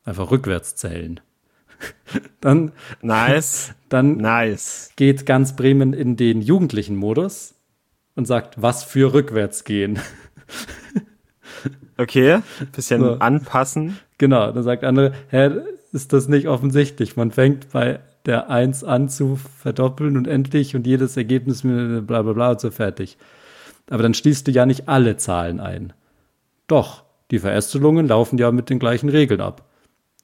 Einfach 0.04 0.30
rückwärts 0.30 0.76
zählen. 0.76 1.20
dann, 2.40 2.72
nice, 3.02 3.74
dann 3.88 4.16
nice. 4.16 4.90
geht 4.96 5.26
ganz 5.26 5.56
Bremen 5.56 5.92
in 5.92 6.16
den 6.16 6.40
jugendlichen 6.40 6.96
Modus 6.96 7.54
und 8.14 8.26
sagt, 8.26 8.60
was 8.62 8.84
für 8.84 9.12
rückwärts 9.12 9.64
gehen. 9.64 9.98
Okay, 11.98 12.40
bisschen 12.72 13.00
So. 13.00 13.18
anpassen. 13.18 13.98
genau, 14.18 14.52
dann 14.52 14.62
sagt 14.62 14.84
andere, 14.84 15.12
hä, 15.30 15.50
ist 15.92 16.12
das 16.12 16.28
nicht 16.28 16.46
offensichtlich? 16.46 17.16
Man 17.16 17.30
fängt 17.30 17.70
bei 17.72 18.00
der 18.26 18.50
1 18.50 18.84
an 18.84 19.08
zu 19.08 19.36
verdoppeln 19.36 20.16
und 20.16 20.26
endlich 20.26 20.74
und 20.74 20.86
jedes 20.86 21.16
Ergebnis 21.16 21.64
mit 21.64 22.06
bla 22.06 22.22
bla 22.22 22.32
bla 22.32 22.50
und 22.50 22.60
so 22.60 22.70
fertig. 22.70 23.16
Aber 23.88 24.02
dann 24.02 24.14
schließt 24.14 24.46
du 24.46 24.50
ja 24.50 24.66
nicht 24.66 24.88
alle 24.88 25.16
Zahlen 25.16 25.60
ein. 25.60 25.92
Doch, 26.66 27.04
die 27.30 27.38
Verästelungen 27.38 28.08
laufen 28.08 28.38
ja 28.38 28.50
mit 28.50 28.68
den 28.68 28.78
gleichen 28.78 29.08
Regeln 29.08 29.40
ab. 29.40 29.68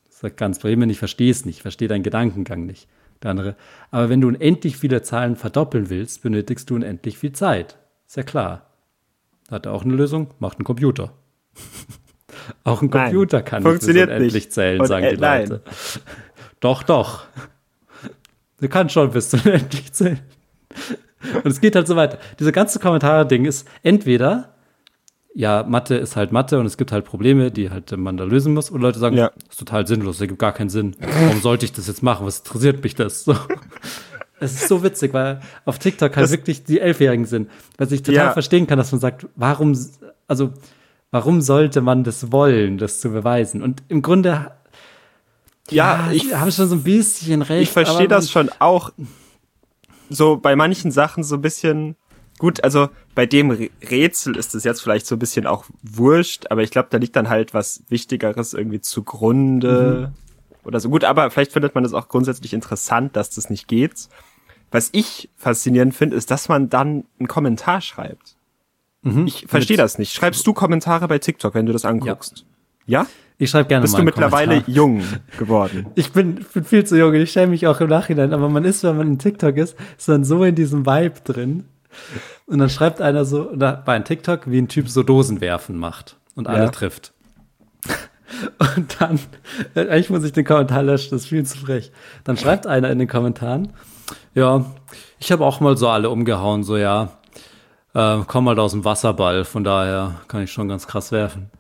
Sagt 0.09 0.37
ganz 0.37 0.59
Bremen, 0.59 0.91
ich 0.91 0.99
verstehe 0.99 1.31
es 1.31 1.45
nicht, 1.45 1.57
ich 1.57 1.63
verstehe 1.63 1.89
deinen 1.89 2.03
Gedankengang 2.03 2.67
nicht. 2.67 2.89
Der 3.23 3.31
andere, 3.31 3.57
aber 3.93 4.09
wenn 4.09 4.21
du 4.21 4.29
unendlich 4.29 4.77
viele 4.77 5.03
Zahlen 5.03 5.37
verdoppeln 5.37 5.91
willst, 5.91 6.23
benötigst 6.23 6.69
du 6.69 6.75
unendlich 6.75 7.19
viel 7.19 7.33
Zeit. 7.33 7.79
Ist 8.09 8.17
ja 8.17 8.25
klar. 8.25 8.67
Hat 9.49 9.67
er 9.67 9.73
auch 9.73 9.85
eine 9.85 9.95
Lösung? 9.95 10.29
Macht 10.41 10.59
ein 10.59 10.65
Computer. 10.65 11.13
auch 12.65 12.83
ein 12.83 12.89
Nein, 12.89 13.11
Computer 13.11 13.43
kann 13.43 13.63
funktioniert 13.63 14.09
nicht 14.09 14.17
unendlich 14.17 14.51
zählen, 14.51 14.81
Und, 14.81 14.87
sagen 14.87 15.05
äh, 15.05 15.15
die 15.15 15.21
nein. 15.21 15.49
Leute. 15.49 15.63
Doch, 16.59 16.83
doch. 16.83 17.27
Du 18.63 18.69
kannst 18.69 18.95
schon 18.95 19.11
bis 19.11 19.29
zum 19.31 19.41
unendlich 19.45 19.93
zählen. 19.93 20.21
Und 21.45 21.47
es 21.51 21.61
geht 21.61 21.75
halt 21.77 21.87
so 21.87 21.97
weiter. 21.97 22.19
Diese 22.39 22.53
ganze 22.53 22.79
Kommentare-Ding 22.79 23.45
ist 23.45 23.67
entweder, 23.83 24.55
ja, 25.35 25.63
Mathe 25.65 25.97
ist 25.97 26.17
halt 26.17 26.31
Mathe 26.33 26.59
und 26.59 26.67
es 26.67 26.77
gibt 26.77 26.93
halt 26.93 27.05
Probleme, 27.05 27.51
die 27.51 27.71
halt 27.71 27.97
man 27.97 28.17
da 28.17 28.25
lösen 28.25 28.55
muss. 28.55 28.71
Und 28.71 28.81
Leute 28.81 28.99
sagen, 28.99 29.17
Ja. 29.17 29.31
das 29.35 29.51
ist 29.51 29.59
total 29.59 29.87
sinnlos, 29.87 30.17
das 30.17 30.23
ergibt 30.23 30.39
gar 30.39 30.53
keinen 30.53 30.69
Sinn. 30.71 30.97
Warum 31.01 31.41
sollte 31.41 31.65
ich 31.65 31.73
das 31.73 31.87
jetzt 31.89 32.03
machen? 32.03 32.27
Was 32.27 32.39
interessiert 32.39 32.83
mich 32.83 32.95
das? 32.95 33.25
So. 33.25 33.35
Es 34.41 34.55
ist 34.55 34.69
so 34.69 34.83
witzig, 34.83 35.13
weil 35.15 35.41
auf 35.65 35.79
TikTok 35.79 36.17
halt 36.17 36.25
Das- 36.25 36.31
wirklich 36.33 36.65
die 36.65 36.81
Elfjährigen 36.81 37.25
sind. 37.27 37.51
Was 37.79 37.93
ich 37.93 38.03
total 38.03 38.27
Ja. 38.27 38.33
verstehen 38.33 38.67
kann, 38.67 38.79
dass 38.79 38.91
man 38.93 39.01
sagt, 39.01 39.27
warum, 39.37 39.77
also, 40.29 40.51
warum 41.11 41.41
sollte 41.41 41.81
man 41.81 42.05
das 42.05 42.31
wollen, 42.33 42.79
das 42.79 43.01
zu 43.01 43.11
beweisen? 43.11 43.63
Und 43.63 43.83
im 43.89 44.03
Grunde 44.03 44.51
Ja, 45.71 46.11
ich 46.11 46.27
ich, 46.27 46.35
habe 46.35 46.53
schon 46.53 46.69
so 46.69 46.75
ein 46.75 46.83
bisschen 46.83 47.43
recht. 47.43 47.63
ich 47.63 47.71
verstehe 47.71 48.09
das 48.09 48.31
schon 48.31 48.51
auch. 48.59 48.91
So 50.11 50.37
bei 50.37 50.57
manchen 50.57 50.91
Sachen 50.91 51.25
so 51.25 51.37
ein 51.37 51.43
bisschen. 51.43 51.97
Gut, 52.39 52.65
also 52.65 52.89
bei 53.15 53.25
dem 53.25 53.51
Rätsel 53.51 54.37
ist 54.37 54.55
es 54.55 54.65
jetzt 54.65 54.83
vielleicht 54.83 55.07
so 55.07 55.15
ein 55.15 55.19
bisschen 55.21 55.47
auch 55.47 55.65
wurscht, 55.83 56.47
aber 56.51 56.63
ich 56.63 56.71
glaube, 56.71 56.89
da 56.91 56.99
liegt 56.99 57.15
dann 57.15 57.29
halt 57.29 57.55
was 57.55 57.85
Wichtigeres 57.89 58.53
irgendwie 58.53 58.81
zugrunde 58.81 60.13
oder 60.65 60.81
so. 60.81 60.89
Gut, 60.89 61.05
aber 61.05 61.31
vielleicht 61.31 61.53
findet 61.53 61.75
man 61.77 61.85
es 61.85 61.93
auch 61.93 62.09
grundsätzlich 62.09 62.53
interessant, 62.53 63.15
dass 63.17 63.31
das 63.31 63.49
nicht 63.49 63.69
geht. 63.69 64.09
Was 64.73 64.89
ich 64.93 65.29
faszinierend 65.37 65.95
finde, 65.95 66.17
ist, 66.17 66.33
dass 66.33 66.49
man 66.49 66.69
dann 66.69 67.05
einen 67.21 67.29
Kommentar 67.29 67.81
schreibt. 67.81 68.37
Ich 69.27 69.47
verstehe 69.49 69.77
das 69.77 69.99
nicht. 69.99 70.13
Schreibst 70.13 70.47
du 70.47 70.53
Kommentare 70.53 71.09
bei 71.09 71.19
TikTok, 71.19 71.55
wenn 71.55 71.67
du 71.67 71.73
das 71.73 71.85
anguckst? 71.85 72.39
Ja? 72.39 72.52
Ich 73.39 73.51
schreibe 73.51 73.69
gerne 73.69 73.83
Bist 73.83 73.93
mal 73.95 73.99
du 73.99 74.01
einen 74.03 74.07
mittlerweile 74.07 74.49
Kommentar. 74.63 74.75
jung 74.75 75.03
geworden? 75.39 75.87
Ich 75.97 76.13
bin, 76.13 76.45
bin 76.55 76.65
viel 76.65 76.85
zu 76.85 76.97
jung 76.97 77.11
und 77.11 77.17
ich 77.17 77.33
schäme 77.33 77.49
mich 77.49 77.67
auch 77.67 77.81
im 77.81 77.89
Nachhinein, 77.89 78.33
aber 78.33 78.49
man 78.49 78.65
ist, 78.65 78.85
wenn 78.85 78.97
man 78.97 79.09
in 79.09 79.19
TikTok 79.19 79.57
ist, 79.57 79.77
ist 79.99 80.09
dann 80.09 80.25
so 80.25 80.45
in 80.45 80.55
diesem 80.55 80.87
Vibe 80.87 81.21
drin. 81.25 81.65
Und 82.47 82.59
dann 82.59 82.71
schreibt 82.71 83.01
einer 83.01 83.25
so, 83.25 83.51
oder 83.51 83.83
bei 83.85 83.95
einem 83.95 84.05
TikTok, 84.05 84.43
wie 84.51 84.59
ein 84.59 84.69
Typ 84.69 84.89
so 84.89 85.03
Dosen 85.03 85.41
werfen 85.41 85.77
macht 85.77 86.17
und 86.37 86.47
alle 86.49 86.65
Ja. 86.65 86.71
trifft. 86.71 87.13
Und 88.77 88.97
dann, 88.99 89.19
äh, 89.75 89.81
eigentlich 89.89 90.09
muss 90.11 90.25
ich 90.25 90.33
den 90.33 90.45
Kommentar 90.47 90.83
löschen, 90.83 91.11
das 91.11 91.23
ist 91.23 91.29
viel 91.29 91.45
zu 91.45 91.59
frech. 91.59 91.93
Dann 92.25 92.37
schreibt 92.39 92.67
einer 92.67 92.91
in 92.91 92.99
den 92.99 93.07
Kommentaren, 93.09 93.73
ja, 94.35 94.65
ich 95.19 95.31
habe 95.31 95.45
auch 95.45 95.61
mal 95.61 95.77
so 95.77 95.89
alle 95.89 96.09
umgehauen, 96.09 96.65
so 96.65 96.79
ja, 96.79 97.11
äh, 97.95 98.19
komm 98.27 98.49
halt 98.49 98.59
aus 98.59 98.73
dem 98.73 98.85
Wasserball, 98.87 99.45
von 99.45 99.65
daher 99.65 100.21
kann 100.29 100.43
ich 100.43 100.51
schon 100.51 100.67
ganz 100.69 100.87
krass 100.87 101.13
werfen. 101.13 101.51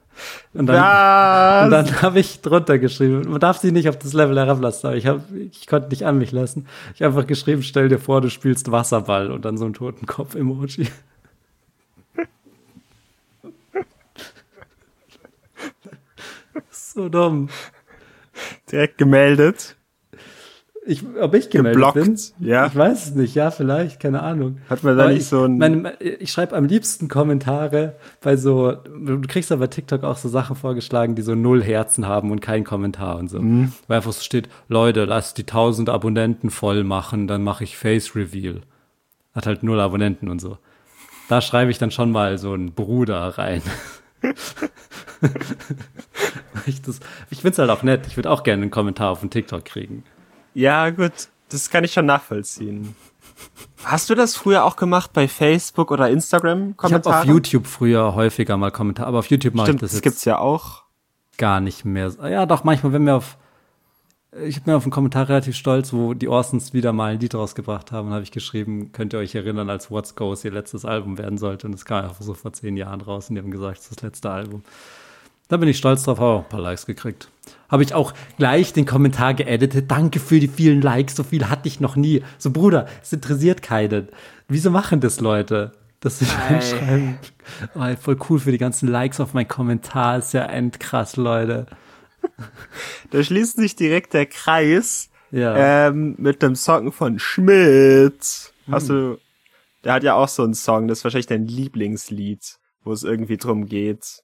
Und 0.54 0.66
dann, 0.66 1.64
und 1.64 1.70
dann 1.70 2.02
habe 2.02 2.20
ich 2.20 2.42
drunter 2.42 2.78
geschrieben, 2.78 3.30
man 3.30 3.40
darf 3.40 3.58
sich 3.58 3.72
nicht 3.72 3.88
auf 3.88 3.98
das 3.98 4.12
Level 4.12 4.38
herablassen, 4.38 4.88
aber 4.88 4.96
ich, 4.96 5.06
hab, 5.06 5.22
ich 5.32 5.66
konnte 5.66 5.88
nicht 5.88 6.04
an 6.04 6.18
mich 6.18 6.32
lassen. 6.32 6.66
Ich 6.94 7.02
habe 7.02 7.14
einfach 7.14 7.26
geschrieben, 7.26 7.62
stell 7.62 7.88
dir 7.88 7.98
vor, 7.98 8.20
du 8.20 8.30
spielst 8.30 8.70
Wasserball 8.70 9.30
und 9.30 9.44
dann 9.44 9.56
so 9.56 9.64
ein 9.64 9.72
Totenkopf-Emoji. 9.72 10.88
so 16.70 17.08
dumm. 17.08 17.48
Direkt 18.70 18.98
gemeldet. 18.98 19.76
Ich, 20.84 21.04
ob 21.20 21.32
ich 21.34 21.48
gemeldet 21.48 21.74
Geblockt, 21.74 21.94
bin? 21.94 22.18
ja. 22.40 22.66
Ich 22.66 22.74
weiß 22.74 23.06
es 23.06 23.14
nicht, 23.14 23.36
ja, 23.36 23.52
vielleicht, 23.52 24.00
keine 24.00 24.20
Ahnung. 24.22 24.58
Hat 24.68 24.82
man 24.82 24.96
da 24.96 25.04
Aber 25.04 25.12
nicht 25.12 25.22
ich, 25.22 25.28
so 25.28 25.44
ein- 25.44 25.56
Meine, 25.58 25.92
ich 26.00 26.32
schreibe 26.32 26.56
am 26.56 26.64
liebsten 26.64 27.06
Kommentare 27.06 27.94
bei 28.20 28.36
so, 28.36 28.72
du 28.72 29.20
kriegst 29.20 29.52
aber 29.52 29.70
TikTok 29.70 30.02
auch 30.02 30.16
so 30.16 30.28
Sachen 30.28 30.56
vorgeschlagen, 30.56 31.14
die 31.14 31.22
so 31.22 31.36
null 31.36 31.62
Herzen 31.62 32.08
haben 32.08 32.32
und 32.32 32.40
keinen 32.40 32.64
Kommentar 32.64 33.16
und 33.18 33.28
so. 33.28 33.40
Mhm. 33.40 33.72
Weil 33.86 33.98
einfach 33.98 34.12
so 34.12 34.22
steht, 34.22 34.48
Leute, 34.68 35.04
lasst 35.04 35.38
die 35.38 35.42
1000 35.46 35.88
Abonnenten 35.88 36.50
voll 36.50 36.82
machen, 36.82 37.28
dann 37.28 37.44
mache 37.44 37.62
ich 37.62 37.76
Face 37.76 38.16
Reveal. 38.16 38.62
Hat 39.36 39.46
halt 39.46 39.62
null 39.62 39.78
Abonnenten 39.78 40.28
und 40.28 40.40
so. 40.40 40.58
Da 41.28 41.40
schreibe 41.40 41.70
ich 41.70 41.78
dann 41.78 41.92
schon 41.92 42.10
mal 42.10 42.38
so 42.38 42.54
einen 42.54 42.72
Bruder 42.72 43.38
rein. 43.38 43.62
ich 46.66 46.82
das, 46.82 47.00
ich 47.30 47.40
find's 47.40 47.58
halt 47.58 47.70
auch 47.70 47.82
nett. 47.84 48.06
Ich 48.08 48.16
würde 48.16 48.30
auch 48.30 48.42
gerne 48.42 48.62
einen 48.62 48.70
Kommentar 48.70 49.10
auf 49.10 49.20
den 49.20 49.30
TikTok 49.30 49.64
kriegen. 49.64 50.02
Ja, 50.54 50.90
gut, 50.90 51.12
das 51.48 51.70
kann 51.70 51.84
ich 51.84 51.92
schon 51.92 52.06
nachvollziehen. 52.06 52.94
Hast 53.84 54.10
du 54.10 54.14
das 54.14 54.36
früher 54.36 54.64
auch 54.64 54.76
gemacht 54.76 55.12
bei 55.12 55.26
Facebook 55.26 55.90
oder 55.90 56.08
Instagram 56.10 56.58
Ich 56.58 56.66
habe 56.68 56.74
Kommentare? 56.76 57.20
auf 57.20 57.24
YouTube 57.24 57.66
früher 57.66 58.14
häufiger 58.14 58.56
mal 58.56 58.70
Kommentare, 58.70 59.08
aber 59.08 59.18
auf 59.18 59.26
YouTube 59.26 59.54
mache 59.54 59.70
ich 59.70 59.76
das 59.76 59.90
das 59.90 59.92
jetzt. 59.94 60.02
gibt's 60.02 60.24
ja 60.24 60.38
auch. 60.38 60.84
gar 61.38 61.60
nicht 61.60 61.84
mehr. 61.84 62.12
Ja, 62.22 62.46
doch, 62.46 62.62
manchmal, 62.64 62.92
wenn 62.92 63.04
wir 63.04 63.16
auf. 63.16 63.36
Ich 64.46 64.64
mir 64.64 64.76
auf 64.76 64.84
einen 64.84 64.92
Kommentar 64.92 65.28
relativ 65.28 65.54
stolz, 65.56 65.92
wo 65.92 66.14
die 66.14 66.26
Orsons 66.28 66.72
wieder 66.72 66.94
mal 66.94 67.12
ein 67.12 67.20
Lied 67.20 67.34
rausgebracht 67.34 67.92
haben, 67.92 68.12
habe 68.12 68.22
ich 68.22 68.30
geschrieben, 68.30 68.90
könnt 68.92 69.12
ihr 69.12 69.18
euch 69.18 69.34
erinnern, 69.34 69.68
als 69.68 69.90
What's 69.90 70.14
Goes 70.14 70.42
ihr 70.44 70.52
letztes 70.52 70.86
Album 70.86 71.18
werden 71.18 71.36
sollte. 71.36 71.66
Und 71.66 71.74
es 71.74 71.84
kam 71.84 72.04
einfach 72.04 72.22
so 72.22 72.32
vor 72.32 72.52
zehn 72.54 72.78
Jahren 72.78 73.02
raus 73.02 73.28
und 73.28 73.34
die 73.34 73.42
haben 73.42 73.50
gesagt, 73.50 73.78
es 73.78 73.84
ist 73.84 73.96
das 73.96 74.02
letzte 74.02 74.30
Album. 74.30 74.62
Da 75.48 75.58
bin 75.58 75.68
ich 75.68 75.76
stolz 75.76 76.04
drauf, 76.04 76.18
habe 76.18 76.30
auch 76.30 76.42
ein 76.44 76.48
paar 76.48 76.60
Likes 76.60 76.86
gekriegt. 76.86 77.28
Habe 77.72 77.82
ich 77.82 77.94
auch 77.94 78.12
gleich 78.36 78.72
den 78.74 78.84
Kommentar 78.84 79.32
geeditet. 79.34 79.90
Danke 79.90 80.20
für 80.20 80.38
die 80.38 80.46
vielen 80.48 80.82
Likes, 80.82 81.16
so 81.16 81.24
viel 81.24 81.48
hatte 81.48 81.66
ich 81.66 81.80
noch 81.80 81.96
nie. 81.96 82.22
So, 82.38 82.50
Bruder, 82.50 82.86
es 83.02 83.12
interessiert 83.12 83.62
keinen. 83.62 84.08
Wieso 84.46 84.70
machen 84.70 85.00
das 85.00 85.20
Leute? 85.20 85.72
Dass 86.00 86.18
sie 86.18 86.26
schreiben, 86.26 87.18
oh, 87.74 87.96
voll 87.98 88.18
cool 88.28 88.38
für 88.40 88.52
die 88.52 88.58
ganzen 88.58 88.88
Likes 88.88 89.20
auf 89.20 89.34
mein 89.34 89.48
Kommentar, 89.48 90.18
ist 90.18 90.34
ja 90.34 90.42
endkrass, 90.44 91.16
Leute. 91.16 91.66
Da 93.10 93.22
schließt 93.22 93.56
sich 93.56 93.74
direkt 93.74 94.12
der 94.12 94.26
Kreis 94.26 95.08
Ja. 95.30 95.88
ähm, 95.88 96.14
mit 96.18 96.42
dem 96.42 96.54
Song 96.56 96.92
von 96.92 97.18
Schmidt. 97.18 98.52
Hm. 98.66 98.74
Hast 98.74 98.90
du, 98.90 99.18
der 99.84 99.94
hat 99.94 100.02
ja 100.02 100.14
auch 100.14 100.28
so 100.28 100.42
einen 100.42 100.54
Song, 100.54 100.88
das 100.88 100.98
ist 100.98 101.04
wahrscheinlich 101.04 101.26
dein 101.26 101.46
Lieblingslied, 101.46 102.58
wo 102.84 102.92
es 102.92 103.02
irgendwie 103.02 103.38
drum 103.38 103.64
geht, 103.66 104.22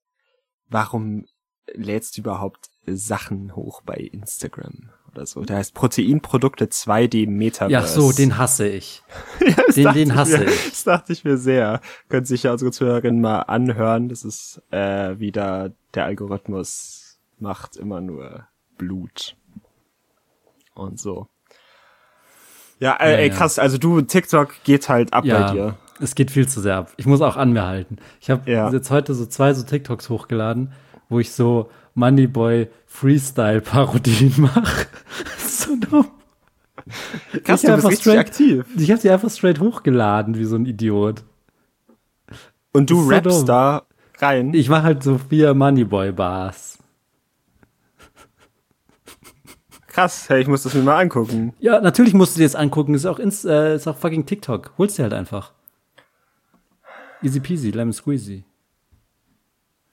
warum 0.68 1.24
lädst 1.72 2.16
du 2.16 2.20
überhaupt 2.22 2.68
Sachen 2.96 3.54
hoch 3.56 3.82
bei 3.82 3.94
Instagram 3.96 4.90
oder 5.12 5.26
so. 5.26 5.42
Der 5.42 5.56
heißt 5.56 5.74
Proteinprodukte 5.74 6.66
2D 6.66 7.28
Metaverse. 7.28 7.72
ja, 7.72 7.86
so, 7.86 8.12
den 8.12 8.38
hasse 8.38 8.68
ich. 8.68 9.02
Das 9.66 9.74
den- 9.74 9.92
den 9.94 10.14
hasse 10.14 10.38
mir, 10.38 10.44
ich. 10.46 10.70
Das 10.70 10.84
dachte 10.84 11.12
ich 11.12 11.24
mir 11.24 11.36
sehr. 11.36 11.80
Können 12.08 12.24
sich 12.26 12.42
ja 12.44 12.52
unsere 12.52 12.70
Zuhörerinnen 12.72 13.20
mal 13.20 13.40
anhören. 13.42 14.08
Das 14.08 14.24
ist 14.24 14.62
äh, 14.70 15.18
wieder 15.18 15.72
der 15.94 16.04
Algorithmus 16.04 17.18
macht 17.38 17.76
immer 17.76 18.00
nur 18.00 18.46
Blut. 18.76 19.36
Und 20.74 20.98
so. 21.00 21.28
Ja, 22.80 22.96
äh, 23.00 23.10
Ja, 23.12 23.16
ey, 23.18 23.28
ja. 23.28 23.34
krass. 23.34 23.58
Also 23.58 23.78
du, 23.78 24.00
TikTok 24.02 24.54
geht 24.64 24.88
halt 24.88 25.12
ab 25.12 25.24
Ja, 25.24 25.46
bei 25.48 25.52
dir. 25.52 25.78
es 26.00 26.14
geht 26.14 26.30
viel 26.30 26.46
zu 26.48 26.60
sehr 26.60 26.76
ab. 26.76 26.92
Ich 26.96 27.06
muss 27.06 27.20
auch 27.20 27.36
an 27.36 27.52
mir 27.52 27.66
halten. 27.66 27.96
Ich 28.20 28.30
habe 28.30 28.48
Ja. 28.50 28.70
jetzt 28.70 28.90
heute 28.90 29.14
so 29.14 29.26
zwei 29.26 29.52
so 29.54 29.64
TikToks 29.64 30.08
hochgeladen, 30.08 30.72
wo 31.08 31.18
ich 31.18 31.32
so 31.32 31.70
Moneyboy 31.98 32.68
Freestyle 32.86 33.60
Parodien 33.60 34.32
mache. 34.38 34.86
so 35.38 35.76
dumm. 35.76 36.06
Krass, 37.44 37.64
Ich 37.64 37.68
du 37.70 37.88
bist 37.88 38.00
straight- 38.02 38.18
aktiv. 38.18 38.64
Ich 38.76 38.90
habe 38.90 39.00
sie 39.00 39.10
einfach 39.10 39.30
straight 39.30 39.60
hochgeladen, 39.60 40.36
wie 40.38 40.44
so 40.44 40.56
ein 40.56 40.64
Idiot. 40.64 41.24
Und 42.72 42.88
du 42.90 43.02
so 43.02 43.08
rappst 43.08 43.40
dumm. 43.40 43.46
da 43.46 43.82
rein. 44.18 44.54
Ich 44.54 44.68
mache 44.68 44.84
halt 44.84 45.02
so 45.02 45.18
vier 45.18 45.54
Moneyboy 45.54 46.12
Bars. 46.12 46.78
Krass, 49.88 50.28
hey, 50.28 50.40
ich 50.42 50.46
muss 50.46 50.62
das 50.62 50.74
mir 50.74 50.82
mal 50.82 51.00
angucken. 51.00 51.54
Ja, 51.58 51.80
natürlich 51.80 52.14
musst 52.14 52.36
du 52.36 52.38
dir 52.38 52.46
das 52.46 52.54
angucken. 52.54 52.94
Ist 52.94 53.06
auch, 53.06 53.18
ins, 53.18 53.44
äh, 53.44 53.74
ist 53.74 53.88
auch 53.88 53.96
fucking 53.96 54.26
TikTok. 54.26 54.72
Holst 54.78 54.96
dir 54.98 55.02
halt 55.02 55.12
einfach. 55.14 55.52
Easy 57.22 57.40
peasy, 57.40 57.70
lemon 57.72 57.92
squeezy. 57.92 58.44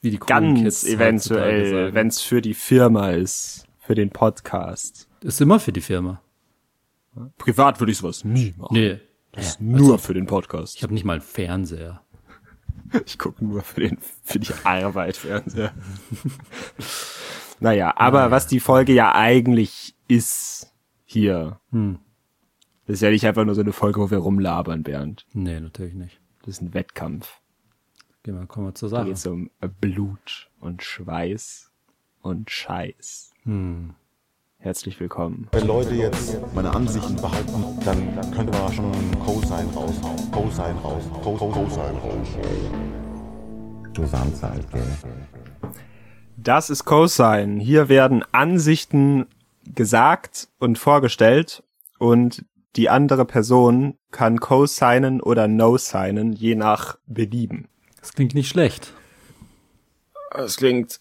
Wie 0.06 0.12
die 0.12 0.20
Ganz 0.20 0.62
Kids 0.62 0.84
eventuell, 0.84 1.96
wenn 1.96 2.10
es 2.10 2.22
für 2.22 2.40
die 2.40 2.54
Firma 2.54 3.10
ist, 3.10 3.66
für 3.80 3.96
den 3.96 4.12
Podcast. 4.12 5.10
Ist 5.22 5.42
immer 5.42 5.60
für 5.60 5.72
die 5.72 5.82
Firma. 5.82 6.22
Privat 7.40 7.80
würde 7.80 7.92
ich 7.92 7.98
sowas 7.98 8.24
nie 8.24 8.54
machen. 8.56 8.74
Nee. 8.74 9.00
Das 9.32 9.48
ist 9.48 9.62
nur 9.62 9.98
für 9.98 10.14
den 10.14 10.28
Podcast. 10.28 10.76
Ich 10.76 10.84
habe 10.84 10.94
nicht 10.94 11.06
mal 11.06 11.14
einen 11.14 11.22
Fernseher. 11.24 12.04
Ich 13.08 13.18
gucke 13.18 13.44
nur 13.44 13.64
für 13.64 13.82
den 13.82 13.98
für 14.24 14.38
die 14.38 14.54
Arbeit 14.64 15.18
Fernseher. 15.18 15.74
naja, 17.60 17.92
aber 17.98 18.30
was 18.30 18.46
die 18.46 18.60
Folge 18.60 18.94
ja 18.94 19.16
eigentlich 19.16 19.96
ist 20.08 20.72
hier, 21.04 21.60
Hm. 21.72 21.98
das 22.86 22.98
ist 22.98 23.02
ja 23.02 23.10
nicht 23.10 23.26
einfach 23.26 23.44
nur 23.44 23.56
so 23.56 23.62
eine 23.62 23.74
Folge, 23.74 24.00
wo 24.02 24.12
wir 24.12 24.20
rumlabern, 24.20 24.84
Bernd. 24.84 25.26
Nee, 25.34 25.60
natürlich 25.60 25.96
nicht. 25.96 26.22
Das 26.42 26.58
ist 26.58 26.62
ein 26.62 26.76
Wettkampf. 26.76 27.42
Gehen 28.26 28.40
wir, 28.40 28.48
kommen 28.48 28.66
wir 28.66 28.74
zur 28.74 28.90
Da 28.90 28.96
Sache. 28.98 29.10
geht's 29.10 29.28
um 29.28 29.52
Blut 29.82 30.50
und 30.60 30.82
Schweiß 30.82 31.72
und 32.24 32.50
Scheiß. 32.50 33.34
Hm. 33.44 33.94
Herzlich 34.58 35.00
willkommen. 35.00 35.48
Wenn 35.52 35.68
Leute 35.68 35.94
jetzt 35.94 36.36
meine 36.56 36.74
Ansichten 36.74 37.18
behalten, 37.18 37.54
dann, 37.86 38.16
dann 38.16 38.32
könnte 38.32 38.58
man 38.58 38.74
schon 38.74 38.92
Cosine 39.20 39.72
raushauen. 39.76 40.32
Cosine 40.32 40.82
raus. 40.82 41.04
Co- 41.22 41.36
Co- 41.38 41.50
Cosine 41.52 42.00
raus. 42.02 42.28
Zusammenzeit, 43.96 44.72
gell? 44.72 44.88
Das 46.36 46.72
ist 46.72 46.84
Cosine. 46.84 47.62
Hier 47.62 47.90
werden 47.90 48.24
Ansichten 48.32 49.28
gesagt 49.76 50.48
und 50.58 50.80
vorgestellt 50.80 51.62
und 52.00 52.44
die 52.76 52.90
andere 52.90 53.26
Person 53.26 54.00
kann 54.10 54.40
co-signen 54.40 55.22
oder 55.22 55.48
no-signen, 55.48 56.34
je 56.34 56.56
nach 56.56 56.98
Belieben. 57.06 57.68
Das 58.06 58.14
klingt 58.14 58.36
nicht 58.36 58.50
schlecht. 58.50 58.94
Das 60.30 60.58
klingt 60.58 61.00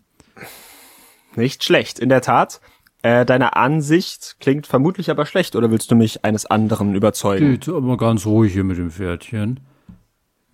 nicht 1.37 1.63
schlecht, 1.63 1.99
in 1.99 2.09
der 2.09 2.23
Tat. 2.23 2.63
Äh, 3.03 3.27
deine 3.27 3.57
Ansicht 3.57 4.37
klingt 4.41 4.67
vermutlich 4.67 5.11
aber 5.11 5.27
schlecht, 5.27 5.55
oder 5.55 5.71
willst 5.71 5.91
du 5.91 5.97
mich 5.97 6.25
eines 6.25 6.47
anderen 6.47 6.95
überzeugen? 6.95 7.51
Geht 7.51 7.69
aber 7.69 7.99
ganz 7.99 8.25
ruhig 8.25 8.55
hier 8.55 8.65
mit 8.65 8.79
dem 8.79 8.91
Pferdchen. 8.91 9.61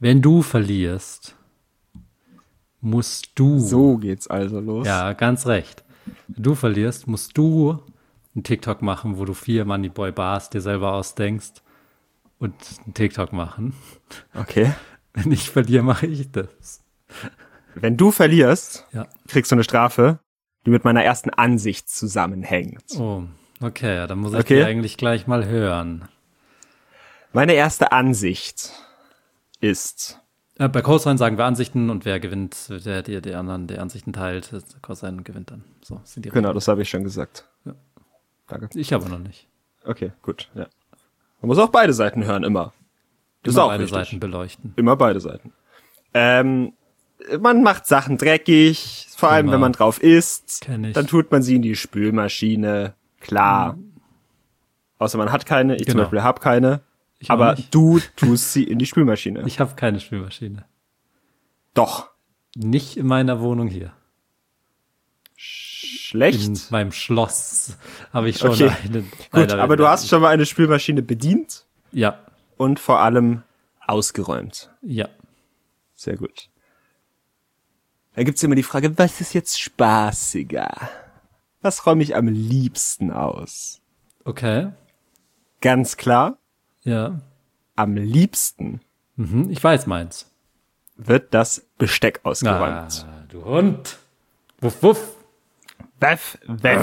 Wenn 0.00 0.22
du 0.22 0.42
verlierst, 0.42 1.36
musst 2.80 3.30
du. 3.36 3.60
So 3.60 3.98
geht's 3.98 4.26
also 4.26 4.58
los. 4.58 4.88
Ja, 4.88 5.12
ganz 5.12 5.46
recht. 5.46 5.84
Wenn 6.26 6.42
du 6.42 6.56
verlierst, 6.56 7.06
musst 7.06 7.38
du 7.38 7.78
einen 8.34 8.42
TikTok 8.42 8.82
machen, 8.82 9.18
wo 9.18 9.24
du 9.24 9.34
vier 9.34 9.64
Moneyboy 9.64 10.10
Bars 10.10 10.50
dir 10.50 10.60
selber 10.60 10.94
ausdenkst 10.94 11.62
und 12.40 12.54
einen 12.84 12.94
TikTok 12.94 13.32
machen. 13.32 13.74
Okay. 14.34 14.72
Wenn 15.14 15.32
ich 15.32 15.50
verliere, 15.50 15.82
mache 15.82 16.06
ich 16.06 16.30
das. 16.30 16.82
Wenn 17.74 17.96
du 17.96 18.10
verlierst, 18.10 18.86
Ja. 18.92 19.06
kriegst 19.28 19.50
du 19.50 19.56
eine 19.56 19.64
Strafe, 19.64 20.18
die 20.66 20.70
mit 20.70 20.84
meiner 20.84 21.02
ersten 21.04 21.30
Ansicht 21.30 21.88
zusammenhängt. 21.88 22.84
Oh, 22.96 23.24
okay, 23.60 23.96
ja, 23.96 24.06
dann 24.06 24.18
muss 24.18 24.32
ich 24.32 24.38
Okay. 24.40 24.56
die 24.58 24.64
eigentlich 24.64 24.96
gleich 24.96 25.26
mal 25.26 25.46
hören. 25.46 26.08
Meine 27.32 27.52
erste 27.54 27.92
Ansicht 27.92 28.72
ist, 29.60 30.20
Äh, 30.58 30.68
bei 30.68 30.82
Cosine 30.82 31.16
sagen 31.16 31.38
wir 31.38 31.44
Ansichten 31.46 31.88
und 31.90 32.04
wer 32.04 32.20
gewinnt, 32.20 32.68
der 32.84 33.02
die, 33.02 33.20
die 33.22 33.34
anderen 33.34 33.66
die 33.66 33.78
Ansichten 33.78 34.12
teilt, 34.12 34.50
Cosine 34.82 35.22
gewinnt 35.22 35.50
dann. 35.50 35.64
So 35.80 36.00
sind 36.04 36.24
die 36.26 36.28
genau, 36.28 36.48
Regeln. 36.48 36.54
das 36.56 36.68
habe 36.68 36.82
ich 36.82 36.90
schon 36.90 37.02
gesagt. 37.04 37.48
Ja. 37.64 37.74
Danke. 38.46 38.68
Ich 38.78 38.92
aber 38.92 39.08
noch 39.08 39.18
nicht. 39.20 39.46
Okay, 39.84 40.12
gut, 40.22 40.50
ja. 40.54 40.66
Man 41.40 41.48
muss 41.48 41.58
auch 41.58 41.70
beide 41.70 41.94
Seiten 41.94 42.24
hören, 42.24 42.44
immer. 42.44 42.74
Das 43.42 43.54
Immer 43.54 43.68
beide 43.68 43.84
wichtig. 43.84 43.96
Seiten 43.98 44.20
beleuchten. 44.20 44.72
Immer 44.76 44.96
beide 44.96 45.20
Seiten. 45.20 45.52
Ähm, 46.14 46.72
man 47.40 47.62
macht 47.62 47.86
Sachen 47.86 48.18
dreckig, 48.18 49.06
vor 49.16 49.30
allem 49.30 49.46
Immer. 49.46 49.54
wenn 49.54 49.60
man 49.60 49.72
drauf 49.72 50.02
isst. 50.02 50.68
Dann 50.68 51.06
tut 51.06 51.30
man 51.30 51.42
sie 51.42 51.56
in 51.56 51.62
die 51.62 51.76
Spülmaschine. 51.76 52.94
Klar. 53.20 53.78
Außer 54.98 55.16
man 55.18 55.32
hat 55.32 55.46
keine. 55.46 55.76
Ich 55.76 55.84
zum 55.84 55.92
Genau. 55.92 56.02
Beispiel 56.04 56.22
habe 56.22 56.40
keine. 56.40 56.80
Ich 57.18 57.30
aber 57.30 57.56
du 57.70 58.00
tust 58.16 58.52
sie 58.52 58.64
in 58.64 58.78
die 58.78 58.86
Spülmaschine. 58.86 59.42
Ich 59.46 59.60
habe 59.60 59.74
keine 59.74 60.00
Spülmaschine. 60.00 60.64
Doch. 61.74 62.08
Nicht 62.56 62.96
in 62.96 63.06
meiner 63.06 63.40
Wohnung 63.40 63.68
hier. 63.68 63.92
Schlecht. 65.36 66.46
In 66.46 66.58
meinem 66.70 66.92
Schloss 66.92 67.76
habe 68.12 68.28
ich 68.28 68.38
schon 68.38 68.50
Okay. 68.50 68.70
einen. 68.84 69.02
Gut, 69.10 69.10
Nein, 69.32 69.48
da- 69.48 69.58
aber 69.62 69.76
du 69.76 69.86
hast 69.88 70.08
schon 70.08 70.20
mal 70.22 70.28
eine 70.28 70.46
Spülmaschine 70.46 71.02
bedient 71.02 71.64
Ja, 71.92 72.18
und 72.60 72.78
vor 72.78 73.00
allem 73.00 73.42
ausgeräumt. 73.86 74.70
ja. 74.82 75.08
Sehr 75.94 76.16
gut. 76.16 76.48
Da 78.14 78.22
gibt's 78.22 78.42
immer 78.42 78.54
die 78.54 78.62
Frage, 78.62 78.96
was 78.98 79.20
ist 79.20 79.34
jetzt 79.34 79.60
spaßiger? 79.60 80.88
Was 81.60 81.84
räume 81.86 82.02
ich 82.02 82.16
am 82.16 82.26
liebsten 82.28 83.10
aus? 83.10 83.80
Okay. 84.24 84.72
Ganz 85.60 85.96
klar, 85.98 86.38
Ja. 86.82 87.20
am 87.76 87.96
liebsten 87.96 88.80
Mhm, 89.16 89.50
ich 89.50 89.62
weiß 89.62 89.86
meins. 89.86 90.30
wird 90.96 91.34
das 91.34 91.66
Besteck 91.78 92.20
ausgeräumt. 92.24 93.06
Ah, 93.08 93.24
du 93.28 93.44
Hund. 93.44 93.98
Wuff, 94.60 94.82
wuff. 94.82 95.16
Weff, 96.00 96.38
weff. 96.46 96.82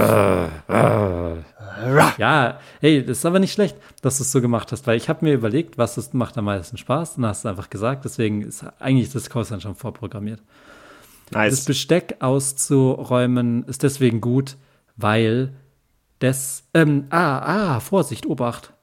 Ja, 2.19 2.59
hey, 2.81 3.03
das 3.03 3.17
ist 3.17 3.25
aber 3.25 3.39
nicht 3.39 3.51
schlecht, 3.51 3.75
dass 4.01 4.17
du 4.17 4.23
es 4.23 4.31
so 4.31 4.41
gemacht 4.41 4.71
hast, 4.71 4.85
weil 4.85 4.95
ich 4.95 5.09
habe 5.09 5.25
mir 5.25 5.33
überlegt, 5.33 5.79
was 5.79 5.97
ist, 5.97 6.13
macht 6.13 6.37
am 6.37 6.45
meisten 6.45 6.77
Spaß 6.77 7.17
und 7.17 7.25
hast 7.25 7.39
es 7.39 7.45
einfach 7.47 7.71
gesagt, 7.71 8.05
deswegen 8.05 8.43
ist 8.43 8.63
eigentlich 8.79 9.11
das 9.11 9.29
Kurs 9.29 9.49
dann 9.49 9.59
schon 9.59 9.75
vorprogrammiert. 9.75 10.41
Das 11.31 11.51
Nice. 11.51 11.65
Besteck 11.65 12.17
auszuräumen 12.19 13.63
ist 13.63 13.81
deswegen 13.83 14.21
gut, 14.21 14.55
weil 14.95 15.53
das, 16.19 16.63
ähm, 16.73 17.07
ah, 17.09 17.39
ah, 17.75 17.79
Vorsicht, 17.79 18.25
Obacht. 18.27 18.73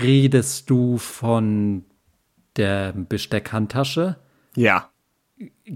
Redest 0.00 0.68
du 0.68 0.98
von 0.98 1.84
der 2.56 2.92
Besteckhandtasche? 2.92 4.16
Ja. 4.56 4.90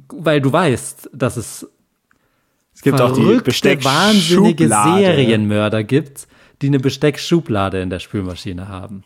Weil 0.08 0.40
du 0.40 0.52
weißt, 0.52 1.10
dass 1.12 1.36
es 1.36 1.66
Es 2.80 2.82
gibt 2.82 2.98
auch 2.98 3.12
die 3.12 3.40
Besteckschublade. 3.44 4.06
wahnsinnige 4.06 4.68
Serienmörder 4.68 5.84
gibt, 5.84 6.26
die 6.62 6.68
eine 6.68 6.80
Besteckschublade 6.80 7.78
in 7.82 7.90
der 7.90 7.98
Spülmaschine 7.98 8.68
haben. 8.68 9.04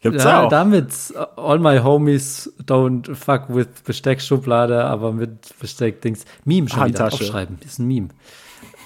Gibt's 0.00 0.22
Ja, 0.22 0.44
auch. 0.44 0.48
damit 0.50 0.92
all 1.36 1.58
my 1.58 1.80
homies 1.80 2.48
don't 2.64 3.12
fuck 3.16 3.46
with 3.52 3.66
Besteckschublade, 3.84 4.84
aber 4.84 5.12
mit 5.12 5.58
Besteckdings. 5.58 6.26
Meme 6.44 6.68
schon 6.68 6.76
wieder 6.86 7.00
Handtasche. 7.00 7.24
aufschreiben. 7.24 7.58
Ist 7.66 7.80
ein 7.80 7.88
Meme. 7.88 8.10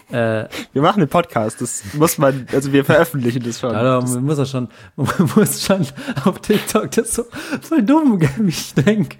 Wir 0.08 0.48
machen 0.82 1.00
einen 1.02 1.08
Podcast, 1.10 1.60
das 1.60 1.82
muss 1.92 2.16
man, 2.16 2.46
also 2.52 2.72
wir 2.72 2.86
veröffentlichen 2.86 3.42
das 3.42 3.60
schon. 3.60 3.72
Ja, 3.72 3.82
da 3.82 4.00
muss 4.00 4.38
er 4.38 4.46
schon, 4.46 4.68
man 4.96 5.30
muss 5.36 5.62
schon 5.62 5.86
auf 6.24 6.38
TikTok 6.38 6.90
das 6.92 7.14
so 7.16 7.24
voll 7.60 7.82
dumm, 7.82 8.18
wie 8.38 8.48
ich 8.48 8.72
denke. 8.72 9.18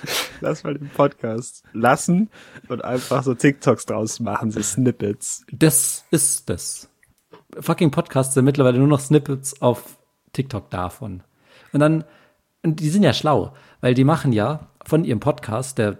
Lass 0.40 0.64
mal 0.64 0.74
den 0.74 0.88
Podcast 0.88 1.62
lassen 1.72 2.30
und 2.68 2.84
einfach 2.84 3.22
so 3.22 3.34
TikToks 3.34 3.86
draus 3.86 4.20
machen, 4.20 4.50
so 4.50 4.62
Snippets. 4.62 5.44
Das 5.52 6.04
ist 6.10 6.48
das. 6.48 6.88
Fucking 7.58 7.90
Podcasts 7.90 8.34
sind 8.34 8.44
mittlerweile 8.44 8.78
nur 8.78 8.88
noch 8.88 9.00
Snippets 9.00 9.60
auf 9.62 9.98
TikTok 10.32 10.70
davon. 10.70 11.22
Und 11.72 11.80
dann, 11.80 12.04
und 12.62 12.80
die 12.80 12.90
sind 12.90 13.02
ja 13.02 13.12
schlau, 13.12 13.54
weil 13.80 13.94
die 13.94 14.04
machen 14.04 14.32
ja 14.32 14.68
von 14.84 15.04
ihrem 15.04 15.20
Podcast, 15.20 15.78
der 15.78 15.98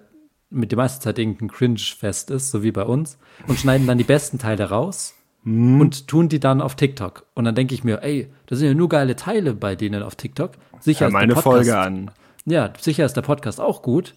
mit 0.51 0.71
der 0.71 0.77
meisten 0.77 1.03
Zeit 1.03 1.19
irgendein 1.19 1.49
Cringe-Fest 1.49 2.31
ist, 2.31 2.51
so 2.51 2.63
wie 2.63 2.73
bei 2.73 2.85
uns, 2.85 3.19
und 3.47 3.59
schneiden 3.59 3.87
dann 3.87 3.99
die 3.99 4.05
besten 4.05 4.39
Teile 4.39 4.69
raus 4.71 5.15
und 5.47 6.09
tun 6.09 6.29
die 6.29 6.41
dann 6.41 6.61
auf 6.61 6.75
TikTok. 6.75 7.25
Und 7.35 7.45
dann 7.45 7.55
denke 7.55 7.75
ich 7.75 7.85
mir, 7.85 8.03
ey, 8.03 8.29
das 8.47 8.59
sind 8.59 8.69
ja 8.69 8.75
nur 8.75 8.89
geile 8.89 9.15
Teile 9.15 9.55
bei 9.55 9.77
denen 9.77 10.03
auf 10.03 10.17
TikTok. 10.17 10.53
Sicher 10.81 11.01
Hör 11.01 11.07
ist 11.07 11.13
mal 11.13 11.21
der 11.21 11.23
eine 11.23 11.35
Podcast, 11.35 11.55
Folge 11.55 11.79
an. 11.79 12.11
Ja, 12.47 12.73
sicher 12.79 13.05
ist 13.05 13.17
der 13.17 13.23
Podcast 13.23 13.61
auch 13.61 13.83
gut. 13.83 14.15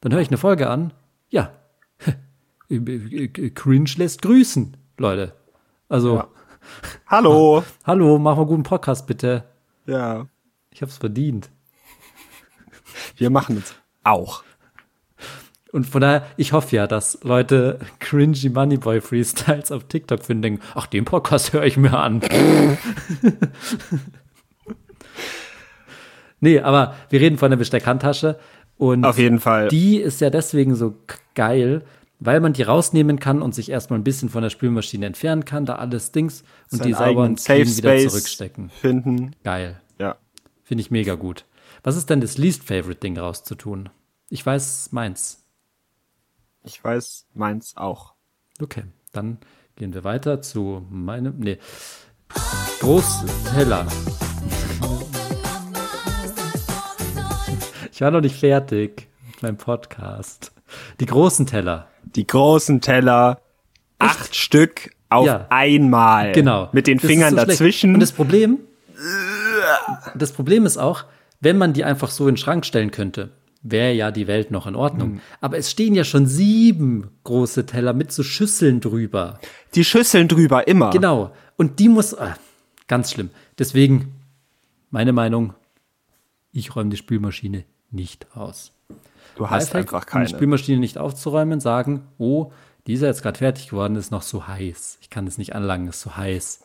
Dann 0.00 0.12
höre 0.12 0.20
ich 0.20 0.28
eine 0.28 0.36
Folge 0.38 0.68
an. 0.68 0.92
Ja. 1.30 1.52
Cringe 2.68 3.90
lässt 3.96 4.22
grüßen, 4.22 4.76
Leute. 4.98 5.34
Also, 5.88 6.24
Hallo. 7.06 7.64
hallo, 7.84 8.18
mach 8.18 8.36
mal 8.36 8.42
einen 8.42 8.48
guten 8.48 8.62
Podcast, 8.62 9.06
bitte. 9.06 9.44
Ja, 9.86 10.26
Ich 10.70 10.82
hab's 10.82 10.98
verdient. 10.98 11.50
wir 13.16 13.30
machen 13.30 13.56
es 13.58 13.74
auch. 14.04 14.44
Und 15.72 15.86
von 15.86 16.02
daher, 16.02 16.26
ich 16.36 16.52
hoffe 16.52 16.76
ja, 16.76 16.86
dass 16.86 17.18
Leute 17.22 17.78
cringy 17.98 18.50
Moneyboy 18.50 19.00
Freestyles 19.00 19.72
auf 19.72 19.84
TikTok 19.84 20.22
finden, 20.22 20.42
denken, 20.42 20.62
ach, 20.74 20.86
den 20.86 21.06
Podcast 21.06 21.54
höre 21.54 21.64
ich 21.64 21.78
mir 21.78 21.98
an. 21.98 22.20
nee, 26.42 26.60
aber 26.60 26.94
wir 27.08 27.20
reden 27.20 27.38
von 27.38 27.50
der 27.50 27.56
Besteckhandtasche 27.56 28.38
und 28.76 29.04
Auf 29.06 29.16
jeden 29.16 29.40
Fall. 29.40 29.68
die 29.68 29.96
ist 29.96 30.20
ja 30.20 30.28
deswegen 30.28 30.74
so 30.74 30.94
geil, 31.34 31.82
weil 32.20 32.40
man 32.40 32.52
die 32.52 32.62
rausnehmen 32.62 33.18
kann 33.18 33.40
und 33.40 33.54
sich 33.54 33.70
erstmal 33.70 33.98
ein 33.98 34.04
bisschen 34.04 34.28
von 34.28 34.42
der 34.42 34.50
Spülmaschine 34.50 35.06
entfernen 35.06 35.44
kann, 35.44 35.66
da 35.66 35.76
alles 35.76 36.12
Dings 36.12 36.44
und 36.70 36.78
Seinen 36.78 36.88
die 36.88 36.92
sauber 36.92 37.06
eigenen 37.06 37.28
und 37.30 37.40
Safe 37.40 37.60
wieder 37.60 37.90
Space 37.90 38.10
zurückstecken. 38.12 38.70
Finden. 38.70 39.34
Geil. 39.42 39.80
Ja. 39.98 40.16
Finde 40.62 40.82
ich 40.82 40.90
mega 40.90 41.14
gut. 41.14 41.46
Was 41.82 41.96
ist 41.96 42.10
denn 42.10 42.20
das 42.20 42.38
least 42.38 42.62
favorite 42.62 43.00
Ding 43.00 43.18
rauszutun? 43.18 43.88
Ich 44.28 44.44
weiß 44.44 44.90
meins. 44.92 45.44
Ich 46.64 46.82
weiß 46.82 47.26
meins 47.34 47.76
auch. 47.76 48.14
Okay, 48.60 48.84
dann 49.12 49.38
gehen 49.76 49.94
wir 49.94 50.04
weiter 50.04 50.42
zu 50.42 50.86
meinem. 50.90 51.38
Nee. 51.38 51.58
Großteller. 52.80 53.86
Ich 57.92 58.00
war 58.00 58.10
noch 58.10 58.20
nicht 58.22 58.36
fertig 58.36 59.08
mit 59.30 59.42
meinem 59.42 59.56
Podcast. 59.58 60.52
Die 60.98 61.06
großen 61.06 61.46
Teller. 61.46 61.88
Die 62.16 62.26
großen 62.26 62.80
Teller, 62.80 63.40
acht 63.98 64.34
Stück 64.34 64.90
auf 65.10 65.26
Ja. 65.26 65.46
einmal. 65.50 66.32
Genau. 66.32 66.70
Mit 66.72 66.86
den 66.86 66.98
Das 66.98 67.06
Fingern 67.06 67.30
so 67.30 67.36
schlecht. 67.36 67.50
dazwischen. 67.50 67.92
Und 67.94 68.00
das 68.00 68.12
Problem, 68.12 68.60
das 70.14 70.32
Problem 70.32 70.64
ist 70.66 70.78
auch, 70.78 71.04
wenn 71.40 71.58
man 71.58 71.72
die 71.74 71.84
einfach 71.84 72.10
so 72.10 72.26
in 72.28 72.34
den 72.34 72.38
Schrank 72.38 72.64
stellen 72.64 72.90
könnte, 72.92 73.30
wäre 73.62 73.92
ja 73.92 74.10
die 74.10 74.26
Welt 74.26 74.50
noch 74.50 74.66
in 74.66 74.74
Ordnung. 74.74 75.12
Mhm. 75.14 75.20
Aber 75.40 75.58
es 75.58 75.70
stehen 75.70 75.94
ja 75.94 76.04
schon 76.04 76.26
sieben 76.26 77.10
große 77.24 77.66
Teller 77.66 77.92
mit 77.92 78.10
so 78.10 78.22
Schüsseln 78.22 78.80
drüber. 78.80 79.38
die 79.74 79.84
Schüsseln 79.84 80.28
drüber 80.28 80.66
immer. 80.66 80.90
Genau. 80.90 81.32
Und 81.56 81.78
die 81.78 81.88
muss, 81.88 82.16
ah, 82.18 82.36
ganz 82.88 83.12
schlimm. 83.12 83.30
Deswegen, 83.58 84.14
meine 84.90 85.12
Meinung, 85.12 85.54
ich 86.52 86.74
räume 86.74 86.90
die 86.90 86.96
Spülmaschine 86.96 87.64
nicht 87.92 88.26
aus. 88.36 88.72
Du 89.36 89.48
hast 89.48 89.68
Lifehack, 89.68 89.80
einfach 89.80 90.02
Um 90.02 90.06
keine. 90.06 90.26
die 90.26 90.34
Spülmaschine 90.34 90.78
nicht 90.78 90.98
aufzuräumen, 90.98 91.60
sagen, 91.60 92.06
oh, 92.18 92.52
dieser 92.86 93.06
jetzt 93.06 93.22
gerade 93.22 93.38
fertig 93.38 93.68
geworden 93.68 93.96
ist, 93.96 94.10
noch 94.10 94.22
so 94.22 94.46
heiß. 94.46 94.98
Ich 95.00 95.10
kann 95.10 95.26
es 95.26 95.38
nicht 95.38 95.54
anlangen, 95.54 95.88
ist 95.88 96.00
so 96.00 96.16
heiß. 96.16 96.64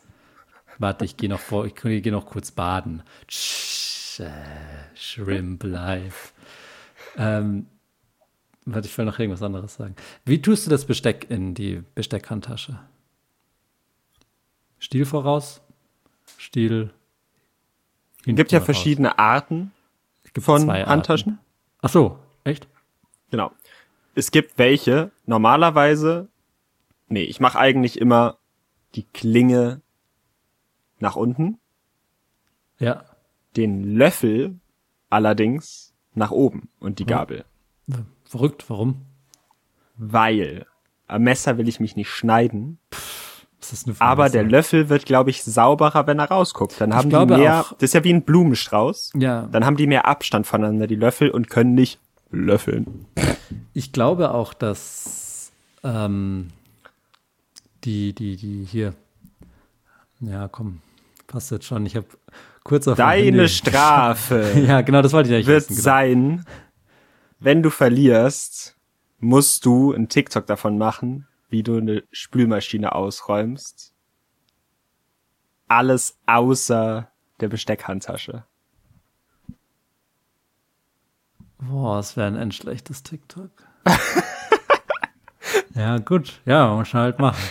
Warte, 0.78 1.04
ich 1.04 1.16
gehe 1.16 1.28
noch 1.28 1.40
vor, 1.40 1.66
ich 1.66 1.74
gehe 1.74 2.12
noch 2.12 2.26
kurz 2.26 2.50
baden. 2.50 3.02
Tsch, 3.26 4.20
äh, 4.20 4.30
Shrimp 4.94 5.64
Life. 5.64 6.32
Ähm, 7.16 7.66
warte, 8.64 8.86
ich 8.86 8.96
will 8.98 9.04
noch 9.04 9.18
irgendwas 9.18 9.42
anderes 9.42 9.74
sagen. 9.74 9.96
Wie 10.24 10.42
tust 10.42 10.66
du 10.66 10.70
das 10.70 10.84
Besteck 10.84 11.30
in 11.30 11.54
die 11.54 11.82
Besteckhandtasche? 11.94 12.78
Stiel 14.78 15.04
voraus, 15.06 15.60
Stiel. 16.36 16.90
Es 18.20 18.24
gibt 18.26 18.38
ja 18.38 18.42
hinten 18.42 18.56
raus. 18.56 18.64
verschiedene 18.64 19.18
Arten 19.18 19.72
von 20.38 20.62
zwei 20.62 20.80
Arten. 20.80 20.90
Handtaschen. 20.90 21.38
Ach 21.82 21.88
so, 21.88 22.18
echt? 22.44 22.68
Genau. 23.30 23.52
Es 24.14 24.30
gibt 24.30 24.58
welche, 24.58 25.10
normalerweise, 25.26 26.28
nee, 27.08 27.22
ich 27.22 27.40
mache 27.40 27.58
eigentlich 27.58 28.00
immer 28.00 28.38
die 28.94 29.04
Klinge 29.04 29.80
nach 30.98 31.14
unten, 31.16 31.58
Ja. 32.78 33.04
den 33.56 33.84
Löffel 33.96 34.58
allerdings 35.10 35.94
nach 36.14 36.30
oben 36.32 36.68
und 36.80 36.98
die 36.98 37.04
Hm. 37.04 37.08
Gabel. 37.08 37.44
Verrückt, 38.24 38.68
warum? 38.68 39.02
Weil 39.96 40.66
am 41.06 41.22
Messer 41.22 41.58
will 41.58 41.68
ich 41.68 41.80
mich 41.80 41.96
nicht 41.96 42.10
schneiden, 42.10 42.78
Was 42.90 43.17
aber 43.98 44.28
der 44.28 44.44
Löffel 44.44 44.88
wird, 44.88 45.04
glaube 45.04 45.30
ich, 45.30 45.42
sauberer, 45.42 46.06
wenn 46.06 46.18
er 46.18 46.26
rausguckt. 46.30 46.80
Dann 46.80 46.94
haben 46.94 47.10
die 47.10 47.26
mehr, 47.26 47.60
auch- 47.60 47.72
das 47.72 47.82
ist 47.90 47.94
ja 47.94 48.04
wie 48.04 48.12
ein 48.12 48.22
Blumenstrauß. 48.22 49.12
Ja. 49.16 49.48
Dann 49.50 49.64
haben 49.64 49.76
die 49.76 49.86
mehr 49.86 50.06
Abstand 50.06 50.46
voneinander, 50.46 50.86
die 50.86 50.94
Löffel, 50.96 51.30
und 51.30 51.50
können 51.50 51.74
nicht 51.74 51.98
löffeln. 52.30 53.06
Ich 53.74 53.92
glaube 53.92 54.32
auch, 54.32 54.54
dass 54.54 55.50
ähm, 55.82 56.48
die, 57.84 58.12
die, 58.14 58.36
die 58.36 58.64
hier. 58.64 58.94
Ja, 60.20 60.48
komm, 60.48 60.80
passt 61.26 61.50
jetzt 61.50 61.64
schon. 61.66 61.86
Ich 61.86 61.96
habe 61.96 62.06
kurz 62.64 62.86
auf 62.88 62.96
Deine 62.96 63.48
Strafe 63.48 64.52
Ja, 64.66 64.80
genau, 64.82 65.00
das 65.02 65.12
wollte 65.12 65.28
ich 65.30 65.34
eigentlich 65.34 65.46
wird 65.46 65.62
wissen, 65.70 65.74
genau. 65.76 65.82
sein, 65.82 66.44
wenn 67.40 67.62
du 67.62 67.70
verlierst, 67.70 68.76
musst 69.20 69.64
du 69.64 69.92
einen 69.92 70.08
TikTok 70.08 70.46
davon 70.46 70.76
machen, 70.78 71.26
wie 71.48 71.62
du 71.62 71.78
eine 71.78 72.02
Spülmaschine 72.12 72.94
ausräumst. 72.94 73.94
Alles 75.68 76.18
außer 76.26 77.10
der 77.40 77.48
Besteckhandtasche. 77.48 78.44
Boah, 81.58 81.96
das 81.96 82.16
wäre 82.16 82.28
ein 82.28 82.36
endschlechtes 82.36 83.02
TikTok. 83.02 83.50
ja, 85.74 85.98
gut. 85.98 86.40
Ja, 86.46 86.74
muss 86.74 86.92
man 86.92 87.02
halt 87.02 87.18
machen. 87.18 87.42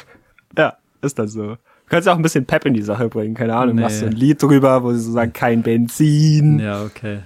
Ja, 0.58 0.78
ist 1.02 1.20
das 1.20 1.34
so. 1.34 1.56
Du 1.56 1.60
kannst 1.90 2.08
auch 2.10 2.16
ein 2.16 2.22
bisschen 2.22 2.46
Pep 2.46 2.66
in 2.66 2.74
die 2.74 2.82
Sache 2.82 3.08
bringen, 3.10 3.34
keine 3.36 3.56
Ahnung, 3.56 3.76
Nee. 3.76 3.82
machst 3.84 4.02
du 4.02 4.08
ein 4.08 4.12
Lied 4.12 4.42
drüber, 4.42 4.84
wo 4.84 4.92
sie 4.94 5.00
so 5.00 5.12
sagen, 5.14 5.34
kein 5.34 5.62
Benzin 5.64 6.60
Ja, 6.60 6.84
okay. 6.84 7.22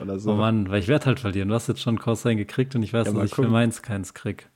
oder 0.00 0.18
so. 0.18 0.32
Oh 0.32 0.36
Mann, 0.36 0.70
weil 0.70 0.78
ich 0.80 0.88
werde 0.88 1.06
halt 1.06 1.20
verlieren. 1.20 1.48
Du 1.48 1.54
hast 1.54 1.68
jetzt 1.68 1.80
schon 1.82 1.98
Cosine 1.98 2.36
gekriegt 2.36 2.74
und 2.74 2.82
ich 2.82 2.92
weiß, 2.92 3.06
Ja, 3.08 3.12
dass 3.12 3.24
ich 3.24 3.30
für 3.30 3.36
gucken. 3.42 3.52
meins 3.52 3.82
keins 3.82 4.14
krieg. 4.14 4.48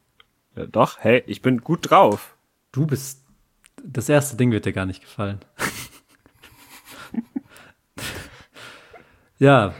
Ja, 0.56 0.66
doch, 0.66 0.98
hey, 1.00 1.22
ich 1.26 1.42
bin 1.42 1.60
gut 1.60 1.90
drauf. 1.90 2.36
Du 2.72 2.86
bist. 2.86 3.24
Das 3.82 4.08
erste 4.08 4.36
Ding 4.36 4.52
wird 4.52 4.66
dir 4.66 4.72
gar 4.72 4.86
nicht 4.86 5.00
gefallen. 5.00 5.40
ja. 9.38 9.74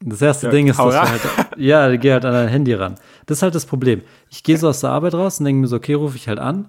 Das 0.00 0.22
erste 0.22 0.46
Ja, 0.46 0.52
Ding 0.52 0.68
ist, 0.68 0.78
dass 0.78 0.94
du 0.94 1.00
halt, 1.00 1.20
ja, 1.56 1.94
geh 1.96 2.12
halt 2.12 2.24
an 2.24 2.32
dein 2.32 2.48
Handy 2.48 2.74
ran. 2.74 2.96
Das 3.26 3.38
ist 3.38 3.42
halt 3.42 3.54
das 3.54 3.66
Problem. 3.66 4.02
Ich 4.30 4.42
gehe 4.42 4.56
so 4.56 4.68
aus 4.68 4.80
der 4.80 4.90
Arbeit 4.90 5.14
raus 5.14 5.38
und 5.38 5.46
denke 5.46 5.60
mir 5.60 5.66
so, 5.66 5.76
okay, 5.76 5.94
rufe 5.94 6.16
ich 6.16 6.28
halt 6.28 6.38
an. 6.38 6.68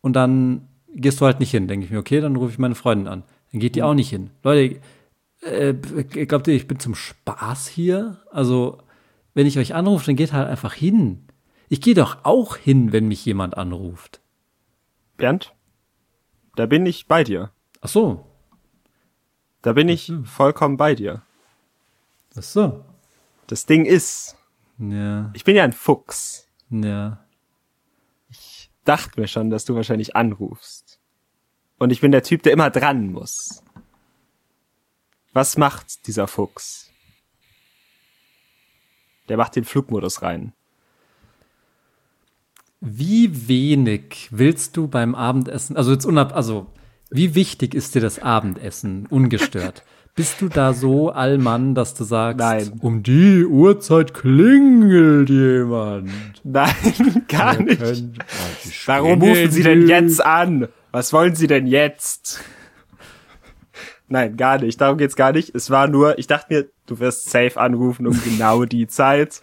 Und 0.00 0.14
dann 0.14 0.68
gehst 0.94 1.20
du 1.20 1.26
halt 1.26 1.40
nicht 1.40 1.50
hin. 1.50 1.68
Denke 1.68 1.86
ich 1.86 1.92
mir, 1.92 1.98
okay, 1.98 2.20
dann 2.20 2.36
rufe 2.36 2.52
ich 2.52 2.58
meine 2.58 2.74
Freundin 2.74 3.08
an. 3.08 3.24
Dann 3.52 3.60
geht 3.60 3.74
die 3.74 3.82
auch 3.82 3.94
nicht 3.94 4.10
hin. 4.10 4.30
Leute, 4.42 4.80
äh, 5.42 5.74
glaubt 5.74 6.48
ihr, 6.48 6.54
ich 6.54 6.68
bin 6.68 6.78
zum 6.78 6.94
Spaß 6.94 7.66
hier? 7.66 8.18
Also, 8.30 8.78
wenn 9.34 9.46
ich 9.46 9.58
euch 9.58 9.74
anrufe, 9.74 10.06
dann 10.06 10.16
geht 10.16 10.32
halt 10.32 10.48
einfach 10.48 10.74
hin. 10.74 11.24
Ich 11.72 11.80
gehe 11.80 11.94
doch 11.94 12.24
auch 12.24 12.56
hin, 12.56 12.90
wenn 12.92 13.06
mich 13.06 13.24
jemand 13.24 13.56
anruft. 13.56 14.20
Bernd, 15.16 15.54
da 16.56 16.66
bin 16.66 16.84
ich 16.84 17.06
bei 17.06 17.22
dir. 17.24 17.52
Ach 17.80 17.88
so, 17.88 18.26
Da 19.62 19.72
bin 19.74 19.88
ich 19.88 20.12
vollkommen 20.24 20.76
bei 20.76 20.94
dir. 20.94 21.22
ach 22.36 22.42
so. 22.42 22.84
Das 23.46 23.66
Ding 23.66 23.84
ist, 23.84 24.36
Ja, 24.78 25.30
Ich 25.34 25.44
bin 25.44 25.54
ja 25.56 25.62
ein 25.64 25.72
Fuchs. 25.72 26.46
ja. 26.70 27.24
Dachte 28.84 29.20
mir 29.20 29.28
schon, 29.28 29.50
dass 29.50 29.66
du 29.66 29.74
wahrscheinlich 29.76 30.16
anrufst. 30.16 30.98
Und 31.78 31.90
ich 31.92 32.00
bin 32.00 32.10
der 32.12 32.22
Typ, 32.24 32.42
der 32.42 32.52
immer 32.54 32.70
dran 32.70 33.12
muss. 33.12 33.62
Was 35.34 35.56
macht 35.58 36.06
dieser 36.08 36.26
Fuchs? 36.26 36.90
Der 39.28 39.36
macht 39.36 39.54
den 39.54 39.64
Flugmodus 39.64 40.22
rein. 40.22 40.54
Wie 42.80 43.48
wenig 43.48 44.28
willst 44.30 44.76
du 44.76 44.88
beim 44.88 45.14
Abendessen, 45.14 45.76
also 45.76 45.92
jetzt 45.92 46.06
unab, 46.06 46.34
also 46.34 46.66
wie 47.10 47.34
wichtig 47.34 47.74
ist 47.74 47.94
dir 47.94 48.00
das 48.00 48.20
Abendessen 48.20 49.06
ungestört? 49.06 49.84
Bist 50.16 50.40
du 50.40 50.48
da 50.48 50.72
so 50.74 51.10
allmann, 51.10 51.74
dass 51.74 51.94
du 51.94 52.02
sagst, 52.04 52.38
Nein. 52.40 52.72
um 52.80 53.02
die 53.02 53.44
Uhrzeit 53.46 54.12
klingelt 54.12 55.30
jemand? 55.30 56.10
Nein, 56.42 56.74
gar 57.28 57.58
Wir 57.58 57.64
nicht. 57.64 57.80
können- 57.80 58.18
Warum 58.86 59.22
rufen 59.22 59.50
Sie 59.50 59.62
denn 59.62 59.86
jetzt 59.86 60.24
an? 60.24 60.68
Was 60.90 61.12
wollen 61.12 61.36
Sie 61.36 61.46
denn 61.46 61.66
jetzt? 61.68 62.40
Nein, 64.08 64.36
gar 64.36 64.58
nicht. 64.60 64.80
Darum 64.80 64.98
geht's 64.98 65.14
gar 65.14 65.30
nicht. 65.32 65.54
Es 65.54 65.70
war 65.70 65.86
nur, 65.86 66.18
ich 66.18 66.26
dachte 66.26 66.52
mir, 66.52 66.68
du 66.86 66.98
wirst 66.98 67.30
safe 67.30 67.58
anrufen 67.60 68.08
um 68.08 68.20
genau 68.24 68.64
die 68.64 68.88
Zeit. 68.88 69.40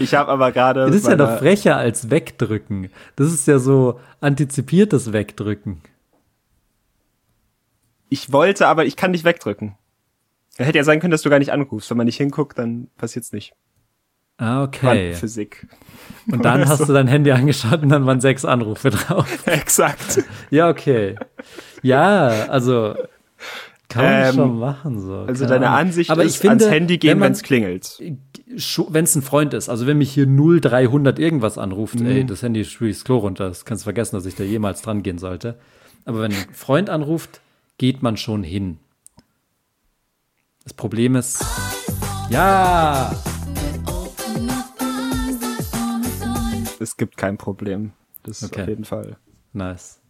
Ich 0.00 0.14
habe 0.14 0.30
aber 0.30 0.50
gerade. 0.50 0.86
Das 0.86 0.94
ist 0.94 1.06
ja 1.06 1.16
noch 1.16 1.38
frecher 1.38 1.76
als 1.76 2.10
wegdrücken. 2.10 2.90
Das 3.16 3.32
ist 3.32 3.46
ja 3.46 3.58
so 3.58 4.00
antizipiertes 4.20 5.12
Wegdrücken. 5.12 5.82
Ich 8.08 8.32
wollte, 8.32 8.66
aber 8.66 8.86
ich 8.86 8.96
kann 8.96 9.12
nicht 9.12 9.24
wegdrücken. 9.24 9.76
Hätte 10.56 10.78
ja 10.78 10.84
sein 10.84 11.00
können, 11.00 11.12
dass 11.12 11.22
du 11.22 11.30
gar 11.30 11.38
nicht 11.38 11.52
anrufst. 11.52 11.90
Wenn 11.90 11.96
man 11.96 12.06
nicht 12.06 12.16
hinguckt, 12.16 12.58
dann 12.58 12.88
passiert's 12.96 13.32
nicht. 13.32 13.54
Ah, 14.36 14.62
okay. 14.62 15.14
Physik. 15.14 15.66
Und 16.32 16.44
dann 16.44 16.66
hast 16.68 16.88
du 16.88 16.92
dein 16.92 17.06
Handy 17.06 17.30
angeschaut 17.30 17.82
und 17.82 17.90
dann 17.90 18.06
waren 18.06 18.20
sechs 18.20 18.44
Anrufe 18.44 18.90
drauf. 18.90 19.26
Exakt. 19.46 20.24
Ja, 20.50 20.70
okay. 20.70 21.16
Ja, 21.82 22.46
also 22.48 22.94
kann 23.90 24.04
man 24.04 24.24
Ähm, 24.28 24.34
schon 24.34 24.58
machen 24.58 25.00
so. 25.00 25.14
Also 25.26 25.44
deine 25.46 25.66
Ahnung. 25.68 25.80
Ansicht 25.88 26.10
Aber 26.10 26.22
ist, 26.24 26.36
ich 26.36 26.38
finde, 26.38 26.64
ans 26.64 26.74
Handy 26.74 26.94
wenn 26.94 27.00
gehen, 27.00 27.18
man- 27.18 27.26
wenn's 27.28 27.42
klingelt. 27.42 27.98
wenn 28.00 29.04
es 29.04 29.14
ein 29.16 29.22
Freund 29.22 29.52
ist, 29.52 29.68
also 29.68 29.86
wenn 29.86 29.98
mich 29.98 30.12
hier 30.12 30.26
0300 30.26 31.18
irgendwas 31.18 31.58
anruft, 31.58 32.00
Mhm. 32.00 32.06
ey, 32.06 32.24
das 32.24 32.42
Handy 32.42 32.64
spüre 32.64 32.88
ich 32.90 32.96
das 32.96 33.04
Klo 33.04 33.18
runter, 33.18 33.48
das 33.48 33.64
kannst 33.66 33.82
du 33.82 33.84
vergessen, 33.84 34.16
dass 34.16 34.24
ich 34.26 34.34
da 34.36 34.44
jemals 34.44 34.80
dran 34.80 35.02
gehen 35.02 35.18
sollte. 35.18 35.58
Aber 36.06 36.22
wenn 36.22 36.32
ein 36.32 36.46
Freund 36.54 36.88
anruft, 36.88 37.40
geht 37.78 38.02
man 38.02 38.16
schon 38.16 38.42
hin. 38.42 38.78
Das 40.64 40.72
Problem 40.72 41.16
ist, 41.16 41.44
ja, 42.30 43.10
Es 46.78 46.96
gibt 46.96 47.16
kein 47.18 47.36
Problem. 47.36 47.92
Das 48.22 48.42
ist 48.42 48.52
Okay. 48.52 48.62
auf 48.62 48.68
jeden 48.68 48.84
Fall 48.84 49.16
nice. 49.52 50.00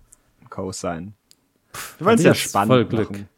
Cosine. 0.51 1.12
Wir 1.99 2.07
wollen 2.07 2.18
es 2.18 2.24
ja 2.24 2.35
spannend 2.35 2.68
voll 2.72 2.85
Glück. 2.85 3.11
machen. 3.11 3.28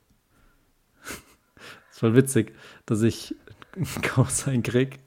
Voll 2.03 2.17
witzig, 2.17 2.53
dass 2.85 3.03
ich 3.03 3.37
Cosine 4.13 4.63
krieg, 4.63 4.99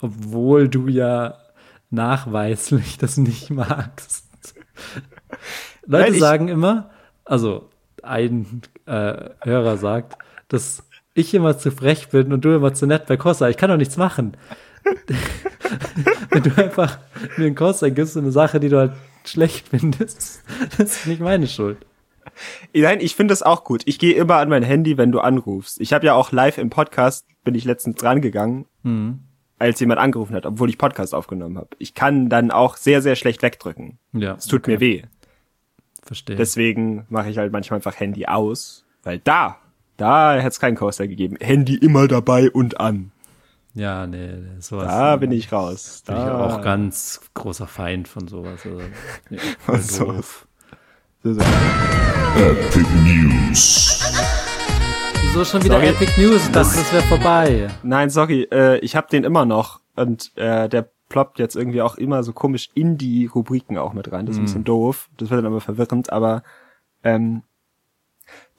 obwohl 0.00 0.68
du 0.68 0.86
ja 0.86 1.36
nachweislich 1.90 2.96
das 2.98 3.16
nicht 3.16 3.50
magst. 3.50 4.28
Leute 5.86 6.12
Nein, 6.12 6.20
sagen 6.20 6.48
immer, 6.48 6.90
also 7.24 7.70
ein 8.04 8.62
äh, 8.86 9.30
Hörer 9.42 9.78
sagt, 9.78 10.16
dass 10.46 10.84
ich 11.14 11.34
immer 11.34 11.58
zu 11.58 11.72
frech 11.72 12.10
bin 12.10 12.32
und 12.32 12.44
du 12.44 12.54
immer 12.54 12.72
zu 12.72 12.86
nett 12.86 13.06
bei 13.06 13.16
Corsa. 13.16 13.48
Ich 13.48 13.56
kann 13.56 13.70
doch 13.70 13.76
nichts 13.76 13.96
machen. 13.96 14.36
Wenn 16.30 16.42
du 16.42 16.56
einfach 16.56 16.98
mir 17.36 17.46
einen 17.46 17.54
Corsa 17.56 17.88
gibst 17.88 18.16
und 18.16 18.22
eine 18.24 18.32
Sache, 18.32 18.60
die 18.60 18.68
du 18.68 18.78
halt 18.78 18.92
schlecht 19.24 19.68
findest, 19.68 20.42
das 20.78 20.98
ist 20.98 21.06
nicht 21.06 21.20
meine 21.20 21.48
Schuld. 21.48 21.78
Nein, 22.74 22.98
ich 23.00 23.14
finde 23.14 23.32
das 23.32 23.42
auch 23.42 23.64
gut. 23.64 23.82
Ich 23.86 23.98
gehe 23.98 24.14
immer 24.14 24.36
an 24.36 24.48
mein 24.48 24.62
Handy, 24.62 24.96
wenn 24.98 25.12
du 25.12 25.20
anrufst. 25.20 25.80
Ich 25.80 25.92
habe 25.92 26.06
ja 26.06 26.14
auch 26.14 26.32
live 26.32 26.58
im 26.58 26.70
Podcast, 26.70 27.26
bin 27.44 27.54
ich 27.54 27.64
letztens 27.64 27.96
dran 27.96 28.20
gegangen, 28.20 28.66
Mhm. 28.82 29.20
als 29.58 29.80
jemand 29.80 30.00
angerufen 30.00 30.34
hat, 30.34 30.46
obwohl 30.46 30.68
ich 30.68 30.78
Podcast 30.78 31.14
aufgenommen 31.14 31.56
habe. 31.58 31.68
Ich 31.78 31.94
kann 31.94 32.28
dann 32.28 32.50
auch 32.50 32.76
sehr, 32.76 33.02
sehr 33.02 33.16
schlecht 33.16 33.42
wegdrücken. 33.42 33.98
Ja, 34.12 34.34
Es 34.34 34.46
tut 34.46 34.66
mir 34.66 34.80
weh. 34.80 35.02
verstehe. 36.02 36.36
Deswegen 36.36 37.06
mache 37.08 37.30
ich 37.30 37.38
halt 37.38 37.52
manchmal 37.52 37.78
einfach 37.78 37.98
Handy 37.98 38.26
aus, 38.26 38.84
weil 39.04 39.18
da, 39.20 39.56
da 39.96 40.34
hätte 40.34 40.48
es 40.48 40.60
keinen 40.60 40.76
Coaster 40.76 41.06
gegeben. 41.08 41.36
Handy 41.40 41.76
immer 41.76 42.08
dabei 42.08 42.50
und 42.50 42.78
an. 42.80 43.10
Ja, 43.76 44.06
nee, 44.06 44.30
sowas. 44.60 44.86
Da 44.86 45.16
bin 45.16 45.32
ich 45.32 45.50
raus. 45.50 46.02
bin 46.06 46.14
Da 46.14 46.26
ich 46.26 46.32
auch 46.54 46.62
ganz 46.62 47.20
großer 47.34 47.66
Feind 47.66 48.06
von 48.06 48.28
sowas. 48.28 48.64
Also, 48.64 48.80
nee, 49.30 49.38
Was 49.66 49.96
so. 49.96 50.04
doof. 50.12 50.46
So, 51.24 51.32
so. 51.32 51.40
Wieso 55.22 55.44
schon 55.46 55.64
wieder 55.64 55.76
Sorry. 55.76 55.88
Epic 55.88 56.20
News? 56.20 56.50
Dachte, 56.50 56.76
das 56.76 56.92
wäre 56.92 57.02
vorbei. 57.04 57.68
Nein, 57.82 58.10
sorry, 58.10 58.46
äh, 58.52 58.76
ich 58.80 58.94
habe 58.94 59.08
den 59.08 59.24
immer 59.24 59.46
noch 59.46 59.80
und 59.96 60.36
äh, 60.36 60.68
der 60.68 60.90
ploppt 61.08 61.38
jetzt 61.38 61.56
irgendwie 61.56 61.80
auch 61.80 61.94
immer 61.94 62.22
so 62.24 62.34
komisch 62.34 62.68
in 62.74 62.98
die 62.98 63.24
Rubriken 63.24 63.78
auch 63.78 63.94
mit 63.94 64.12
rein. 64.12 64.26
Das 64.26 64.34
ist 64.34 64.40
ein 64.40 64.44
bisschen 64.44 64.64
doof. 64.64 65.08
Das 65.16 65.30
wird 65.30 65.38
dann 65.38 65.46
aber 65.46 65.62
verwirrend, 65.62 66.12
aber 66.12 66.42
ähm, 67.02 67.42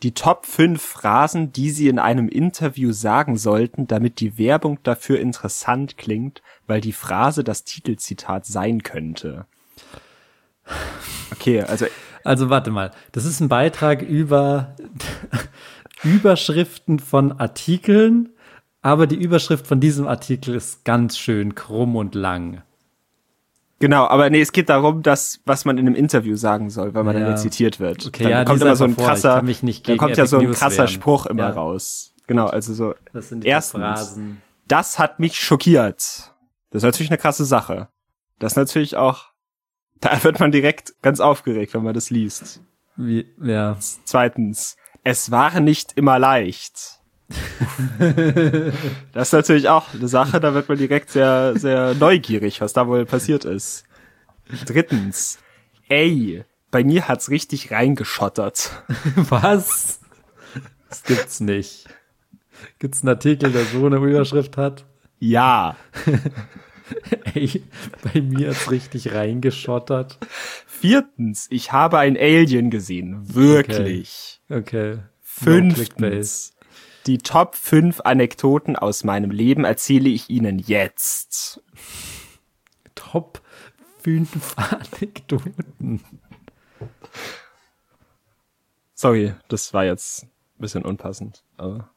die 0.02 0.16
Top 0.16 0.48
5 0.48 0.82
Phrasen, 0.82 1.52
die 1.52 1.70
sie 1.70 1.88
in 1.88 2.00
einem 2.00 2.28
Interview 2.28 2.94
sagen 2.94 3.38
sollten, 3.38 3.86
damit 3.86 4.20
die 4.20 4.40
Werbung 4.40 4.80
dafür 4.82 5.20
interessant 5.20 5.98
klingt, 6.00 6.42
weil 6.66 6.82
die 6.82 6.94
Phrase 6.94 7.44
das 7.44 7.64
Titelzitat 7.64 8.48
sein 8.48 8.82
könnte. 8.82 9.46
Okay, 11.32 11.62
also 11.62 11.86
Also 12.26 12.50
warte 12.50 12.72
mal, 12.72 12.92
das 13.12 13.24
ist 13.24 13.40
ein 13.40 13.48
Beitrag 13.50 14.02
über 14.02 14.76
Überschriften 16.04 17.00
von 17.00 17.32
Artikeln, 17.40 18.30
aber 18.82 19.08
die 19.08 19.16
Überschrift 19.16 19.66
von 19.68 19.80
diesem 19.80 20.08
Artikel 20.08 20.56
ist 20.56 20.84
ganz 20.86 21.18
schön 21.18 21.56
krumm 21.56 21.96
und 21.96 22.16
lang. 22.16 22.62
Genau, 23.80 24.06
aber 24.08 24.30
nee, 24.30 24.42
es 24.42 24.52
geht 24.54 24.70
darum, 24.70 25.04
dass 25.04 25.42
was 25.46 25.66
man 25.66 25.78
in 25.78 25.86
einem 25.86 25.96
Interview 25.96 26.36
sagen 26.36 26.70
soll, 26.70 26.94
weil 26.94 27.04
man 27.04 27.18
Ja. 27.18 27.26
dann 27.28 27.38
zitiert 27.38 27.80
wird. 27.80 28.06
Okay, 28.08 28.24
dann 28.24 28.32
ja, 28.32 28.46
kommt 28.46 28.62
immer 28.62 28.76
so 28.76 28.86
ein 28.86 28.96
krasser, 28.96 29.42
dann 29.44 29.98
kommt 29.98 30.18
ja 30.18 30.26
so 30.26 30.38
ein 30.40 30.46
News 30.46 30.60
krasser 30.60 30.78
wehren. 30.80 30.88
Spruch 30.90 31.26
immer 31.26 31.44
Ja. 31.44 31.50
raus. 31.52 32.14
Genau, 32.28 32.48
also 32.48 32.74
so 32.74 32.96
Das 33.14 33.30
sind 33.30 33.44
die 33.44 33.48
Erstens. 33.48 33.82
Phrasen. 33.82 34.42
das 34.68 34.98
hat 34.98 35.20
mich 35.20 35.40
schockiert. 35.40 36.32
Das 36.72 36.82
ist 36.82 36.84
natürlich 36.84 37.12
eine 37.12 37.18
krasse 37.20 37.46
Sache. 37.46 37.90
Das 38.40 38.54
ist 38.54 38.58
natürlich 38.58 38.96
auch 38.98 39.26
da 40.02 40.24
wird 40.24 40.40
man 40.40 40.52
direkt 40.52 40.94
ganz 41.02 41.20
aufgeregt, 41.20 41.74
wenn 41.74 41.84
man 41.84 41.94
das 41.94 42.10
liest. 42.10 42.62
Wie, 42.96 43.28
ja. 43.42 43.78
Zweitens, 43.80 44.78
es 45.04 45.32
war 45.32 45.60
nicht 45.60 45.94
immer 45.96 46.20
leicht. 46.20 47.00
das 49.14 49.30
ist 49.30 49.34
natürlich 49.34 49.70
auch 49.70 49.94
eine 49.94 50.08
Sache, 50.08 50.40
da 50.40 50.54
wird 50.54 50.70
man 50.70 50.78
direkt 50.78 51.10
sehr, 51.10 51.58
sehr 51.58 51.96
neugierig, 51.96 52.62
was 52.62 52.74
da 52.74 52.88
wohl 52.88 53.06
passiert 53.06 53.46
ist. 53.46 53.86
Drittens, 54.66 55.40
ey, 55.90 56.44
bei 56.70 56.84
mir 56.84 57.08
hat's 57.08 57.30
richtig 57.30 57.72
reingeschottert. 57.72 58.84
Was? 59.16 60.02
Das 60.90 61.04
gibt's 61.04 61.40
nicht. 61.40 61.88
Gibt's 62.80 63.02
einen 63.02 63.10
Artikel, 63.10 63.52
der 63.52 63.66
so 63.66 63.86
eine 63.86 63.98
Überschrift 63.98 64.58
hat? 64.58 64.86
Ja. 65.20 65.76
Ey, 67.34 67.64
bei 68.04 68.22
mir 68.22 68.50
hat's 68.50 68.70
richtig 68.70 69.14
reingeschottert. 69.14 70.20
Viertens, 70.68 71.48
ich 71.50 71.72
habe 71.72 71.98
ein 72.00 72.18
Alien 72.18 72.70
gesehen. 72.70 73.22
Wirklich. 73.34 74.42
Okay. 74.50 74.96
No 74.96 75.74
Clickbait. 75.74 75.76
Fünftens, 75.76 76.54
die 77.08 77.18
Top 77.18 77.56
5 77.56 78.02
Anekdoten 78.02 78.76
aus 78.76 79.04
meinem 79.04 79.32
Leben 79.32 79.66
erzähle 79.66 80.10
ich 80.10 80.30
Ihnen 80.30 80.60
jetzt. 80.60 81.62
Top 82.96 83.42
5 84.04 84.56
Anekdoten. 85.02 86.02
Sorry, 88.94 89.34
das 89.50 89.74
war 89.74 89.86
jetzt 89.86 90.24
ein 90.24 90.30
bisschen 90.60 90.86
unpassend. 90.86 91.44
Aber 91.58 91.90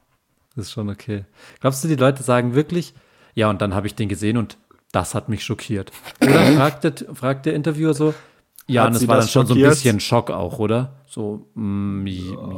Das 0.57 0.67
ist 0.67 0.73
schon 0.73 0.91
okay. 0.91 1.25
Glaubst 1.61 1.85
du, 1.85 1.89
die 1.89 1.95
Leute 1.95 2.23
sagen 2.23 2.55
wirklich, 2.55 2.93
ja, 3.35 3.49
und 3.49 3.63
dann 3.63 3.75
habe 3.75 3.87
ich 3.87 3.95
den 3.95 4.09
gesehen 4.09 4.37
und 4.37 4.59
das 4.93 5.15
hat 5.15 5.29
mich 5.29 5.45
schockiert? 5.45 5.93
Oder 6.21 6.45
fragt 6.57 6.85
der, 6.85 6.93
fragt 7.15 7.47
der 7.47 7.55
Interviewer 7.55 7.95
so, 7.95 8.15
ja, 8.67 8.83
Hat 8.83 8.91
und 8.91 8.97
es 8.97 9.09
war 9.09 9.19
dann 9.19 9.29
schon 9.29 9.47
so 9.47 9.55
ein 9.55 9.59
schockiert? 9.59 9.71
bisschen 9.71 10.01
Schock 10.01 10.31
auch, 10.31 10.59
oder? 10.59 10.93
So, 11.07 11.49
mm, 11.55 12.07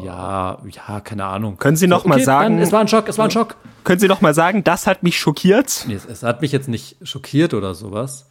ja, 0.05 0.61
ja, 0.68 1.01
keine 1.01 1.24
Ahnung. 1.24 1.57
Können 1.59 1.76
Sie 1.76 1.87
noch 1.87 2.03
so, 2.03 2.09
mal 2.09 2.16
okay, 2.16 2.24
sagen- 2.24 2.55
Dann, 2.57 2.62
es 2.64 2.72
war 2.72 2.81
ein 2.81 2.89
Schock, 2.89 3.09
es 3.09 3.16
war 3.16 3.26
ein 3.26 3.31
Schock. 3.31 3.55
können 3.85 4.01
Sie 4.01 4.09
doch 4.09 4.20
mal 4.20 4.35
sagen, 4.35 4.64
das 4.64 4.89
hat 4.89 5.05
mich 5.05 5.18
schockiert? 5.20 5.85
Nee, 5.87 5.95
es, 5.95 6.05
es 6.07 6.22
hat 6.24 6.41
mich 6.43 6.51
jetzt 6.51 6.68
nicht 6.68 6.97
schockiert 7.03 7.55
oder 7.55 7.74
sowas. 7.74 8.26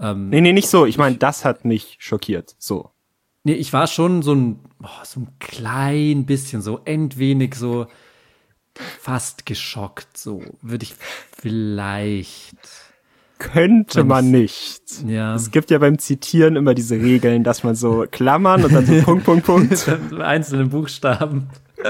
Nee, 0.00 0.40
nee, 0.40 0.52
nicht 0.52 0.68
so. 0.68 0.86
Ich 0.86 0.96
meine, 0.96 1.16
das 1.16 1.44
hat 1.44 1.64
mich 1.64 1.96
schockiert. 1.98 2.54
So. 2.58 2.90
Nee, 3.42 3.54
ich 3.54 3.72
war 3.72 3.88
schon 3.88 4.22
so 4.22 4.32
ein, 4.32 4.60
oh, 4.82 4.86
so 5.04 5.20
ein 5.20 5.28
klein 5.40 6.24
bisschen, 6.24 6.62
so 6.62 6.80
endwenig 6.84 7.56
so 7.56 7.86
fast 9.00 9.44
geschockt, 9.44 10.16
so 10.16 10.42
würde 10.62 10.84
ich 10.84 10.94
vielleicht. 11.36 12.56
Könnte 13.38 14.04
man 14.04 14.30
nicht. 14.30 14.82
Ja. 15.06 15.34
Es 15.34 15.50
gibt 15.50 15.70
ja 15.70 15.78
beim 15.78 15.98
Zitieren 15.98 16.56
immer 16.56 16.74
diese 16.74 16.96
Regeln, 16.96 17.44
dass 17.44 17.62
man 17.64 17.74
so 17.74 18.06
Klammern 18.10 18.64
und 18.64 18.72
dann 18.74 18.86
so 18.86 19.00
Punkt, 19.02 19.24
Punkt, 19.24 19.46
Punkt. 19.46 19.88
Einzelne 20.20 20.66
Buchstaben. 20.66 21.48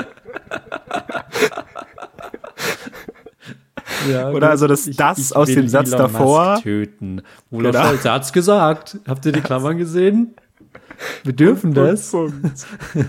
ja, 4.10 4.30
Oder 4.30 4.50
also 4.50 4.66
das 4.66 4.84
das 4.84 5.32
aus 5.32 5.48
will 5.48 5.56
dem 5.56 5.68
Satz 5.68 5.88
Elon 5.88 5.98
davor. 6.12 6.50
Musk 6.52 6.62
töten. 6.64 7.22
Olaf 7.50 7.72
Genau. 7.72 7.86
Scholz 7.88 8.04
hat's 8.04 8.32
gesagt. 8.32 8.98
Habt 9.06 9.24
ihr 9.26 9.32
die 9.32 9.40
Klammern 9.40 9.78
gesehen? 9.78 10.34
Wir 11.24 11.32
dürfen 11.32 11.74
das. 11.74 12.10
Punkt, 12.10 12.42
Punkt. 12.42 12.66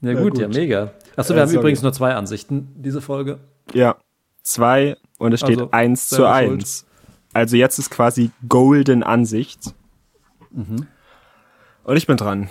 Ja 0.00 0.12
gut, 0.12 0.32
gut. 0.32 0.38
ja 0.42 0.48
mega. 0.48 0.92
Achso, 1.16 1.32
Äh, 1.32 1.36
wir 1.36 1.42
haben 1.42 1.48
sorry. 1.48 1.60
übrigens 1.60 1.80
nur 1.82 1.92
zwei 1.94 2.14
Ansichten, 2.14 2.68
diese 2.76 3.00
Folge. 3.00 3.38
Ja, 3.72 3.96
zwei 4.42 4.98
und 5.18 5.32
es 5.32 5.40
steht 5.40 5.58
Also, 5.58 5.70
eins 5.72 6.08
zu 6.08 6.16
selber 6.16 6.38
schuld. 6.42 6.60
eins. 6.60 6.86
Also 7.32 7.56
jetzt 7.56 7.78
ist 7.78 7.90
quasi 7.90 8.30
Golden 8.48 9.02
Ansicht. 9.02 9.74
Mhm. 10.50 10.86
Und 11.84 11.96
ich 11.96 12.06
bin 12.06 12.16
dran. 12.16 12.48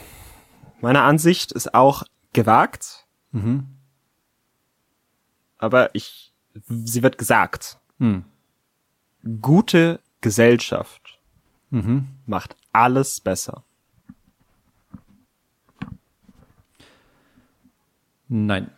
Meine 0.81 1.01
Ansicht 1.01 1.51
ist 1.53 1.73
auch 1.73 2.03
gewagt. 2.33 3.05
Mhm. 3.31 3.67
Aber 5.57 5.93
ich, 5.95 6.33
sie 6.67 7.01
wird 7.03 7.17
gesagt. 7.17 7.79
Hm. 7.99 8.25
Gute 9.41 10.01
Gesellschaft 10.21 11.19
Mhm. 11.69 12.09
macht 12.25 12.55
alles 12.73 13.19
besser. 13.21 13.63
Nein, 18.27 18.69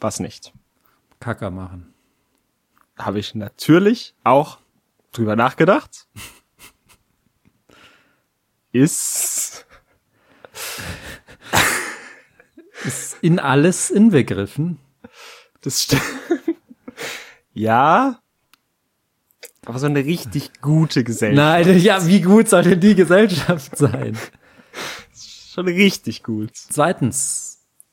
Was 0.00 0.18
nicht? 0.20 0.52
Kacker 1.18 1.50
machen. 1.50 1.92
Habe 3.00 3.18
ich 3.18 3.34
natürlich 3.34 4.14
auch 4.24 4.58
drüber 5.12 5.36
nachgedacht. 5.36 6.06
Ist 8.72 9.66
Ist 12.84 13.16
in 13.20 13.38
alles 13.38 13.90
inbegriffen. 13.90 14.78
Das 15.60 15.82
stimmt. 15.82 16.02
ja. 17.52 18.20
Aber 19.66 19.78
so 19.78 19.86
eine 19.86 20.04
richtig 20.04 20.60
gute 20.62 21.04
Gesellschaft. 21.04 21.66
Nein, 21.66 21.78
ja, 21.80 22.06
wie 22.06 22.22
gut 22.22 22.48
soll 22.48 22.62
denn 22.62 22.80
die 22.80 22.94
Gesellschaft 22.94 23.76
sein? 23.76 24.16
Schon 25.52 25.66
richtig 25.66 26.22
gut. 26.22 26.52
Zweitens, 26.54 27.49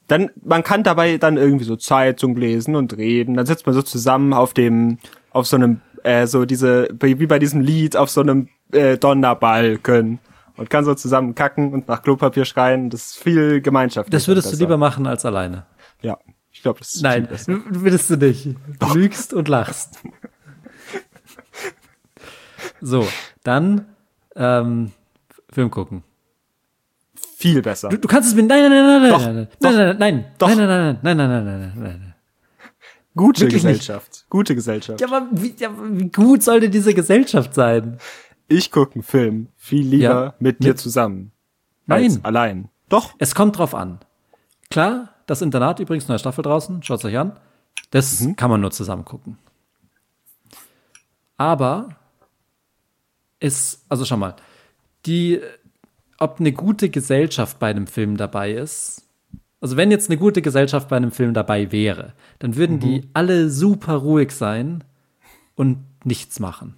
Dann, 0.07 0.31
man 0.43 0.63
kann 0.63 0.83
dabei 0.83 1.17
dann 1.17 1.37
irgendwie 1.37 1.65
so 1.65 1.75
Zeitung 1.75 2.35
lesen 2.35 2.75
und 2.75 2.95
reden. 2.95 3.35
Dann 3.35 3.45
sitzt 3.45 3.65
man 3.65 3.75
so 3.75 3.81
zusammen 3.81 4.33
auf 4.33 4.53
dem, 4.53 4.99
auf 5.31 5.47
so 5.47 5.57
einem, 5.57 5.81
äh, 6.03 6.27
so 6.27 6.45
diese, 6.45 6.87
wie 7.01 7.27
bei 7.27 7.39
diesem 7.39 7.61
Lied, 7.61 7.97
auf 7.97 8.09
so 8.09 8.21
einem 8.21 8.49
äh, 8.71 8.97
Donnerbalken. 8.97 10.19
Und 10.55 10.69
kann 10.71 10.85
so 10.85 10.95
zusammen 10.95 11.35
kacken 11.35 11.71
und 11.71 11.87
nach 11.87 12.01
Klopapier 12.01 12.43
schreien. 12.43 12.89
Das 12.89 13.11
ist 13.11 13.17
viel 13.17 13.61
Gemeinschaft. 13.61 14.11
das 14.11 14.27
würdest 14.27 14.51
du 14.51 14.57
lieber 14.57 14.77
machen 14.77 15.05
als 15.05 15.23
alleine. 15.23 15.65
Ja. 16.01 16.17
Ich 16.51 16.63
glaube, 16.63 16.79
das 16.79 16.95
ist 16.95 17.03
Nein, 17.03 17.27
würdest 17.29 18.09
du 18.09 18.17
nicht. 18.17 18.55
Du 18.79 18.93
lügst 18.95 19.31
und 19.33 19.47
lachst. 19.47 19.99
So, 22.81 23.07
dann 23.43 23.85
ähm, 24.35 24.91
Film 25.51 25.71
gucken. 25.71 26.03
Viel 27.39 27.61
besser. 27.61 27.89
Du, 27.89 27.97
du 27.99 28.07
kannst 28.07 28.29
es 28.29 28.35
mir. 28.35 28.41
Nein, 28.41 28.63
nein, 28.67 28.71
nein, 28.71 29.01
nein, 29.03 29.11
Doch, 29.11 29.21
nein, 29.21 29.35
nein, 29.35 29.47
doch, 29.59 29.69
nein, 29.69 29.77
nein, 29.87 29.97
nein, 29.99 30.25
doch. 30.39 30.47
nein, 30.47 30.57
nein, 30.57 30.67
nein, 30.67 30.99
nein, 31.03 31.17
nein, 31.17 31.29
nein, 31.29 31.45
nein, 31.45 31.73
nein, 31.75 31.99
nein. 31.99 32.15
Gute 33.15 33.41
wirklich 33.41 33.63
nicht. 33.63 33.79
Gesellschaft. 33.79 34.25
Gute 34.29 34.55
Gesellschaft. 34.55 34.99
Ja, 35.01 35.07
aber 35.07 35.27
wie, 35.31 35.53
ja, 35.59 35.69
wie 35.79 36.09
gut 36.09 36.41
sollte 36.41 36.67
diese 36.69 36.95
Gesellschaft 36.95 37.53
sein? 37.53 37.99
Ich 38.47 38.71
gucke 38.71 38.95
einen 38.95 39.03
Film 39.03 39.49
viel 39.55 39.85
lieber 39.87 40.03
Ja, 40.03 40.33
mit 40.39 40.63
dir 40.63 40.69
mit- 40.69 40.79
zusammen. 40.79 41.31
Nein. 41.85 42.19
Allein. 42.23 42.69
Doch. 42.89 43.13
Es 43.19 43.35
kommt 43.35 43.57
drauf 43.59 43.75
an. 43.75 43.99
Klar, 44.71 45.13
das 45.27 45.43
Internat 45.43 45.79
übrigens, 45.79 46.07
neue 46.07 46.17
Staffel 46.19 46.41
draußen, 46.41 46.81
schaut's 46.81 47.05
euch 47.05 47.17
an. 47.19 47.39
Das 47.91 48.27
kann 48.35 48.49
man 48.49 48.61
nur 48.61 48.71
zusammen 48.71 49.05
gucken. 49.05 49.37
Aber 51.37 51.89
es, 53.39 53.83
also 53.89 54.05
schau 54.05 54.17
mal, 54.17 54.35
die, 55.05 55.39
ob 56.17 56.39
eine 56.39 56.51
gute 56.51 56.89
Gesellschaft 56.89 57.59
bei 57.59 57.69
einem 57.69 57.87
Film 57.87 58.17
dabei 58.17 58.51
ist, 58.53 59.07
also 59.59 59.75
wenn 59.77 59.91
jetzt 59.91 60.09
eine 60.09 60.17
gute 60.17 60.41
Gesellschaft 60.41 60.87
bei 60.89 60.97
einem 60.97 61.11
Film 61.11 61.33
dabei 61.33 61.71
wäre, 61.71 62.13
dann 62.39 62.55
würden 62.55 62.79
die 62.79 63.09
alle 63.13 63.49
super 63.49 63.95
ruhig 63.95 64.31
sein 64.31 64.83
und 65.55 65.83
nichts 66.03 66.39
machen. 66.39 66.75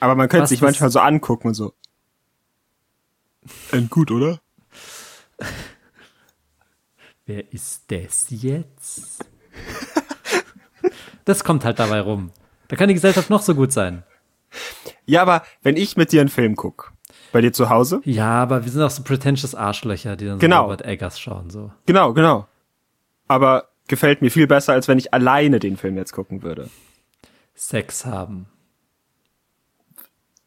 Aber 0.00 0.14
man 0.14 0.28
könnte 0.28 0.44
Was 0.44 0.50
sich 0.50 0.60
manchmal 0.60 0.90
so 0.90 1.00
angucken 1.00 1.48
und 1.48 1.54
so. 1.54 1.74
Äh, 3.72 3.82
gut, 3.82 4.10
oder? 4.10 4.40
Wer 7.26 7.52
ist 7.52 7.84
das 7.88 8.26
jetzt? 8.28 9.24
das 11.24 11.42
kommt 11.42 11.64
halt 11.64 11.78
dabei 11.78 12.00
rum. 12.00 12.30
Da 12.68 12.76
kann 12.76 12.88
die 12.88 12.94
Gesellschaft 12.94 13.30
noch 13.30 13.42
so 13.42 13.54
gut 13.54 13.72
sein. 13.72 14.04
Ja, 15.06 15.22
aber 15.22 15.44
wenn 15.62 15.76
ich 15.76 15.96
mit 15.96 16.12
dir 16.12 16.20
einen 16.20 16.30
Film 16.30 16.54
guck, 16.54 16.93
bei 17.34 17.40
dir 17.42 17.52
zu 17.52 17.68
Hause, 17.68 18.00
Ja, 18.04 18.42
aber 18.42 18.64
wir 18.64 18.72
sind 18.72 18.80
auch 18.80 18.90
so 18.90 19.02
pretentious 19.02 19.54
Arschlöcher, 19.54 20.16
die 20.16 20.24
dann 20.26 20.38
Genau. 20.38 20.56
so 20.58 20.62
Robert 20.62 20.86
Eggers 20.86 21.20
schauen. 21.20 21.50
So. 21.50 21.70
genau, 21.84 22.14
genau. 22.14 22.46
Aber 23.28 23.68
gefällt 23.88 24.22
mir 24.22 24.30
viel 24.30 24.46
besser, 24.46 24.72
als 24.72 24.88
wenn 24.88 24.98
ich 24.98 25.12
alleine 25.12 25.58
den 25.58 25.76
Film 25.76 25.96
jetzt 25.96 26.12
gucken 26.12 26.42
würde. 26.42 26.70
Sex 27.54 28.06
haben. 28.06 28.46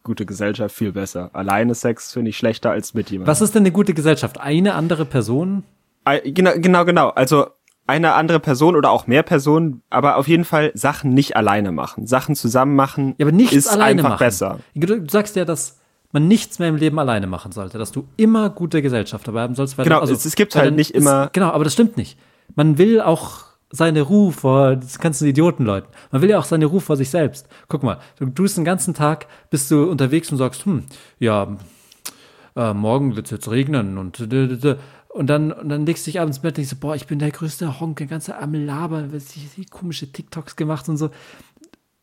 Gute 0.04 0.26
Gesellschaft 0.26 0.74
viel 0.76 0.94
besser. 0.94 1.30
Alleine 1.34 1.76
Sex 1.76 2.14
finde 2.14 2.30
ich 2.30 2.38
schlechter 2.38 2.72
als 2.72 2.94
mit 2.94 3.10
jemandem. 3.12 3.30
Was 3.30 3.42
ist 3.42 3.54
denn 3.56 3.64
eine 3.64 3.72
gute 3.72 3.94
Gesellschaft? 3.94 4.40
Eine 4.40 4.74
andere 4.74 5.06
Person? 5.06 5.64
Genau, 6.24 6.52
genau, 6.56 6.86
genau. 6.86 7.10
Also 7.10 7.48
eine 7.86 8.14
andere 8.14 8.40
Person 8.40 8.76
oder 8.78 8.92
auch 8.92 9.08
mehr 9.08 9.24
Personen, 9.24 9.82
aber 9.90 10.16
auf 10.16 10.28
jeden 10.30 10.46
Fall 10.46 10.72
Sachen 10.74 11.14
nicht 11.14 11.36
alleine 11.36 11.72
machen. 11.74 12.08
Sachen 12.08 12.36
zusammen 12.36 12.76
machen 12.76 13.16
Ja, 13.18 13.26
aber 13.26 13.34
nichts 13.34 13.54
ist 13.56 13.68
alleine 13.68 14.00
einfach 14.00 14.12
machen. 14.12 14.20
besser. 14.20 14.60
Du 14.76 15.06
sagst 15.10 15.36
ja, 15.36 15.44
dass 15.44 15.80
man 16.12 16.28
nichts 16.28 16.60
mehr 16.60 16.70
im 16.70 16.76
Leben 16.78 16.98
alleine 17.00 17.28
machen 17.28 17.52
sollte, 17.52 17.78
dass 17.78 17.92
du 17.92 18.06
immer 18.18 18.50
gute 18.50 18.82
Gesellschaft 18.82 19.28
dabei 19.28 19.42
haben 19.42 19.56
sollst. 19.56 19.78
Weil 19.78 19.86
Genau, 19.86 20.00
also, 20.00 20.14
es- 20.14 20.26
es 20.26 20.36
gibt 20.36 20.56
halt 20.56 20.76
nicht 20.76 20.92
ist, 20.92 21.02
immer- 21.02 21.30
Genau, 21.34 21.50
aber 21.52 21.64
das 21.64 21.74
stimmt 21.74 21.98
nicht. 21.98 22.18
Man 22.56 22.78
will 22.78 23.02
auch 23.02 23.46
seine 23.70 24.02
Ruhe 24.02 24.32
vor 24.32 24.78
das 24.78 24.98
ganzen 25.00 25.28
Idiotenleuten. 25.28 25.90
Man 26.12 26.22
will 26.22 26.30
ja 26.30 26.40
auch 26.40 26.46
seine 26.46 26.66
Ruhe 26.68 26.80
vor 26.80 26.96
sich 26.96 27.10
selbst. 27.10 27.48
Guck 27.68 27.84
mal, 27.84 27.98
du, 28.18 28.26
bist 28.32 28.56
den 28.58 28.64
ganzen 28.64 28.94
Tag, 28.94 29.28
bist 29.50 29.70
du 29.70 29.84
unterwegs 29.90 30.32
und 30.32 30.38
sagst, 30.38 30.66
hm, 30.66 30.86
ja, 31.20 31.58
äh, 32.56 32.74
morgen 32.74 33.16
wird 33.16 33.26
es 33.28 33.32
jetzt 33.32 33.50
regnen 33.52 33.98
und 33.98 34.20
und 35.10 35.28
dann, 35.28 35.52
und 35.52 35.70
dann 35.70 35.86
legst 35.86 36.06
du 36.06 36.12
dich 36.12 36.20
abends 36.22 36.38
ins 36.38 36.42
Bett 36.44 36.52
und 36.52 36.58
denkst, 36.58 36.70
so, 36.70 36.76
boah, 36.80 36.96
ich 36.96 37.08
bin 37.08 37.18
der 37.18 37.32
größte 37.32 37.80
Honk, 37.80 37.98
der 37.98 38.06
ganze 38.08 38.38
am 38.38 38.54
Labern, 38.54 39.12
was 39.12 39.36
ich 39.36 39.50
die 39.56 39.66
komische 39.66 40.12
TikToks 40.12 40.56
gemacht 40.56 40.88
und 40.90 40.98
so. 40.98 41.10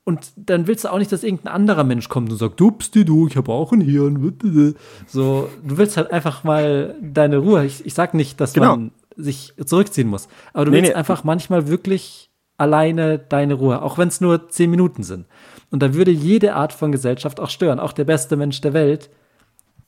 Und 0.04 0.32
dann 0.36 0.66
willst 0.66 0.84
du 0.84 0.88
auch 0.92 0.98
nicht, 0.98 1.10
dass 1.12 1.22
irgendein 1.24 1.52
anderer 1.54 1.82
Mensch 1.82 2.10
kommt 2.10 2.30
und 2.30 2.36
sagt, 2.36 2.60
dupsti 2.60 3.06
du, 3.06 3.26
ich 3.26 3.36
habe 3.38 3.50
auch 3.50 3.72
ein 3.72 3.80
Hirn. 3.80 4.34
So, 5.06 5.48
du 5.66 5.78
willst 5.78 5.96
halt 5.96 6.12
einfach 6.12 6.44
mal 6.44 6.94
deine 7.00 7.38
Ruhe. 7.38 7.64
Ich, 7.64 7.86
ich 7.86 7.94
sag 7.94 8.12
nicht, 8.12 8.38
dass 8.38 8.52
Genau. 8.52 8.76
man 8.76 8.90
sich 9.16 9.54
zurückziehen 9.64 10.08
muss. 10.08 10.28
Aber 10.52 10.66
du 10.66 10.70
Nee, 10.72 10.78
willst 10.78 10.90
nee. 10.90 10.96
einfach 10.96 11.24
manchmal 11.24 11.68
wirklich 11.68 12.30
alleine 12.58 13.18
deine 13.18 13.54
Ruhe, 13.54 13.80
auch 13.80 13.96
wenn 13.96 14.08
es 14.08 14.20
nur 14.20 14.48
zehn 14.50 14.70
Minuten 14.70 15.02
sind. 15.04 15.24
Und 15.70 15.82
da 15.82 15.94
würde 15.94 16.10
jede 16.10 16.54
Art 16.54 16.72
von 16.74 16.92
Gesellschaft 16.92 17.40
auch 17.40 17.48
stören. 17.50 17.80
Auch 17.80 17.92
der 17.92 18.04
beste 18.04 18.36
Mensch 18.36 18.60
der 18.60 18.74
Welt. 18.74 19.08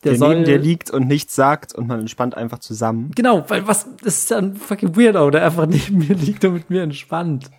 Der, 0.02 0.12
Der 0.12 0.18
soll. 0.18 0.34
neben 0.34 0.44
dir 0.46 0.58
liegt 0.58 0.90
und 0.90 1.06
nichts 1.08 1.34
sagt 1.34 1.74
und 1.74 1.86
man 1.88 2.00
entspannt 2.00 2.36
einfach 2.36 2.58
zusammen. 2.58 3.10
Genau, 3.14 3.44
weil 3.48 3.66
was, 3.66 3.86
das 4.02 4.18
ist 4.18 4.30
ja 4.30 4.38
ein 4.38 4.56
fucking 4.56 4.96
Weirdo, 4.96 5.30
der 5.30 5.44
einfach 5.44 5.66
neben 5.66 5.98
mir 5.98 6.14
liegt 6.14 6.44
und 6.44 6.54
mit 6.54 6.70
mir 6.70 6.82
entspannt. 6.82 7.50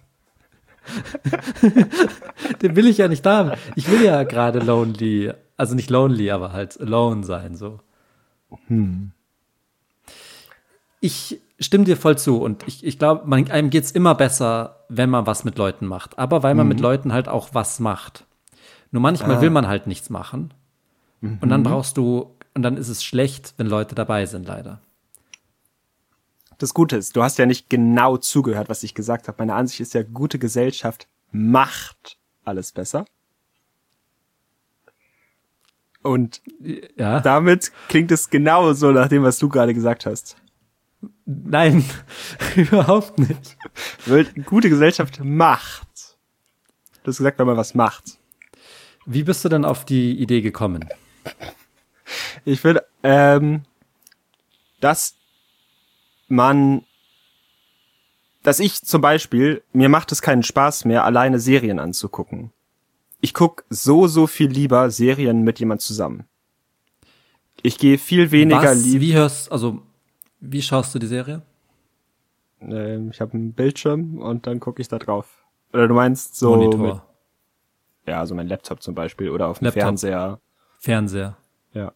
Den 2.62 2.76
will 2.76 2.88
ich 2.88 2.98
ja 2.98 3.08
nicht 3.08 3.26
haben. 3.26 3.52
Ich 3.76 3.90
will 3.90 4.04
ja 4.04 4.24
gerade 4.24 4.60
lonely, 4.60 5.34
also 5.56 5.76
nicht 5.76 5.90
lonely, 5.90 6.32
aber 6.32 6.52
halt 6.54 6.80
alone 6.80 7.24
sein, 7.24 7.56
so. 7.56 7.80
Ich 11.00 11.40
stimme 11.60 11.86
dir 11.86 11.98
voll 11.98 12.18
zu 12.18 12.42
und 12.42 12.68
ich, 12.68 12.86
ich 12.86 13.00
glaube, 13.00 13.32
einem 13.32 13.70
geht's 13.70 13.92
immer 13.92 14.16
besser, 14.16 14.86
wenn 14.90 15.10
man 15.10 15.26
was 15.26 15.44
mit 15.44 15.58
Leuten 15.58 15.86
macht. 15.86 16.18
Aber 16.18 16.44
weil 16.44 16.56
man 16.56 16.68
mit 16.68 16.80
Leuten 16.80 17.14
halt 17.14 17.28
auch 17.28 17.50
was 17.54 17.80
macht. 17.80 18.26
Nur 18.92 19.02
manchmal 19.02 19.42
will 19.42 19.50
man 19.50 19.68
halt 19.68 19.88
nichts 19.88 20.10
machen. 20.10 20.54
Und 21.42 21.50
dann 21.50 21.64
brauchst 21.64 21.98
du, 21.98 22.36
und 22.54 22.62
dann 22.62 22.78
ist 22.78 22.90
es 22.90 23.04
schlecht, 23.04 23.54
wenn 23.58 23.68
Leute 23.68 23.96
dabei 23.96 24.26
sind, 24.26 24.48
leider. 24.48 24.82
Das 26.58 26.74
Gute 26.74 26.98
ist, 26.98 27.16
du 27.16 27.24
hast 27.24 27.38
ja 27.38 27.46
nicht 27.46 27.70
genau 27.70 28.18
zugehört, 28.18 28.70
was 28.70 28.84
ich 28.84 28.94
gesagt 28.96 29.28
habe. 29.28 29.38
Meine 29.40 29.54
Ansicht 29.56 29.80
ist 29.82 29.94
ja, 29.94 30.04
gute 30.04 30.40
Gesellschaft 30.40 31.08
macht 31.32 32.18
alles 32.46 32.72
besser. 32.72 33.06
Und 36.02 36.42
Ja. 36.96 37.20
damit 37.20 37.72
klingt 37.90 38.12
es 38.12 38.30
genauso 38.30 38.92
nach 38.92 39.08
dem, 39.10 39.24
was 39.24 39.40
du 39.40 39.50
gerade 39.50 39.74
gesagt 39.74 40.06
hast. 40.06 40.38
Nein, 41.26 41.84
überhaupt 42.56 43.20
nicht. 43.20 43.58
Weil 44.06 44.26
Gute 44.46 44.70
Gesellschaft 44.70 45.20
macht 45.24 45.86
Du 47.04 47.12
hast 47.12 47.18
gesagt, 47.20 47.40
wenn 47.40 47.48
man 47.48 47.56
was 47.56 47.74
macht. 47.74 48.18
Wie 49.06 49.24
bist 49.24 49.46
du 49.46 49.50
denn 49.50 49.64
auf 49.64 49.86
die 49.86 50.20
Idee 50.20 50.42
gekommen? 50.42 50.90
Ich 52.44 52.62
will, 52.66 52.82
ähm, 53.04 53.64
dass 54.82 55.16
man, 56.28 56.84
dass 58.44 58.60
ich 58.60 58.82
zum 58.82 59.02
Beispiel, 59.02 59.64
mir 59.74 59.90
macht 59.90 60.12
es 60.12 60.22
keinen 60.22 60.44
Spaß 60.44 60.86
mehr, 60.86 61.04
alleine 61.04 61.40
Serien 61.40 61.80
anzugucken. 61.80 62.52
Ich 63.20 63.34
guck 63.34 63.66
so, 63.70 64.08
so 64.08 64.28
viel 64.28 64.50
lieber 64.50 64.92
Serien 64.92 65.42
mit 65.42 65.60
jemand 65.60 65.82
zusammen. 65.82 66.26
Ich 67.64 67.78
gehe 67.78 67.98
viel 67.98 68.32
weniger 68.32 68.64
Was, 68.64 68.86
lieb. 68.86 69.02
wie 69.02 69.14
hörst, 69.14 69.52
also, 69.52 69.82
wie 70.40 70.62
schaust 70.62 70.94
du 70.94 71.00
die 71.00 71.08
Serie? 71.08 71.42
Ähm, 72.62 73.10
ich 73.12 73.20
habe 73.20 73.34
einen 73.34 73.54
Bildschirm 73.54 74.20
und 74.20 74.46
dann 74.46 74.60
gucke 74.60 74.82
ich 74.82 74.88
da 74.88 75.00
drauf. 75.00 75.44
Oder 75.74 75.88
du 75.88 75.94
meinst 75.96 76.36
so 76.36 76.56
Monitor, 76.56 76.80
mit, 76.80 77.02
ja, 78.06 78.26
so 78.26 78.36
mein 78.36 78.48
Laptop 78.48 78.82
zum 78.82 78.96
Beispiel 78.96 79.30
oder 79.30 79.48
auf 79.48 79.60
dem 79.60 79.66
Laptop. 79.66 79.84
Fernseher. 79.84 80.40
Fernseher. 80.80 81.38
Ja. 81.74 81.94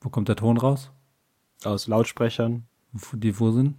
Wo 0.00 0.08
kommt 0.08 0.28
der 0.28 0.36
Ton 0.36 0.56
raus? 0.56 0.90
Aus 1.64 1.86
Lautsprechern. 1.86 2.66
Die 3.12 3.38
wo 3.38 3.50
sind? 3.50 3.76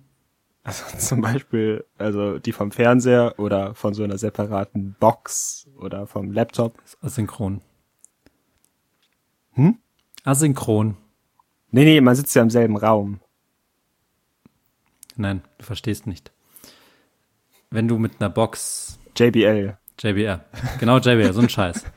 Also 0.63 0.83
zum 0.97 1.21
Beispiel, 1.21 1.85
also 1.97 2.39
die 2.39 2.51
vom 2.51 2.71
Fernseher 2.71 3.35
oder 3.37 3.75
von 3.75 3.93
so 3.93 4.03
einer 4.03 4.17
separaten 4.17 4.95
Box 4.99 5.67
oder 5.77 6.07
vom 6.07 6.31
Laptop. 6.31 6.81
Asynchron. 7.01 7.61
Hm? 9.53 9.77
Asynchron. 10.23 10.97
Nee, 11.71 11.85
nee, 11.85 12.01
man 12.01 12.15
sitzt 12.15 12.35
ja 12.35 12.41
im 12.41 12.49
selben 12.49 12.77
Raum. 12.77 13.19
Nein, 15.15 15.41
du 15.57 15.65
verstehst 15.65 16.07
nicht. 16.07 16.31
Wenn 17.69 17.87
du 17.87 17.97
mit 17.97 18.19
einer 18.19 18.29
Box 18.29 18.99
JBL. 19.15 19.77
JBR, 19.99 20.43
genau 20.79 20.97
JBR, 20.97 21.31
so 21.31 21.39
ein 21.39 21.47
Scheiß. 21.47 21.85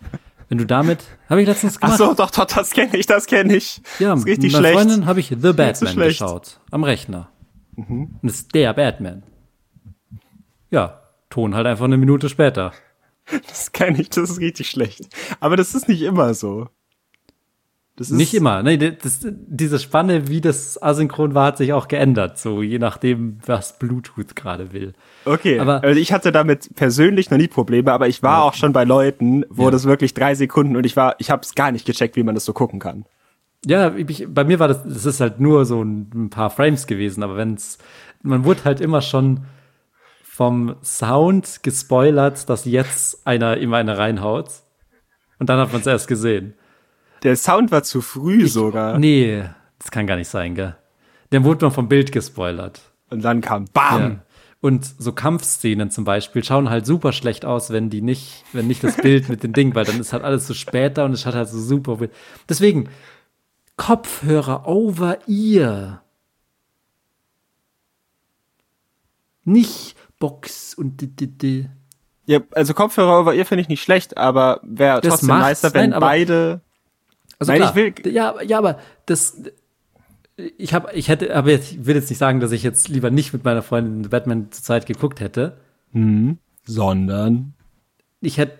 Wenn 0.48 0.58
du 0.58 0.66
damit, 0.66 1.04
habe 1.28 1.42
ich 1.42 1.46
letztens 1.46 1.76
Ach 1.76 1.80
gemacht. 1.80 1.98
so, 1.98 2.14
doch, 2.14 2.30
doch, 2.30 2.46
das 2.46 2.70
kenne 2.70 2.96
ich, 2.96 3.06
das 3.06 3.26
kenne 3.26 3.54
ich. 3.56 3.82
ja, 3.98 4.10
das 4.10 4.20
ist 4.20 4.26
richtig 4.26 4.52
mit 4.52 4.62
meiner 4.62 4.68
schlecht. 4.68 4.88
Freundin 4.88 5.06
habe 5.06 5.20
ich 5.20 5.28
The 5.28 5.52
Batman 5.52 5.96
geschaut. 5.96 6.60
Am 6.70 6.84
Rechner. 6.84 7.28
Mhm. 7.76 8.18
Und 8.20 8.20
das 8.22 8.36
ist 8.36 8.54
der 8.54 8.72
Batman. 8.72 9.22
Ja, 10.70 11.02
Ton 11.30 11.54
halt 11.54 11.66
einfach 11.66 11.84
eine 11.84 11.98
Minute 11.98 12.28
später. 12.28 12.72
Das 13.46 13.72
kenne 13.72 14.00
ich, 14.00 14.08
das 14.08 14.30
ist 14.30 14.40
richtig 14.40 14.70
schlecht. 14.70 15.08
Aber 15.40 15.56
das 15.56 15.74
ist 15.74 15.86
nicht 15.86 16.00
immer 16.00 16.32
so. 16.32 16.68
Das 17.98 18.10
ist 18.10 18.16
Nicht 18.16 18.32
immer. 18.32 18.62
Nee, 18.62 18.76
das, 18.78 19.26
diese 19.26 19.80
Spanne, 19.80 20.28
wie 20.28 20.40
das 20.40 20.80
asynchron 20.80 21.34
war, 21.34 21.46
hat 21.46 21.56
sich 21.56 21.72
auch 21.72 21.88
geändert. 21.88 22.38
So, 22.38 22.62
je 22.62 22.78
nachdem, 22.78 23.40
was 23.44 23.76
Bluetooth 23.76 24.36
gerade 24.36 24.72
will. 24.72 24.92
Okay, 25.24 25.58
Aber- 25.58 25.82
also 25.82 25.98
ich 26.00 26.12
hatte 26.12 26.30
damit 26.30 26.70
persönlich 26.76 27.28
noch 27.30 27.38
nie 27.38 27.48
Probleme, 27.48 27.92
aber 27.92 28.06
ich 28.06 28.22
war 28.22 28.44
auch 28.44 28.54
schon 28.54 28.72
bei 28.72 28.84
Leuten, 28.84 29.44
wo 29.50 29.64
Ja. 29.64 29.70
das 29.72 29.84
wirklich 29.84 30.14
drei 30.14 30.36
Sekunden 30.36 30.76
und 30.76 30.86
ich 30.86 30.96
war, 30.96 31.16
ich 31.18 31.30
habe 31.32 31.42
es 31.42 31.56
gar 31.56 31.72
nicht 31.72 31.86
gecheckt, 31.86 32.14
wie 32.14 32.22
man 32.22 32.36
das 32.36 32.44
so 32.44 32.52
gucken 32.52 32.78
kann. 32.78 33.04
Ja, 33.66 33.92
ich, 33.96 34.26
bei 34.32 34.44
mir 34.44 34.60
war 34.60 34.68
das, 34.68 34.84
das 34.84 35.04
ist 35.04 35.20
halt 35.20 35.40
nur 35.40 35.64
so 35.64 35.82
ein, 35.82 36.08
ein 36.14 36.30
paar 36.30 36.50
Frames 36.50 36.86
gewesen, 36.86 37.24
aber 37.24 37.36
wenn's, 37.36 37.78
man 38.22 38.44
wurde 38.44 38.62
halt 38.64 38.80
immer 38.80 39.02
schon 39.02 39.40
vom 40.22 40.76
Sound 40.84 41.64
gespoilert, 41.64 42.48
dass 42.48 42.64
jetzt 42.64 43.26
einer 43.26 43.56
ihm 43.56 43.74
eine 43.74 43.98
reinhaut. 43.98 44.50
Und 45.40 45.48
dann 45.48 45.58
hat 45.58 45.72
man 45.72 45.80
es 45.80 45.86
erst 45.88 46.06
gesehen. 46.08 46.54
Der 47.22 47.36
Sound 47.36 47.70
war 47.70 47.82
zu 47.82 48.00
früh 48.00 48.46
sogar. 48.46 48.98
Nee, 48.98 49.44
das 49.78 49.90
kann 49.90 50.06
gar 50.06 50.16
nicht 50.16 50.28
sein, 50.28 50.54
gell? 50.54 50.76
Dann 51.30 51.44
wurde 51.44 51.66
man 51.66 51.74
vom 51.74 51.88
Bild 51.88 52.12
gespoilert. 52.12 52.80
Und 53.10 53.22
dann 53.22 53.40
kam 53.40 53.66
BAM! 53.72 54.00
Ja. 54.00 54.16
Und 54.60 54.84
so 54.98 55.12
Kampfszenen 55.12 55.90
zum 55.90 56.02
Beispiel 56.02 56.42
schauen 56.42 56.68
halt 56.68 56.84
super 56.84 57.12
schlecht 57.12 57.44
aus, 57.44 57.70
wenn 57.70 57.90
die 57.90 58.02
nicht, 58.02 58.44
wenn 58.52 58.66
nicht 58.66 58.82
das 58.82 58.96
Bild 58.96 59.28
mit 59.28 59.44
den 59.44 59.52
Dingen, 59.52 59.76
weil 59.76 59.84
dann 59.84 60.00
ist 60.00 60.12
halt 60.12 60.24
alles 60.24 60.48
so 60.48 60.54
später 60.54 61.04
und 61.04 61.12
es 61.12 61.26
hat 61.26 61.34
halt 61.34 61.48
so 61.48 61.60
super. 61.60 61.96
Deswegen 62.48 62.88
Kopfhörer 63.76 64.66
over 64.66 65.18
ear. 65.28 66.02
Nicht 69.44 69.96
Box 70.18 70.74
und 70.74 71.00
di, 71.00 71.06
di, 71.06 71.28
di. 71.28 71.68
Ja, 72.26 72.40
also 72.50 72.74
Kopfhörer 72.74 73.20
over 73.20 73.34
ihr 73.34 73.46
finde 73.46 73.62
ich 73.62 73.68
nicht 73.68 73.82
schlecht, 73.82 74.16
aber 74.16 74.60
wäre 74.64 75.00
Das 75.00 75.20
trotzdem 75.20 75.38
nicer, 75.38 75.72
wenn 75.72 75.90
nein, 75.90 76.00
beide. 76.00 76.60
Also 77.38 77.52
Nein, 77.52 77.60
klar, 77.60 77.70
ich 77.70 78.04
will- 78.04 78.12
ja, 78.12 78.40
ja, 78.42 78.58
aber 78.58 78.78
das 79.06 79.40
ich 80.36 80.72
habe 80.74 80.92
ich 80.94 81.08
hätte 81.08 81.34
aber 81.34 81.50
ich 81.52 81.84
will 81.86 81.96
jetzt 81.96 82.10
nicht 82.10 82.18
sagen, 82.18 82.40
dass 82.40 82.52
ich 82.52 82.62
jetzt 82.62 82.88
lieber 82.88 83.10
nicht 83.10 83.32
mit 83.32 83.44
meiner 83.44 83.62
Freundin 83.62 84.08
Batman 84.10 84.50
zur 84.52 84.62
Zeit 84.64 84.86
geguckt 84.86 85.20
hätte. 85.20 85.56
Sondern. 86.64 87.54
ich 88.20 88.38
hätte 88.38 88.58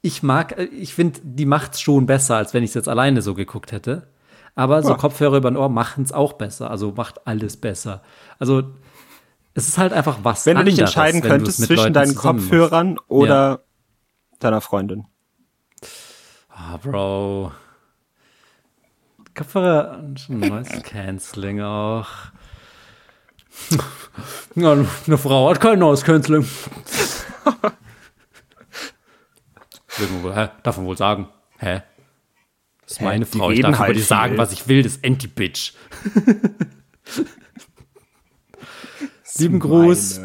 ich 0.00 0.22
mag 0.22 0.58
ich 0.58 0.94
finde 0.94 1.20
die 1.22 1.46
macht's 1.46 1.80
schon 1.80 2.06
besser 2.06 2.36
als 2.36 2.54
wenn 2.54 2.62
ich 2.64 2.70
es 2.70 2.74
jetzt 2.74 2.88
alleine 2.88 3.22
so 3.22 3.34
geguckt 3.34 3.72
hätte 3.72 4.08
aber 4.54 4.82
so 4.82 4.90
Ja. 4.90 4.96
Kopfhörer 4.96 5.36
über 5.38 5.50
den 5.50 5.56
Ohr 5.56 5.68
machen's 5.68 6.12
auch 6.12 6.32
besser 6.34 6.70
also 6.70 6.92
macht 6.96 7.26
alles 7.26 7.56
besser 7.56 8.02
also 8.38 8.64
es 9.54 9.68
ist 9.68 9.78
halt 9.78 9.92
einfach 9.92 10.18
was 10.22 10.46
Wenn 10.46 10.56
du 10.56 10.64
dich 10.64 10.72
anderes, 10.74 10.90
entscheiden 10.96 11.20
könntest 11.20 11.58
zwischen 11.62 11.76
Leuten 11.82 11.92
deinen 11.92 12.06
zusammen 12.16 12.38
machst. 12.38 12.50
Kopfhörern 12.50 12.98
oder 13.08 13.60
deiner 14.40 14.60
Freundin. 14.62 15.04
Ah 16.62 16.76
Bro 16.76 17.52
Kopfhörer 19.34 19.98
und 19.98 20.28
Noise 20.28 20.80
Cancelling 20.82 21.60
auch 21.60 22.08
ja, 24.54 24.72
eine 24.72 25.18
Frau 25.18 25.50
hat 25.50 25.60
kein 25.60 25.78
Noise 25.78 26.04
Cancelling 26.04 26.46
Hä? 29.98 30.48
Darf 30.62 30.76
man 30.78 30.86
wohl 30.86 30.96
sagen? 30.96 31.28
Hä? 31.58 31.82
Das 32.82 32.92
ist 32.92 33.00
Hä? 33.00 33.04
meine 33.04 33.24
Die 33.24 33.38
Frau. 33.38 33.50
Ich 33.50 33.58
reden 33.58 33.62
darf 33.62 33.74
über 33.76 33.86
halt 33.86 33.96
die 33.96 34.00
sagen, 34.00 34.38
was 34.38 34.52
ich 34.52 34.68
will. 34.68 34.82
Das 34.82 34.92
ist 34.92 35.04
Anti-Bitch. 35.04 35.74
Lieben 39.38 39.60
Gruß. 39.60 40.20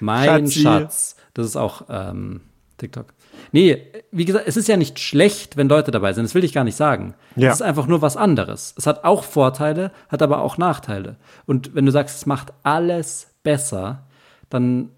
Mein 0.00 0.46
Schatzi. 0.46 0.60
Schatz. 0.60 1.16
Das 1.34 1.46
ist 1.46 1.56
auch 1.56 1.86
ähm, 1.88 2.42
TikTok. 2.78 3.06
Nee, 3.54 3.86
wie 4.10 4.24
gesagt, 4.24 4.48
es 4.48 4.56
ist 4.56 4.66
ja 4.66 4.76
nicht 4.76 4.98
schlecht, 4.98 5.56
wenn 5.56 5.68
Leute 5.68 5.92
dabei 5.92 6.12
sind. 6.12 6.24
Das 6.24 6.34
will 6.34 6.42
ich 6.42 6.52
gar 6.52 6.64
nicht 6.64 6.74
sagen. 6.74 7.14
Ja. 7.36 7.50
Es 7.50 7.58
ist 7.58 7.62
einfach 7.62 7.86
nur 7.86 8.02
was 8.02 8.16
anderes. 8.16 8.74
Es 8.76 8.84
hat 8.88 9.04
auch 9.04 9.22
Vorteile, 9.22 9.92
hat 10.08 10.22
aber 10.22 10.40
auch 10.42 10.58
Nachteile. 10.58 11.18
Und 11.46 11.72
wenn 11.72 11.86
du 11.86 11.92
sagst, 11.92 12.16
es 12.16 12.26
macht 12.26 12.52
alles 12.64 13.28
besser, 13.44 14.08
dann 14.50 14.90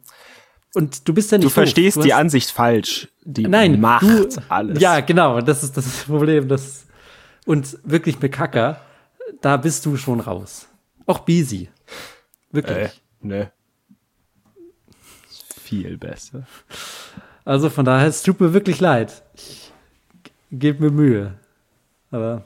und 0.73 1.07
du 1.07 1.13
bist 1.13 1.33
ja 1.33 1.37
nicht 1.37 1.49
Du 1.49 1.51
verstehst 1.51 1.99
doof. 1.99 2.05
die 2.05 2.15
Ansicht 2.15 2.51
falsch. 2.51 3.09
Die 3.25 3.47
Nein, 3.47 3.79
macht 3.79 4.05
du, 4.05 4.27
alles. 4.49 4.81
Ja, 4.81 5.01
genau. 5.01 5.43
Das 5.43 5.63
ist 5.63 5.77
das 5.77 6.05
Problem. 6.05 6.49
Das 6.49 6.87
und 7.45 7.77
wirklich 7.85 8.19
mit 8.23 8.33
Kacker, 8.33 8.81
da 9.43 9.59
bist 9.59 9.85
du 9.85 9.99
schon 9.99 10.21
raus. 10.21 10.67
Auch 11.05 11.19
busy. 11.19 11.69
Wirklich. 12.53 12.79
Äh, 12.79 12.89
ne. 13.21 13.53
Viel 15.61 15.99
besser. 15.99 16.47
Also 17.47 17.71
von 17.71 17.85
daher, 17.85 18.09
es 18.09 18.25
tut 18.25 18.41
mir 18.41 18.53
wirklich 18.53 18.81
leid. 18.81 19.23
Ich 19.37 19.73
gebe 20.51 20.83
mir 20.83 20.91
Mühe. 20.91 21.39
Aber. 22.11 22.45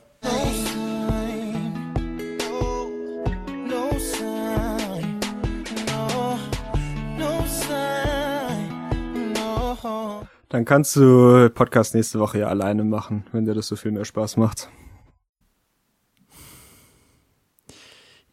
Dann 10.51 10.65
kannst 10.67 10.97
du 10.97 11.49
Podcast 11.49 11.95
nächste 11.95 12.19
Woche 12.19 12.41
ja 12.41 12.49
alleine 12.49 12.85
machen, 12.85 13.25
wenn 13.33 13.47
dir 13.47 13.55
das 13.55 13.69
so 13.69 13.77
viel 13.77 13.93
mehr 13.93 14.05
Spaß 14.05 14.37
macht. 14.37 14.69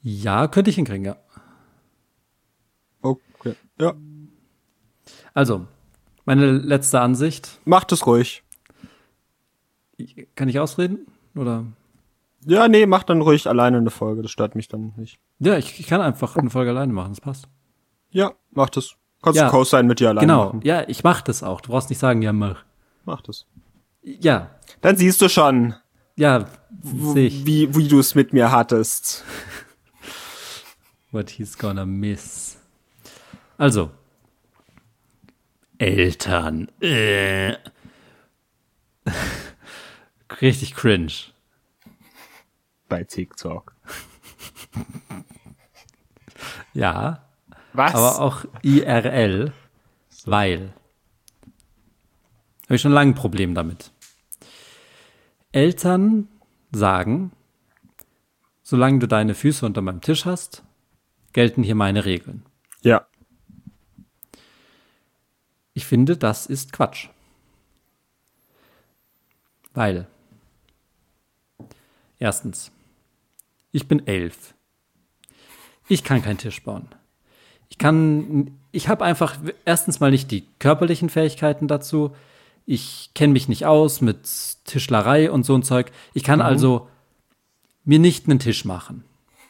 ja, 0.02 0.50
könnte 0.50 0.70
ich 0.70 0.76
hinkriegen, 0.76 1.06
ja. 1.06 1.16
Okay. 3.02 3.56
Ja. 3.80 3.94
Also, 5.34 5.68
meine 6.28 6.52
letzte 6.52 7.02
Ansicht. 7.02 7.60
Macht 7.66 7.92
es 7.92 8.06
ruhig. 8.06 8.44
Kann 10.36 10.48
ich 10.50 10.60
ausreden? 10.60 11.08
Oder? 11.36 11.66
Ja, 12.46 12.68
nee, 12.68 12.86
mach 12.86 13.04
dann 13.04 13.22
ruhig 13.22 13.48
alleine 13.48 13.78
eine 13.78 13.90
Folge. 13.90 14.22
Das 14.22 14.30
stört 14.32 14.54
mich 14.56 14.68
dann 14.68 14.94
nicht. 14.98 15.20
Ja, 15.40 15.58
ich, 15.58 15.80
ich 15.80 15.88
kann 15.88 16.02
einfach 16.02 16.36
eine 16.38 16.50
Folge 16.52 16.70
alleine 16.72 16.94
machen, 16.94 17.12
das 17.14 17.22
passt. 17.22 17.48
Ja, 18.12 18.34
mach 18.52 18.70
das. 18.70 18.96
Kannst 19.24 19.40
Ja. 19.40 19.46
du 19.48 19.52
Co-Sign 19.52 19.88
mit 19.88 20.00
dir 20.00 20.10
alleine 20.10 20.28
genau, 20.28 20.46
machen. 20.46 20.62
ja, 20.64 20.88
ich 20.88 21.04
mach 21.04 21.22
das 21.22 21.42
auch. 21.42 21.62
Du 21.62 21.72
brauchst 21.72 21.90
nicht 21.90 22.00
sagen, 22.00 22.22
ja, 22.22 22.32
mach. 22.32 22.64
Mach 23.06 23.22
das. 23.22 23.46
Ja, 24.04 24.52
Dann 24.82 24.96
siehst 24.96 25.22
du 25.22 25.28
schon, 25.30 25.74
ja, 26.16 26.46
sehe 26.82 27.28
ich. 27.28 27.46
wie, 27.46 27.74
wie 27.76 27.88
du 27.88 28.00
es 28.00 28.16
mit 28.16 28.32
mir 28.34 28.52
hattest. 28.52 29.24
What 31.12 31.30
he's 31.32 31.58
gonna 31.58 31.86
miss. 31.86 32.58
Also. 33.58 33.90
Eltern. 35.78 36.70
Äh. 36.82 37.56
Richtig 40.42 40.76
cringe. 40.76 41.14
Bei 42.90 43.04
TikTok. 43.04 43.74
Ja. 46.74 47.24
Was? 47.74 47.96
aber 47.96 48.22
auch 48.22 48.46
IRL, 48.62 49.52
weil. 50.26 50.74
Habe 52.66 52.76
ich 52.76 52.82
schon 52.82 52.92
lange 52.92 53.12
ein 53.12 53.16
Problem 53.16 53.56
damit. 53.56 53.92
Eltern 55.52 56.28
sagen, 56.72 57.32
solange 58.62 59.00
du 59.00 59.08
deine 59.08 59.34
Füße 59.34 59.66
unter 59.66 59.82
meinem 59.82 60.02
Tisch 60.02 60.26
hast, 60.26 60.64
gelten 61.34 61.64
hier 61.64 61.76
meine 61.76 62.06
Regeln. 62.06 62.46
Ja. 62.82 63.08
Ich 65.78 65.86
finde, 65.86 66.18
das 66.18 66.48
ist 66.48 66.74
Quatsch. 66.74 67.10
Weil, 69.76 70.08
erstens, 72.18 72.72
ich 73.72 73.88
bin 73.88 74.08
elf. 74.08 74.56
Ich 75.88 76.04
kann 76.04 76.24
keinen 76.24 76.40
Tisch 76.40 76.64
bauen. 76.64 76.88
Ich 77.70 77.78
kann, 77.78 78.58
ich 78.72 78.88
habe 78.88 79.06
einfach 79.06 79.38
erstens 79.66 80.00
mal 80.00 80.10
nicht 80.10 80.32
die 80.32 80.48
körperlichen 80.58 81.12
Fähigkeiten 81.12 81.68
dazu. 81.68 82.16
Ich 82.66 83.12
kenne 83.14 83.34
mich 83.34 83.48
nicht 83.48 83.68
aus 83.68 84.02
mit 84.02 84.24
Tischlerei 84.66 85.30
und 85.30 85.46
so 85.46 85.54
ein 85.54 85.62
Zeug. 85.62 85.92
Ich 86.16 86.24
kann 86.24 86.42
also 86.42 86.88
mir 87.84 88.00
nicht 88.00 88.26
einen 88.26 88.40
Tisch 88.40 88.66
machen. 88.66 89.04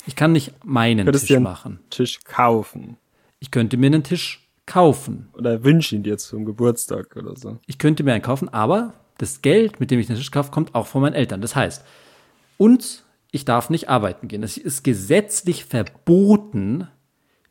Ich 0.06 0.18
kann 0.18 0.34
nicht 0.34 0.66
meinen 0.66 1.10
Tisch 1.10 1.40
machen. 1.40 1.80
Tisch 1.90 2.20
kaufen. 2.26 2.98
Ich 3.40 3.50
könnte 3.50 3.78
mir 3.78 3.88
einen 3.88 4.04
Tisch 4.04 4.47
kaufen. 4.68 5.30
Oder 5.34 5.64
wünsche 5.64 5.96
ihn 5.96 6.04
dir 6.04 6.20
zum 6.20 6.46
Geburtstag 6.46 7.16
oder 7.16 7.36
so. 7.36 7.58
Ich 7.66 7.80
könnte 7.80 8.04
mir 8.04 8.14
einen 8.14 8.22
kaufen, 8.22 8.50
aber 8.50 8.94
das 9.18 9.42
Geld, 9.42 9.80
mit 9.80 9.90
dem 9.90 10.00
ich 10.00 10.10
einen 10.10 10.20
Tisch 10.20 10.30
kaufe, 10.30 10.52
kommt 10.52 10.76
auch 10.76 10.86
von 10.86 11.02
meinen 11.02 11.16
Eltern. 11.16 11.42
Das 11.42 11.56
heißt, 11.56 11.84
und 12.58 13.04
ich 13.32 13.46
darf 13.46 13.70
nicht 13.70 13.90
arbeiten 13.90 14.28
gehen. 14.28 14.44
Es 14.44 14.58
ist 14.58 14.84
gesetzlich 14.84 15.66
verboten, 15.66 16.88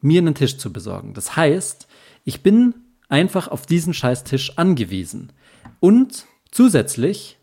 mir 0.01 0.21
einen 0.21 0.35
Tisch 0.35 0.59
zu 0.59 0.73
besorgen. 0.73 1.15
Das 1.15 1.37
heißt, 1.37 1.89
ich 2.25 2.43
bin 2.43 2.75
einfach 3.09 3.49
auf 3.49 3.67
diesen 3.67 3.95
scheiß 3.95 4.25
Tisch 4.25 4.57
angewiesen. 4.59 5.33
Und 5.81 6.27
zusätzlich 6.51 7.39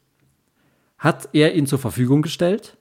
hat 0.97 1.30
er 1.34 1.53
ihn 1.53 1.67
zur 1.67 1.80
Verfügung 1.80 2.21
gestellt, 2.21 2.78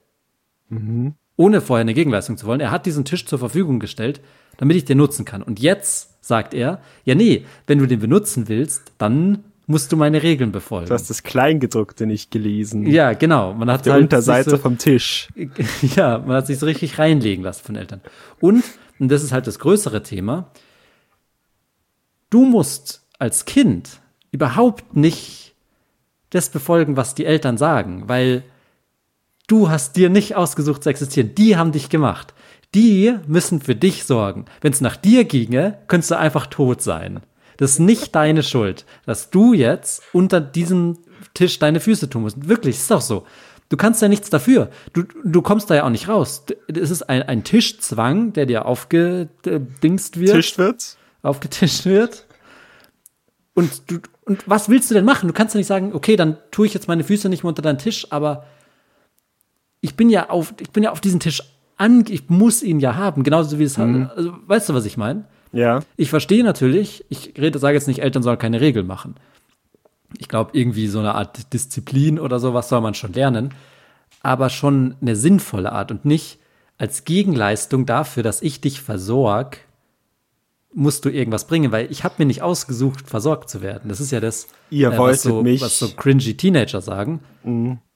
ohne 1.35 1.61
vorher 1.61 1.81
eine 1.81 1.93
Gegenleistung 1.93 2.37
zu 2.37 2.45
wollen. 2.45 2.61
Er 2.61 2.71
hat 2.71 2.85
diesen 2.85 3.05
Tisch 3.05 3.25
zur 3.25 3.39
Verfügung 3.39 3.79
gestellt, 3.79 4.21
damit 4.57 4.77
ich 4.77 4.85
den 4.85 4.97
nutzen 4.97 5.25
kann. 5.25 5.41
Und 5.41 5.59
jetzt 5.59 6.23
sagt 6.25 6.53
er, 6.53 6.79
ja 7.05 7.15
nee, 7.15 7.45
wenn 7.67 7.79
du 7.79 7.85
den 7.85 7.99
benutzen 7.99 8.47
willst, 8.47 8.91
dann 8.97 9.43
musst 9.65 9.91
du 9.91 9.97
meine 9.97 10.23
Regeln 10.23 10.51
befolgen. 10.51 10.87
Du 10.87 10.93
hast 10.93 11.09
das 11.09 11.23
Kleingedruckte 11.23 12.05
nicht 12.05 12.31
gelesen. 12.31 12.85
ja, 12.85 13.13
genau. 13.13 13.53
Man 13.53 13.71
hat 13.71 13.85
Der 13.85 13.93
halt 13.93 14.03
Unterseite 14.03 14.51
so, 14.51 14.57
vom 14.57 14.77
Tisch. 14.77 15.29
ja, 15.95 16.19
man 16.19 16.37
hat 16.37 16.47
sich 16.47 16.59
so 16.59 16.65
richtig 16.65 16.99
reinlegen 16.99 17.43
lassen 17.43 17.63
von 17.65 17.75
Eltern. 17.75 18.01
Und, 18.39 18.63
und 18.99 19.09
das 19.09 19.23
ist 19.23 19.31
halt 19.31 19.47
das 19.47 19.59
größere 19.59 20.03
Thema, 20.03 20.51
du 22.29 22.45
musst 22.45 23.05
als 23.19 23.45
Kind 23.45 24.01
überhaupt 24.31 24.95
nicht 24.95 25.53
das 26.29 26.49
befolgen, 26.49 26.97
was 26.97 27.15
die 27.15 27.25
Eltern 27.25 27.57
sagen, 27.57 28.03
weil 28.07 28.43
du 29.47 29.69
hast 29.69 29.95
dir 29.95 30.09
nicht 30.09 30.35
ausgesucht 30.35 30.83
zu 30.83 30.89
existieren. 30.89 31.35
Die 31.35 31.55
haben 31.55 31.71
dich 31.71 31.89
gemacht. 31.89 32.33
Die 32.75 33.15
müssen 33.27 33.61
für 33.61 33.75
dich 33.75 34.05
sorgen. 34.05 34.45
Wenn 34.61 34.73
es 34.73 34.81
nach 34.81 34.95
dir 34.95 35.25
ginge, 35.25 35.77
könntest 35.87 36.11
du 36.11 36.17
einfach 36.17 36.47
tot 36.47 36.81
sein. 36.81 37.21
Das 37.57 37.71
ist 37.71 37.79
nicht 37.79 38.15
deine 38.15 38.41
Schuld, 38.43 38.85
dass 39.05 39.29
du 39.29 39.53
jetzt 39.53 40.01
unter 40.11 40.41
diesem 40.41 40.97
Tisch 41.33 41.59
deine 41.59 41.79
Füße 41.79 42.09
tun 42.09 42.23
musst. 42.23 42.47
Wirklich, 42.47 42.77
ist 42.77 42.91
doch 42.91 43.01
so. 43.01 43.25
Du 43.69 43.77
kannst 43.77 44.01
ja 44.01 44.07
nichts 44.07 44.29
dafür. 44.29 44.69
Du, 44.93 45.03
du 45.23 45.41
kommst 45.41 45.69
da 45.69 45.75
ja 45.75 45.85
auch 45.85 45.89
nicht 45.89 46.07
raus. 46.07 46.45
Es 46.67 46.91
ist 46.91 47.03
ein, 47.03 47.23
ein 47.23 47.43
Tischzwang, 47.43 48.33
der 48.33 48.45
dir 48.45 48.65
aufgedingst 48.65 50.19
wird 50.19 50.35
Tisch 50.35 50.57
wird's? 50.57 50.97
aufgetischt 51.21 51.85
wird. 51.85 52.27
Und, 53.53 53.89
du, 53.89 53.99
und 54.25 54.47
was 54.47 54.69
willst 54.69 54.89
du 54.89 54.95
denn 54.95 55.05
machen? 55.05 55.27
Du 55.27 55.33
kannst 55.33 55.53
ja 55.53 55.59
nicht 55.59 55.67
sagen, 55.67 55.93
okay, 55.93 56.15
dann 56.15 56.37
tue 56.51 56.65
ich 56.65 56.73
jetzt 56.73 56.87
meine 56.87 57.03
Füße 57.03 57.29
nicht 57.29 57.43
mehr 57.43 57.49
unter 57.49 57.61
deinen 57.61 57.77
Tisch, 57.77 58.07
aber 58.11 58.45
ich 59.81 59.95
bin 59.95 60.09
ja 60.09 60.29
auf, 60.29 60.53
ich 60.59 60.71
bin 60.71 60.83
ja 60.83 60.91
auf 60.91 61.01
diesen 61.01 61.19
Tisch 61.19 61.41
an, 61.77 62.05
ich 62.09 62.29
muss 62.29 62.63
ihn 62.63 62.79
ja 62.79 62.95
haben, 62.95 63.23
genauso 63.23 63.59
wie 63.59 63.63
es 63.63 63.77
Mhm. 63.77 64.09
also, 64.15 64.33
weißt 64.47 64.69
du, 64.69 64.73
was 64.73 64.85
ich 64.85 64.97
meine? 64.97 65.25
Ja. 65.51 65.81
Ich 65.97 66.09
verstehe 66.09 66.43
natürlich, 66.43 67.05
ich 67.09 67.33
rede, 67.37 67.59
sage 67.59 67.75
jetzt 67.75 67.87
nicht, 67.87 67.99
Eltern 68.01 68.23
sollen 68.23 68.39
keine 68.39 68.61
Regeln 68.61 68.87
machen. 68.87 69.15
Ich 70.17 70.27
glaube, 70.27 70.51
irgendwie 70.53 70.87
so 70.87 70.99
eine 70.99 71.15
Art 71.15 71.53
Disziplin 71.53 72.19
oder 72.19 72.39
sowas 72.39 72.69
soll 72.69 72.81
man 72.81 72.93
schon 72.93 73.13
lernen, 73.13 73.53
aber 74.21 74.49
schon 74.49 74.95
eine 75.01 75.15
sinnvolle 75.15 75.71
Art 75.71 75.91
und 75.91 76.05
nicht 76.05 76.39
als 76.77 77.03
Gegenleistung 77.03 77.85
dafür, 77.85 78.23
dass 78.23 78.41
ich 78.41 78.61
dich 78.61 78.81
versorg, 78.81 79.59
musst 80.73 81.05
du 81.05 81.09
irgendwas 81.09 81.45
bringen, 81.45 81.71
weil 81.71 81.91
ich 81.91 82.03
habe 82.03 82.15
mir 82.17 82.25
nicht 82.25 82.41
ausgesucht, 82.41 83.07
versorgt 83.07 83.49
zu 83.49 83.61
werden. 83.61 83.89
Das 83.89 83.99
ist 83.99 84.11
ja 84.11 84.19
das, 84.19 84.47
Ihr 84.71 84.89
was, 84.91 84.97
wolltet 84.97 85.21
so, 85.21 85.43
mich. 85.43 85.61
was 85.61 85.77
so 85.77 85.89
cringy 85.89 86.33
Teenager 86.35 86.81
sagen. 86.81 87.19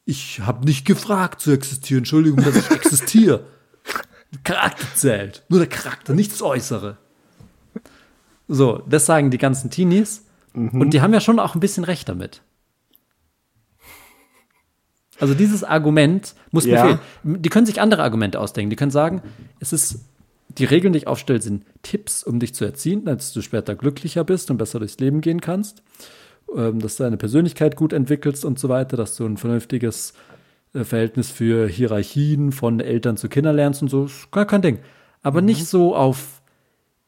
Ich 0.05 0.39
habe 0.41 0.63
nicht 0.65 0.85
gefragt 0.85 1.41
zu 1.41 1.51
existieren. 1.51 1.99
Entschuldigung, 1.99 2.43
dass 2.43 2.55
ich 2.55 2.69
existiere. 2.75 3.41
Charakter 4.43 4.85
zählt. 4.95 5.43
Nur 5.49 5.59
der 5.59 5.69
Charakter, 5.69 6.13
nichts 6.13 6.35
das 6.35 6.41
Äußere. 6.41 6.97
So, 8.47 8.81
das 8.89 9.05
sagen 9.05 9.31
die 9.31 9.37
ganzen 9.37 9.69
Teenies. 9.69 10.25
Und 10.53 10.91
die 10.91 11.01
haben 11.01 11.13
ja 11.13 11.19
schon 11.19 11.39
auch 11.39 11.53
ein 11.55 11.59
bisschen 11.59 11.83
recht 11.83 12.09
damit. 12.09 12.41
Also 15.19 15.33
dieses 15.33 15.63
Argument 15.63 16.35
muss 16.51 16.65
mir 16.65 16.73
Ja. 16.73 16.85
fehlen. 16.85 16.99
Die 17.41 17.49
können 17.49 17.65
sich 17.65 17.81
andere 17.81 18.03
Argumente 18.03 18.39
ausdenken. 18.39 18.69
Die 18.69 18.75
können 18.75 18.91
sagen, 18.91 19.21
es 19.59 19.73
ist, 19.73 19.99
die 20.49 20.65
Regeln, 20.65 20.93
die 20.93 20.99
ich 20.99 21.07
aufstelle, 21.07 21.41
sind 21.41 21.65
Tipps, 21.81 22.23
um 22.23 22.39
dich 22.39 22.53
zu 22.53 22.65
erziehen, 22.65 23.05
dass 23.05 23.33
du 23.33 23.41
später 23.41 23.75
glücklicher 23.75 24.23
bist 24.23 24.51
und 24.51 24.57
besser 24.57 24.79
durchs 24.79 24.99
Leben 24.99 25.21
gehen 25.21 25.41
kannst. 25.41 25.81
Ähm, 26.55 26.79
dass 26.79 26.95
du 26.95 27.03
deine 27.03 27.17
Persönlichkeit 27.17 27.75
gut 27.75 27.91
entwickelst 27.93 28.45
und 28.45 28.57
so 28.57 28.69
weiter, 28.69 28.95
dass 28.95 29.15
du 29.17 29.25
ein 29.25 29.35
vernünftiges 29.37 30.11
äh, 30.11 30.26
Verhältnis 30.73 31.31
für 31.31 31.67
Hierarchien 31.67 32.51
von 32.51 32.79
Eltern 32.79 33.17
zu 33.17 33.29
Kindern 33.29 33.55
lernst 33.55 33.81
und 33.81 33.89
so. 33.89 34.05
Ist 34.05 34.31
gar 34.31 34.45
kein 34.45 34.61
Ding. 34.61 34.79
Aber 35.23 35.41
nicht 35.41 35.65
so 35.65 35.95
auf, 35.95 36.41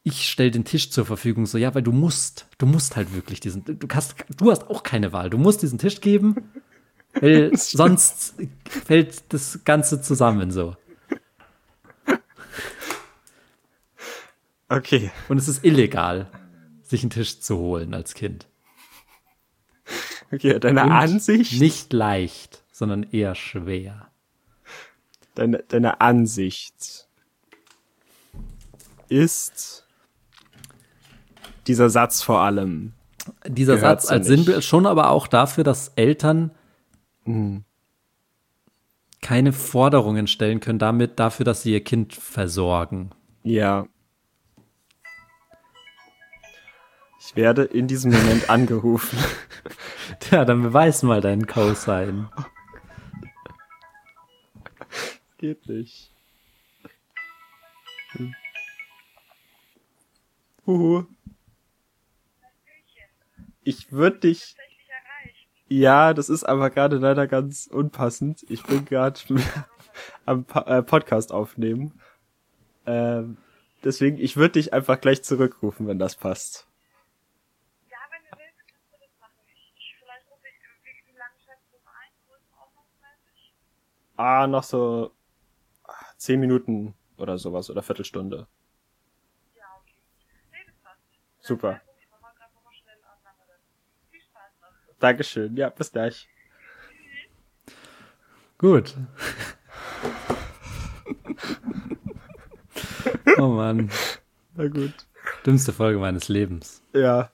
ich 0.02 0.28
stelle 0.28 0.50
den 0.50 0.64
Tisch 0.64 0.90
zur 0.90 1.06
Verfügung, 1.06 1.46
so, 1.46 1.58
ja, 1.58 1.74
weil 1.74 1.82
du 1.82 1.92
musst, 1.92 2.46
du 2.58 2.66
musst 2.66 2.96
halt 2.96 3.14
wirklich 3.14 3.40
diesen, 3.40 3.64
du 3.64 3.86
hast, 3.92 4.14
du 4.36 4.50
hast 4.50 4.68
auch 4.68 4.82
keine 4.82 5.12
Wahl. 5.12 5.30
Du 5.30 5.38
musst 5.38 5.62
diesen 5.62 5.78
Tisch 5.78 6.00
geben, 6.00 6.36
weil 7.20 7.56
sonst 7.56 8.34
fällt 8.64 9.32
das 9.32 9.60
Ganze 9.64 10.00
zusammen 10.00 10.50
so. 10.50 10.76
Okay. 14.68 15.10
Und 15.28 15.36
es 15.38 15.48
ist 15.48 15.64
illegal, 15.64 16.28
sich 16.82 17.02
einen 17.02 17.10
Tisch 17.10 17.40
zu 17.40 17.58
holen 17.58 17.92
als 17.92 18.14
Kind. 18.14 18.46
Okay, 20.32 20.58
deine 20.60 20.84
Und 20.84 20.90
Ansicht, 20.92 21.60
Nicht 21.60 21.92
leicht, 21.92 22.59
sondern 22.80 23.02
eher 23.02 23.34
schwer. 23.34 24.10
deine, 25.34 25.62
deine 25.68 26.00
Ansicht 26.00 27.08
ist 29.10 29.86
dieser 31.66 31.90
Satz 31.90 32.22
vor 32.22 32.40
allem. 32.40 32.94
Dieser 33.46 33.76
Satz 33.76 34.10
als. 34.10 34.26
Sinnbild 34.26 34.64
schon 34.64 34.86
aber 34.86 35.10
auch 35.10 35.26
dafür, 35.26 35.62
dass 35.62 35.92
Eltern 35.96 36.52
keine 39.20 39.52
Forderungen 39.52 40.26
stellen 40.26 40.60
können 40.60 40.78
damit, 40.78 41.20
dafür, 41.20 41.44
dass 41.44 41.62
sie 41.62 41.72
ihr 41.72 41.84
Kind 41.84 42.14
versorgen. 42.14 43.10
Ja. 43.42 43.86
Ich 47.20 47.36
werde 47.36 47.64
in 47.64 47.86
diesem 47.86 48.10
Moment 48.10 48.48
angerufen. 48.48 49.18
Tja, 50.20 50.46
dann 50.46 50.62
beweis 50.62 51.02
mal 51.02 51.20
deinen 51.20 51.46
Cosign. 51.46 52.30
Geht 55.40 55.66
nicht. 55.68 56.12
Hm. 58.10 58.34
Huhu. 60.66 61.06
Ich 63.62 63.90
würde 63.90 64.18
dich. 64.18 64.54
Ja, 65.66 66.12
das 66.12 66.28
ist 66.28 66.44
aber 66.44 66.68
gerade 66.68 66.98
leider 66.98 67.26
ganz 67.26 67.66
unpassend. 67.68 68.44
Ich 68.50 68.64
bin 68.64 68.84
gerade 68.84 69.18
am 70.26 70.44
äh, 70.66 70.82
Podcast 70.82 71.32
aufnehmen. 71.32 71.98
Ähm, 72.84 73.38
deswegen, 73.82 74.18
ich 74.18 74.36
würde 74.36 74.52
dich 74.52 74.74
einfach 74.74 75.00
gleich 75.00 75.22
zurückrufen, 75.24 75.86
wenn 75.86 75.98
das 75.98 76.16
passt. 76.16 76.68
Ja, 77.88 77.96
wenn 78.10 78.20
du 78.30 78.36
willst, 78.36 78.58
kannst 78.70 78.92
du 78.92 78.98
das 79.00 79.18
machen. 79.18 79.38
Ich, 79.46 79.72
ich 79.74 79.96
vielleicht 80.02 80.30
rufe 80.30 80.46
ich, 80.48 80.84
wie, 80.84 81.14
wie 81.14 81.16
lange 81.16 81.38
schätzt 81.38 81.72
du 81.72 81.78
mal 81.82 81.94
ein, 82.04 82.12
größenordnungsmäßig? 82.28 83.54
Ah, 84.18 84.46
noch 84.46 84.64
so 84.64 85.14
zehn 86.20 86.38
Minuten 86.38 86.94
oder 87.16 87.38
sowas 87.38 87.70
oder 87.70 87.82
Viertelstunde. 87.82 88.46
Ja, 89.56 89.64
okay. 89.80 89.94
Nee, 90.52 90.58
das 90.66 90.76
passt. 90.82 91.00
Super. 91.40 91.72
Noch. 91.72 91.80
Dankeschön. 94.98 95.56
Ja, 95.56 95.70
bis 95.70 95.90
gleich. 95.90 96.28
Gut. 98.58 98.94
oh 103.38 103.48
Mann. 103.48 103.90
Na 104.54 104.68
gut. 104.68 104.92
Dümmste 105.46 105.72
Folge 105.72 105.98
meines 105.98 106.28
Lebens. 106.28 106.82
Ja. 106.92 107.30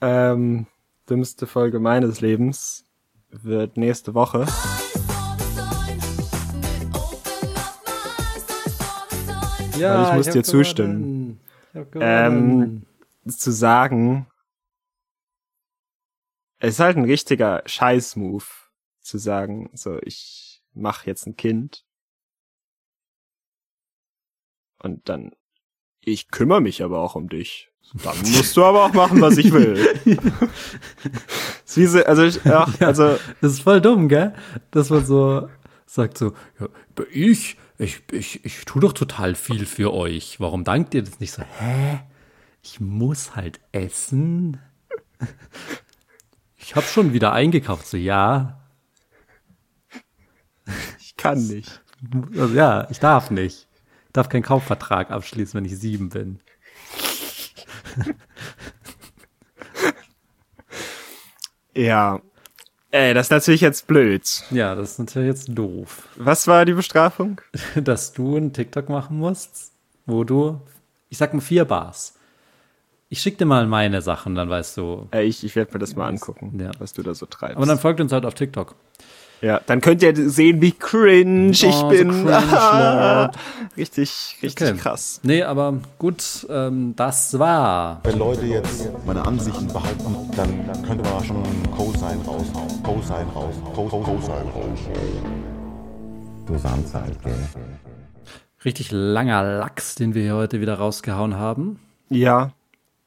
Ähm, 0.00 0.66
dümmste 1.10 1.46
Folge 1.46 1.78
meines 1.78 2.22
Lebens 2.22 2.86
wird 3.30 3.76
nächste 3.76 4.14
Woche. 4.14 4.46
Ja, 9.80 10.02
ich 10.10 10.12
muss 10.16 10.26
hab 10.26 10.32
dir 10.34 10.44
zustimmen. 10.44 11.40
gewonnen. 11.72 12.82
Ich 13.24 13.34
Ähm, 13.34 13.36
zu 13.36 13.50
sagen, 13.52 14.26
es 16.60 16.74
ist 16.74 16.80
halt 16.80 16.96
ein 16.96 17.04
richtiger 17.04 17.62
Scheiß-Move, 17.66 18.44
zu 19.00 19.18
sagen, 19.18 19.70
so, 19.74 19.98
ich 20.02 20.62
mach 20.74 21.06
jetzt 21.06 21.26
ein 21.26 21.36
Kind. 21.36 21.84
Und 24.82 25.08
dann, 25.08 25.32
ich 26.00 26.30
kümmere 26.30 26.60
mich 26.60 26.82
aber 26.82 27.00
auch 27.00 27.14
um 27.14 27.28
dich. 27.28 27.70
Dann 28.04 28.18
musst 28.32 28.56
du 28.56 28.64
aber 28.64 28.84
auch 28.84 28.92
machen, 28.92 29.20
was 29.20 29.36
ich 29.38 29.52
will. 29.52 29.86
So- 31.64 32.02
also, 32.04 32.22
ich, 32.22 32.42
ja, 32.44 32.66
also, 32.80 33.18
Das 33.40 33.52
ist 33.52 33.60
voll 33.62 33.80
dumm, 33.80 34.08
gell? 34.08 34.34
Dass 34.70 34.90
man 34.90 35.04
so 35.04 35.48
sagt 35.86 36.18
so, 36.18 36.32
ja, 36.58 36.68
ich, 37.12 37.56
ich, 37.78 38.02
ich, 38.12 38.44
ich 38.44 38.64
tu 38.64 38.80
doch 38.80 38.92
total 38.92 39.34
viel 39.34 39.66
für 39.66 39.92
euch. 39.94 40.40
Warum 40.40 40.64
dankt 40.64 40.94
ihr 40.94 41.02
das 41.02 41.20
nicht 41.20 41.32
so? 41.32 41.42
Hä? 41.42 42.00
Ich 42.62 42.80
muss 42.80 43.36
halt 43.36 43.60
essen. 43.72 44.60
Ich 46.56 46.76
habe 46.76 46.86
schon 46.86 47.12
wieder 47.12 47.32
eingekauft. 47.32 47.86
So, 47.86 47.96
ja. 47.96 48.60
ich 50.98 51.16
kann 51.16 51.46
nicht. 51.46 51.82
Also, 52.36 52.54
ja, 52.54 52.88
ich 52.90 52.98
darf 52.98 53.30
nicht. 53.30 53.68
Ich 54.06 54.12
darf 54.12 54.28
keinen 54.28 54.42
Kaufvertrag 54.42 55.10
abschließen, 55.10 55.54
wenn 55.54 55.64
ich 55.64 55.78
sieben 55.78 56.10
bin. 56.10 56.40
Ja. 61.78 62.20
Ey, 62.90 63.12
das 63.12 63.26
ist 63.26 63.30
natürlich 63.30 63.60
jetzt 63.60 63.86
blöd. 63.86 64.22
Ja, 64.50 64.74
das 64.74 64.92
ist 64.92 64.98
natürlich 64.98 65.28
jetzt 65.28 65.48
doof. 65.50 66.08
Was 66.16 66.46
war 66.46 66.64
die 66.64 66.72
Bestrafung? 66.72 67.40
Dass 67.74 68.12
du 68.12 68.36
einen 68.36 68.52
TikTok 68.52 68.88
machen 68.88 69.18
musst, 69.18 69.72
wo 70.06 70.24
du, 70.24 70.60
ich 71.10 71.18
sag 71.18 71.34
mal 71.34 71.40
vier 71.40 71.64
Bars. 71.66 72.14
Ich 73.10 73.20
schick 73.20 73.38
dir 73.38 73.44
mal 73.46 73.66
meine 73.66 74.00
Sachen, 74.02 74.34
dann 74.34 74.48
weißt 74.50 74.76
du. 74.78 75.08
Ey, 75.10 75.24
ich, 75.26 75.44
ich 75.44 75.54
werde 75.56 75.72
mir 75.72 75.78
das 75.78 75.96
mal 75.96 76.08
angucken, 76.08 76.58
Ja. 76.60 76.70
was 76.78 76.92
du 76.94 77.02
da 77.02 77.14
so 77.14 77.26
treibst. 77.26 77.56
Aber 77.56 77.66
dann 77.66 77.78
folgt 77.78 78.00
uns 78.00 78.12
halt 78.12 78.24
auf 78.26 78.34
TikTok. 78.34 78.74
Ja, 79.40 79.60
dann 79.66 79.80
könnt 79.80 80.02
ihr 80.02 80.14
sehen, 80.28 80.60
wie 80.60 80.72
cringe 80.72 81.50
ich 81.52 81.64
Oh, 81.64 81.70
so 81.70 81.88
bin. 81.90 82.08
cringe, 82.10 83.30
richtig, 83.76 84.36
richtig 84.42 84.68
Okay. 84.70 84.76
krass. 84.78 85.20
Nee, 85.22 85.44
aber 85.44 85.74
gut, 85.98 86.44
ähm, 86.50 86.94
das 86.96 87.38
war. 87.38 88.00
Wenn 88.02 88.18
Leute 88.18 88.46
jetzt 88.46 88.88
meine 89.06 89.24
Ansichten 89.24 89.68
behalten, 89.68 90.16
dann, 90.36 90.66
dann 90.66 90.82
könnte 90.84 91.08
man 91.08 91.24
schon 91.24 91.42
Cosine 91.76 92.18
raushauen. 92.26 92.82
Cosine 92.82 93.26
raushauen. 93.32 93.74
Co- 93.74 93.86
Co- 93.88 94.00
Cosine 94.00 94.34
raushauen. 94.54 95.48
Halt, 96.94 97.22
gell? 97.22 97.34
Richtig 98.64 98.90
langer 98.90 99.42
Lachs, 99.58 99.94
den 99.94 100.14
wir 100.14 100.22
hier 100.22 100.34
heute 100.34 100.60
wieder 100.60 100.74
rausgehauen 100.78 101.36
haben. 101.36 101.78
Ja, 102.08 102.50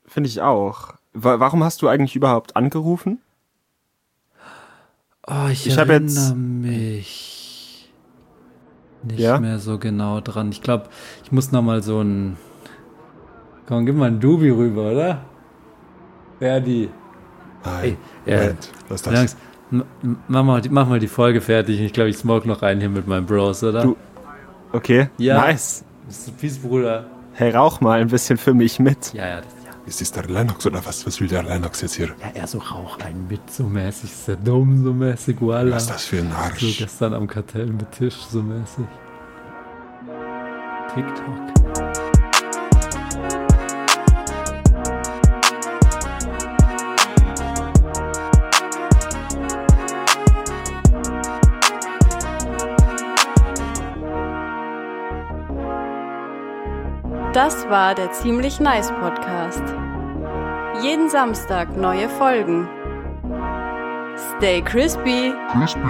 finde 0.05 0.29
ich 0.29 0.41
auch. 0.41 0.93
Wa- 1.13 1.39
Warum 1.39 1.63
hast 1.63 1.81
du 1.81 1.87
eigentlich 1.89 2.15
überhaupt 2.15 2.55
angerufen? 2.55 3.19
Oh, 5.33 5.47
ich, 5.49 5.65
Ich 5.67 5.77
erinnere 5.77 6.01
jetzt- 6.01 6.35
mich 6.35 7.89
nicht 9.03 9.19
Ja? 9.19 9.39
mehr 9.39 9.59
so 9.59 9.77
genau 9.79 10.19
dran. 10.19 10.51
Ich 10.51 10.61
glaube, 10.61 10.85
ich 11.23 11.31
muss 11.31 11.51
noch 11.51 11.61
mal 11.61 11.81
so 11.81 12.01
ein. 12.01 12.35
Komm, 13.67 13.85
gib 13.85 13.95
mal 13.95 14.07
ein 14.07 14.19
Dubi 14.19 14.49
rüber, 14.49 14.91
oder? 14.91 15.21
Wer 16.39 16.59
die? 16.59 16.89
Nein. 17.63 17.97
ja. 18.25 18.37
Moment, 18.37 18.71
was 18.89 19.01
ist 19.01 19.07
das? 19.07 19.37
Mach, 20.27 20.43
mal, 20.43 20.59
die- 20.61 20.69
mach 20.69 20.87
mal 20.89 20.99
die 20.99 21.07
Folge 21.07 21.39
fertig. 21.39 21.79
Ich 21.79 21.93
glaube, 21.93 22.09
ich 22.09 22.17
smoke 22.17 22.45
noch 22.47 22.61
rein 22.61 22.79
hier 22.79 22.89
mit 22.89 23.07
meinem 23.07 23.25
Bros, 23.25 23.63
oder? 23.63 23.83
Du- 23.83 23.97
Okay, 24.73 25.09
Ja. 25.17 25.37
nice. 25.39 25.83
Bist 26.07 26.27
du 26.27 26.31
Peace, 26.33 26.57
Bruder? 26.57 27.05
Hey, 27.33 27.51
rauch 27.51 27.79
mal 27.81 28.01
ein 28.01 28.07
bisschen 28.07 28.37
für 28.37 28.53
mich 28.53 28.79
mit. 28.79 29.13
Ja, 29.13 29.27
ja, 29.27 29.35
das, 29.37 29.45
ja. 29.60 29.60
Ist 29.85 29.99
das 29.99 30.11
der 30.11 30.25
Lennox 30.25 30.65
oder 30.65 30.85
was? 30.85 31.05
Was 31.07 31.19
will 31.19 31.27
der 31.27 31.43
Lennox 31.43 31.81
jetzt 31.81 31.95
hier? 31.95 32.07
Ja, 32.19 32.31
er 32.33 32.47
so 32.47 32.59
rauch 32.59 32.99
einen 32.99 33.27
mit, 33.27 33.51
so 33.51 33.63
mäßig. 33.63 34.11
Ist 34.11 34.27
der 34.27 34.35
dumm, 34.35 34.83
so 34.83 34.93
mäßig, 34.93 35.41
voila. 35.41 35.75
Was 35.75 35.83
ist 35.83 35.89
das 35.91 36.05
für 36.05 36.17
ein 36.19 36.29
So 36.29 36.35
Arsch? 36.37 36.77
gestern 36.77 37.13
am 37.13 37.27
Kartell 37.27 37.67
mit 37.67 37.91
Tisch, 37.91 38.15
so 38.29 38.41
mäßig. 38.43 38.85
TikTok. 40.93 41.50
Das 57.43 57.67
war 57.69 57.95
der 57.95 58.11
Ziemlich 58.11 58.59
Nice 58.59 58.91
Podcast. 58.91 59.63
Jeden 60.83 61.09
Samstag 61.09 61.75
neue 61.75 62.07
Folgen. 62.07 62.69
Stay 64.37 64.61
crispy. 64.61 65.33
Crispy. 65.51 65.81